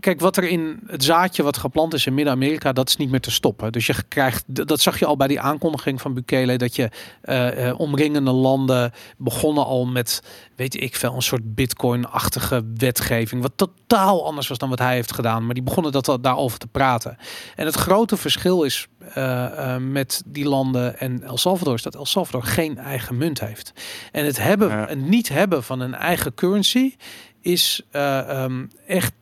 [0.00, 3.20] kijk, wat er in het zaadje wat geplant is in Midden-Amerika, dat is niet meer
[3.20, 3.72] te stoppen.
[3.72, 6.90] Dus je krijgt, dat zag je al bij die aankondiging van Bukele, dat je
[7.20, 10.22] eh, eh, omringende landen begonnen al met,
[10.56, 15.14] weet ik veel, een soort bitcoin-achtige wetgeving, wat totaal anders was dan wat hij heeft
[15.14, 15.44] gedaan.
[15.44, 17.16] Maar die begonnen dat al- daarover te praten.
[17.56, 21.94] En het grote verschil is eh, eh, met die landen en El Salvador is dat
[21.94, 23.72] El Salvador geen eigen munt heeft.
[24.12, 24.86] En het hebben, Ja.
[24.88, 26.94] het niet hebben van een eigen currency
[27.40, 29.12] is eh, ehm, echt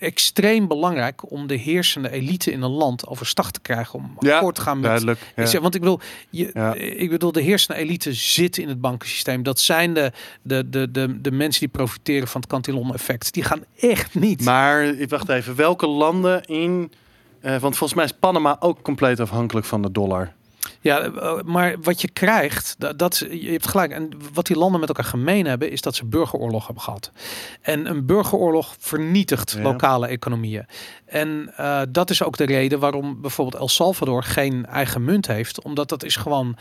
[0.00, 4.54] extreem belangrijk om de heersende elite in een land overstag te krijgen om Ja, akkoord
[4.54, 5.32] te gaan met Duidelijk.
[5.36, 5.60] Ja.
[5.60, 6.74] want ik bedoel, je, Ja.
[6.74, 9.42] ik bedoel, de heersende elite zit in het bankensysteem.
[9.42, 13.32] Dat zijn de, de, de, de, de mensen die profiteren van het Cantillon-effect.
[13.32, 14.44] Die gaan echt niet.
[14.44, 16.92] Maar ik wacht even, welke landen in...
[17.40, 20.32] eh, want volgens mij is Panama ook compleet afhankelijk van de dollar.
[20.80, 23.90] Ja, eh, maar wat je krijgt, dat, dat je hebt gelijk.
[23.92, 27.12] En wat die landen met elkaar gemeen hebben, is dat ze burgeroorlog hebben gehad.
[27.60, 29.62] En een burgeroorlog vernietigt Ja.
[29.62, 30.66] lokale economieën.
[31.04, 35.62] En eh, dat is ook de reden waarom bijvoorbeeld El Salvador geen eigen munt heeft,
[35.62, 36.56] omdat dat is gewoon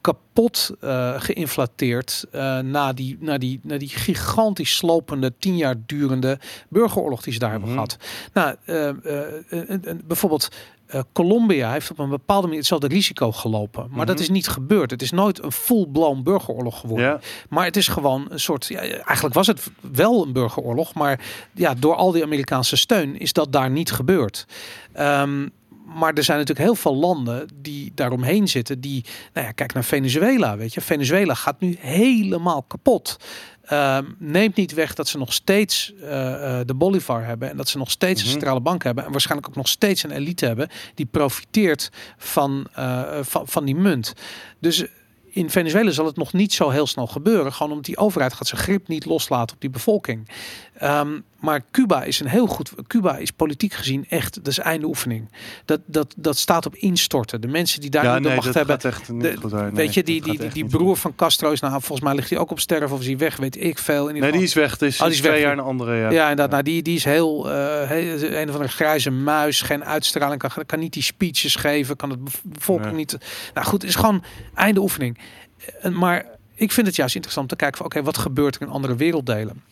[0.00, 6.38] kapot eh geïnflateerd eh, na, die, na, die, na die gigantisch slopende, tien jaar durende
[6.68, 7.78] burgeroorlog die ze daar hebben Mhm.
[7.78, 7.96] gehad.
[8.32, 10.48] Nou, eh, bijvoorbeeld
[10.88, 13.86] eh, Colombia heeft op een bepaalde manier hetzelfde risico gelopen.
[13.90, 14.24] Maar dat Mhm.
[14.24, 14.90] is niet gebeurd.
[14.90, 17.20] Het is nooit een full-blown burgeroorlog geworden.
[17.48, 18.66] Maar het is gewoon een soort.
[18.66, 20.94] Ja, eigenlijk was het wel een burgeroorlog.
[20.94, 21.20] Maar
[21.54, 24.46] ja, door al die Amerikaanse steun is dat daar niet gebeurd.
[24.92, 25.48] Ehm,
[25.96, 28.80] maar er zijn natuurlijk heel veel landen die daaromheen zitten.
[28.80, 30.56] Die, nou ja, kijk naar Venezuela.
[30.56, 33.16] Weet je, Venezuela gaat nu helemaal kapot.
[33.64, 37.68] Ehm, neemt niet weg dat ze nog steeds eh, eh, de Bolivar hebben en dat
[37.68, 38.36] ze nog steeds een Mhm.
[38.36, 43.02] centrale bank hebben en waarschijnlijk ook nog steeds een elite hebben die profiteert van, eh,
[43.20, 44.12] van, van die munt.
[44.60, 44.84] Dus
[45.30, 48.46] in Venezuela zal het nog niet zo heel snel gebeuren, gewoon omdat die overheid gaat
[48.46, 50.28] zijn grip niet loslaten op die bevolking.
[50.78, 52.72] Ehm, maar Cuba is een heel goed.
[52.86, 55.28] Cuba is politiek gezien echt, dat is einde oefening.
[55.64, 57.40] Dat, dat, dat staat op instorten.
[57.40, 58.80] De mensen die daar ja de nee, macht dat hebben.
[58.80, 59.72] echt niet de- goed uit.
[59.72, 60.98] Nee, weet je, die, die, die, die broer goed.
[60.98, 63.36] van Castro is nou volgens mij ligt hij ook op sterven of is hij weg,
[63.36, 64.08] weet ik veel.
[64.08, 64.42] In Nee, die geval.
[64.46, 64.80] is weg.
[64.80, 65.40] Is Oh, die is twee weg.
[65.40, 65.96] jaar een andere.
[65.96, 66.50] Ja, Ja, inderdaad.
[66.50, 67.46] Nou, die, die is heel,
[67.86, 72.10] heel- een of andere grijze muis, geen uitstraling, kan, kan niet die speeches geven, kan
[72.10, 72.96] het bev- bevolking Nee.
[72.96, 73.18] niet.
[73.54, 74.22] Nou goed, het is gewoon
[74.54, 75.18] einde oefening.
[75.80, 76.24] Eh, Maar
[76.54, 78.96] ik vind het juist interessant om te kijken van, oké, wat gebeurt er in andere
[78.96, 79.62] werelddelen?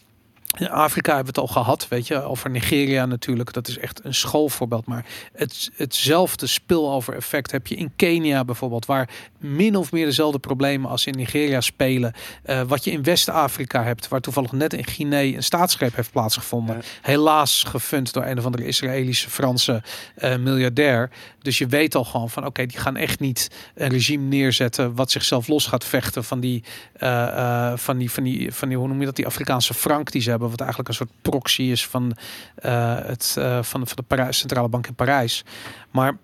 [0.59, 3.53] In Afrika hebben we het al gehad, weet je, over Nigeria natuurlijk.
[3.53, 4.87] Dat is echt een schoolvoorbeeld.
[4.87, 9.09] Maar het, hetzelfde spillover effect heb je in Kenia bijvoorbeeld, waar
[9.55, 12.13] min of meer dezelfde problemen als in Nigeria spelen.
[12.43, 16.77] Eh, wat je in West-Afrika hebt, waar toevallig net in Guinea een staatsgreep heeft plaatsgevonden.
[16.77, 16.83] Ja.
[17.03, 19.83] Helaas gefund door een of andere Israëlische Franse
[20.15, 21.11] eh, miljardair.
[21.43, 25.11] Dus je weet al gewoon van oké, die gaan echt niet een regime neerzetten wat
[25.11, 28.99] zichzelf los gaat vechten van die, eh, van die, van die, van die, hoe noem
[28.99, 32.17] je dat, die Afrikaanse frank die ze hebben, wat eigenlijk een soort proxy is van,
[32.61, 35.45] het, van, van de Parijs, centrale bank in Parijs.
[35.91, 36.17] Maar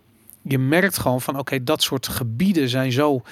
[0.42, 3.22] je merkt gewoon van oké, dat soort gebieden zijn zo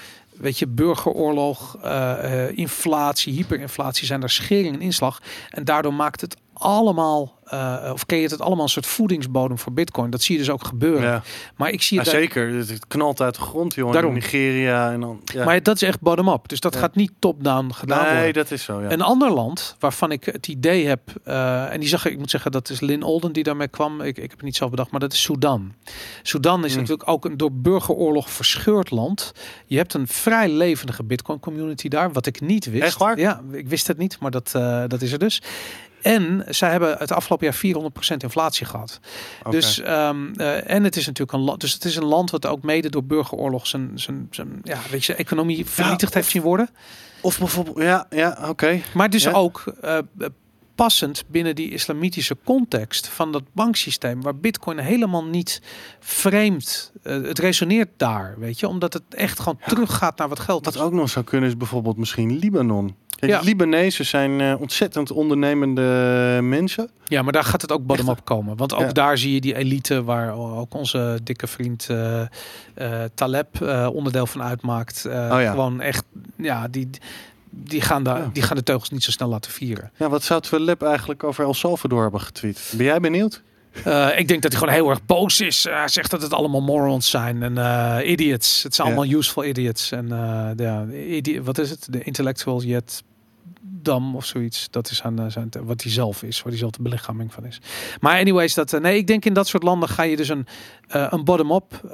[0.41, 5.21] weet je, burgeroorlog, eh, eh, inflatie, hyperinflatie zijn daar schering en inslag.
[5.49, 10.09] En daardoor maakt het allemaal, eh, of creëert het allemaal een soort voedingsbodem voor bitcoin.
[10.09, 11.01] Dat zie je dus ook gebeuren.
[11.09, 11.21] Ja.
[11.55, 12.53] Maar ik zie Ja, het daar- zeker.
[12.53, 13.91] Het knalt uit de grond, joh.
[13.91, 14.11] Daarom.
[14.15, 15.21] In Nigeria en dan.
[15.25, 15.45] Ja.
[15.45, 16.47] Maar dat is echt bottom-up.
[16.47, 16.79] Dus dat Ja.
[16.79, 18.33] gaat niet top-down gedaan nee, worden.
[18.33, 18.81] dat is zo.
[18.81, 18.91] Ja.
[18.91, 22.29] Een ander land waarvan ik het idee heb, eh, en die zag ik, ik moet
[22.29, 24.01] zeggen, dat is Lynn Olden die daarmee kwam.
[24.01, 25.73] Ik, ik heb het niet zelf bedacht, maar dat is Sudan.
[26.23, 26.79] Sudan is Mm.
[26.79, 29.31] natuurlijk ook een door burgeroorlog verscheurd land.
[29.65, 32.83] Je hebt een vrij levendige Bitcoin community daar, wat ik niet wist.
[32.83, 33.19] Echt waar?
[33.19, 35.41] Ja, ik wist het niet, maar dat, eh, dat is er dus.
[36.01, 38.99] En zij hebben het afgelopen jaar 400% inflatie gehad.
[39.49, 41.61] Dus ehm, eh, en het is natuurlijk een land.
[41.61, 45.05] Dus het is een land wat ook mede door burgeroorlog zijn, zijn, zijn ja, weet
[45.05, 46.69] je, economie vernietigd heeft zien worden.
[47.21, 48.81] Of bijvoorbeeld, ja, ja, oké.
[48.93, 49.31] Maar dus Ja.
[49.31, 49.97] ook eh,
[50.75, 55.61] passend binnen die islamitische context van dat banksysteem, waar Bitcoin helemaal niet
[55.99, 56.91] vreemd.
[57.03, 60.75] eh, het resoneert daar, weet je, omdat het echt gewoon teruggaat naar wat geld Wat
[60.75, 60.81] is.
[60.81, 62.95] ook nog zou kunnen is bijvoorbeeld misschien Libanon.
[63.21, 63.39] Kijk, Ja.
[63.39, 66.89] Libanezen zijn eh, ontzettend ondernemende mensen.
[67.05, 68.57] Ja, maar daar gaat het ook bottom-up komen.
[68.57, 68.91] Want ook Ja.
[68.91, 72.23] daar zie je die elite waar ook onze dikke vriend eh,
[73.13, 73.61] Taleb
[73.93, 75.05] onderdeel van uitmaakt.
[75.05, 75.49] Oh ja.
[75.49, 76.03] Gewoon echt,
[76.37, 76.89] ja, die,
[77.49, 79.91] die, gaan daar, die gaan de teugels niet zo snel laten vieren.
[79.97, 82.73] Ja, wat zou Tweleb eigenlijk over El Salvador hebben getweet?
[82.75, 83.41] Ben jij benieuwd?
[84.15, 85.63] Ik denk dat hij gewoon heel erg boos is.
[85.63, 87.57] Hij zegt dat het allemaal morons zijn en
[88.09, 88.63] idiots.
[88.63, 89.91] Het zijn allemaal useful idiots.
[89.91, 90.07] En
[90.55, 91.87] de, ja, idi- wat is het?
[91.89, 93.03] De intellectual yet
[93.81, 94.67] dam of zoiets.
[94.69, 97.45] Dat is aan, eh, zijn, wat hij zelf is, waar hij zelf de belichaming van
[97.45, 97.61] is.
[97.99, 100.47] Maar anyways, dat, eh, nee, ik denk in dat soort landen ga je dus een,
[100.87, 101.91] eh, een bottom-up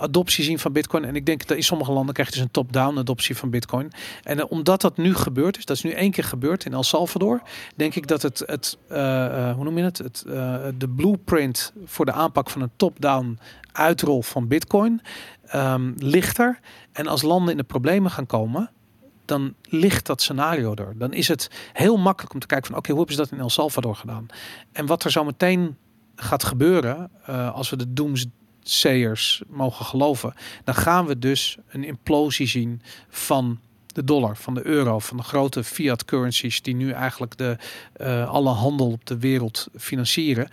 [0.00, 1.04] adoptie zien van Bitcoin.
[1.04, 3.92] En ik denk dat in sommige landen krijg je dus een top-down adoptie van Bitcoin.
[4.22, 7.42] En omdat dat nu gebeurd is, dat is nu één keer gebeurd in El Salvador,
[7.76, 8.78] denk ik dat het, het
[9.54, 10.24] hoe noem je het, het
[10.78, 13.38] de blueprint voor de aanpak van een top-down
[13.72, 15.00] uitrol van Bitcoin
[15.46, 16.60] ehm, ligt er.
[16.92, 18.70] En als landen in de problemen gaan komen,
[19.32, 20.98] dan ligt dat scenario er.
[20.98, 23.40] Dan is het heel makkelijk om te kijken van oké, hoe hebben ze dat in
[23.40, 24.26] El Salvador gedaan?
[24.72, 25.76] En wat er zo meteen
[26.16, 32.46] gaat gebeuren, eh, als we de doomsayers mogen geloven, dan gaan we dus een implosie
[32.46, 33.60] zien van
[33.92, 37.56] de dollar, van de euro, van de grote fiat currencies die nu eigenlijk de,
[37.92, 40.48] eh, alle handel op de wereld financieren.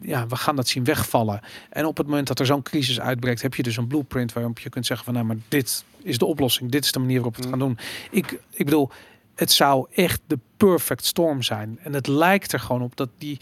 [0.00, 1.40] Ja, we gaan dat zien wegvallen.
[1.70, 4.58] En op het moment dat er zo'n crisis uitbreekt, heb je dus een blueprint waarop
[4.58, 7.36] je kunt zeggen van nou, maar dit is de oplossing, dit is de manier waarop
[7.36, 7.78] we het gaan doen.
[8.10, 8.90] Ik, ik bedoel,
[9.34, 11.78] het zou echt de perfect storm zijn.
[11.82, 13.38] En het lijkt er gewoon op dat die,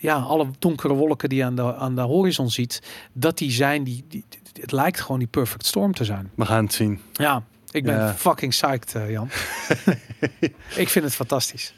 [0.00, 2.82] ja, alle donkere wolken die je aan de, aan de horizon ziet,
[3.12, 4.24] dat die zijn, die, die,
[4.60, 6.30] het lijkt gewoon die perfect storm te zijn.
[6.34, 7.00] We gaan het zien.
[7.12, 8.14] Ja, ik ben Ja.
[8.14, 9.28] fucking psyched, eh, Jan.
[10.82, 11.74] ik vind het fantastisch.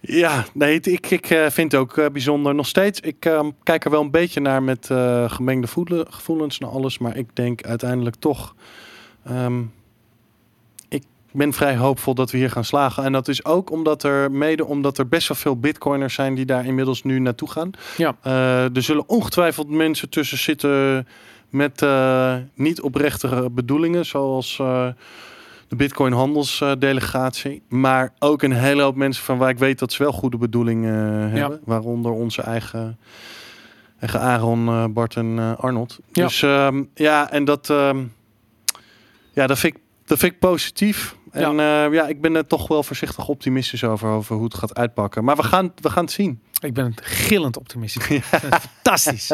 [0.00, 2.54] Ja, nee, ik, ik eh, vind het ook eh, bijzonder.
[2.54, 4.86] Nog steeds, ik eh, kijk er wel een beetje naar met
[5.26, 6.98] gemengde voelen, gevoelens naar alles.
[6.98, 8.54] Maar ik denk uiteindelijk toch...
[9.24, 9.60] ehm,
[10.88, 13.04] ik ben vrij hoopvol dat we hier gaan slagen.
[13.04, 16.44] En dat is ook omdat er, mede omdat er best wel veel bitcoiners zijn die
[16.44, 17.70] daar inmiddels nu naartoe gaan.
[17.96, 18.16] Ja.
[18.74, 21.06] Er zullen ongetwijfeld mensen tussen zitten
[21.50, 24.60] met eh, niet oprechtere bedoelingen, zoals
[25.70, 27.62] de Bitcoin handelsdelegatie.
[27.68, 31.26] maar ook een hele hoop mensen van waar ik weet dat ze wel goede bedoelingen
[31.26, 31.60] eh, hebben.
[31.64, 32.98] Waaronder onze eigen,
[33.98, 35.98] eigen Aaron, eh, Bart en eh, Arnold.
[36.12, 36.24] Ja.
[36.24, 38.04] Dus ehm, ja, en dat, ehm,
[39.32, 41.16] ja, dat, vind ik, dat vind ik positief.
[41.30, 41.84] En ja.
[41.84, 45.24] ja, ik ben er toch wel voorzichtig optimistisch over, over hoe het gaat uitpakken.
[45.24, 46.40] Maar we gaan, we gaan het zien.
[46.60, 48.06] Ik ben gillend optimistisch.
[48.82, 49.30] Fantastisch.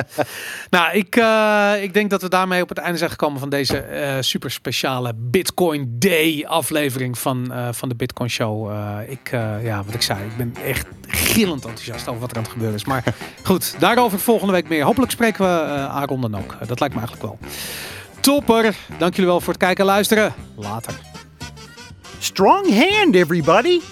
[0.70, 3.78] nou, ik, eh, ik denk dat we daarmee op het einde zijn gekomen van deze
[3.78, 8.70] eh, super speciale Bitcoin Day aflevering van, eh, van de Bitcoin Show.
[8.70, 12.36] Eh, ik, eh, ja, wat ik zei, ik ben echt gillend enthousiast over wat er
[12.36, 12.84] aan het gebeuren is.
[12.84, 13.04] Maar
[13.42, 14.84] goed, daarover volgende week meer.
[14.84, 16.56] Hopelijk spreken we eh Aaron dan ook.
[16.66, 17.38] dat lijkt me eigenlijk wel.
[18.20, 18.76] Topper.
[18.98, 20.34] Dank jullie wel voor het kijken en luisteren.
[20.56, 21.15] Later.
[22.20, 23.82] Strong hand, everybody!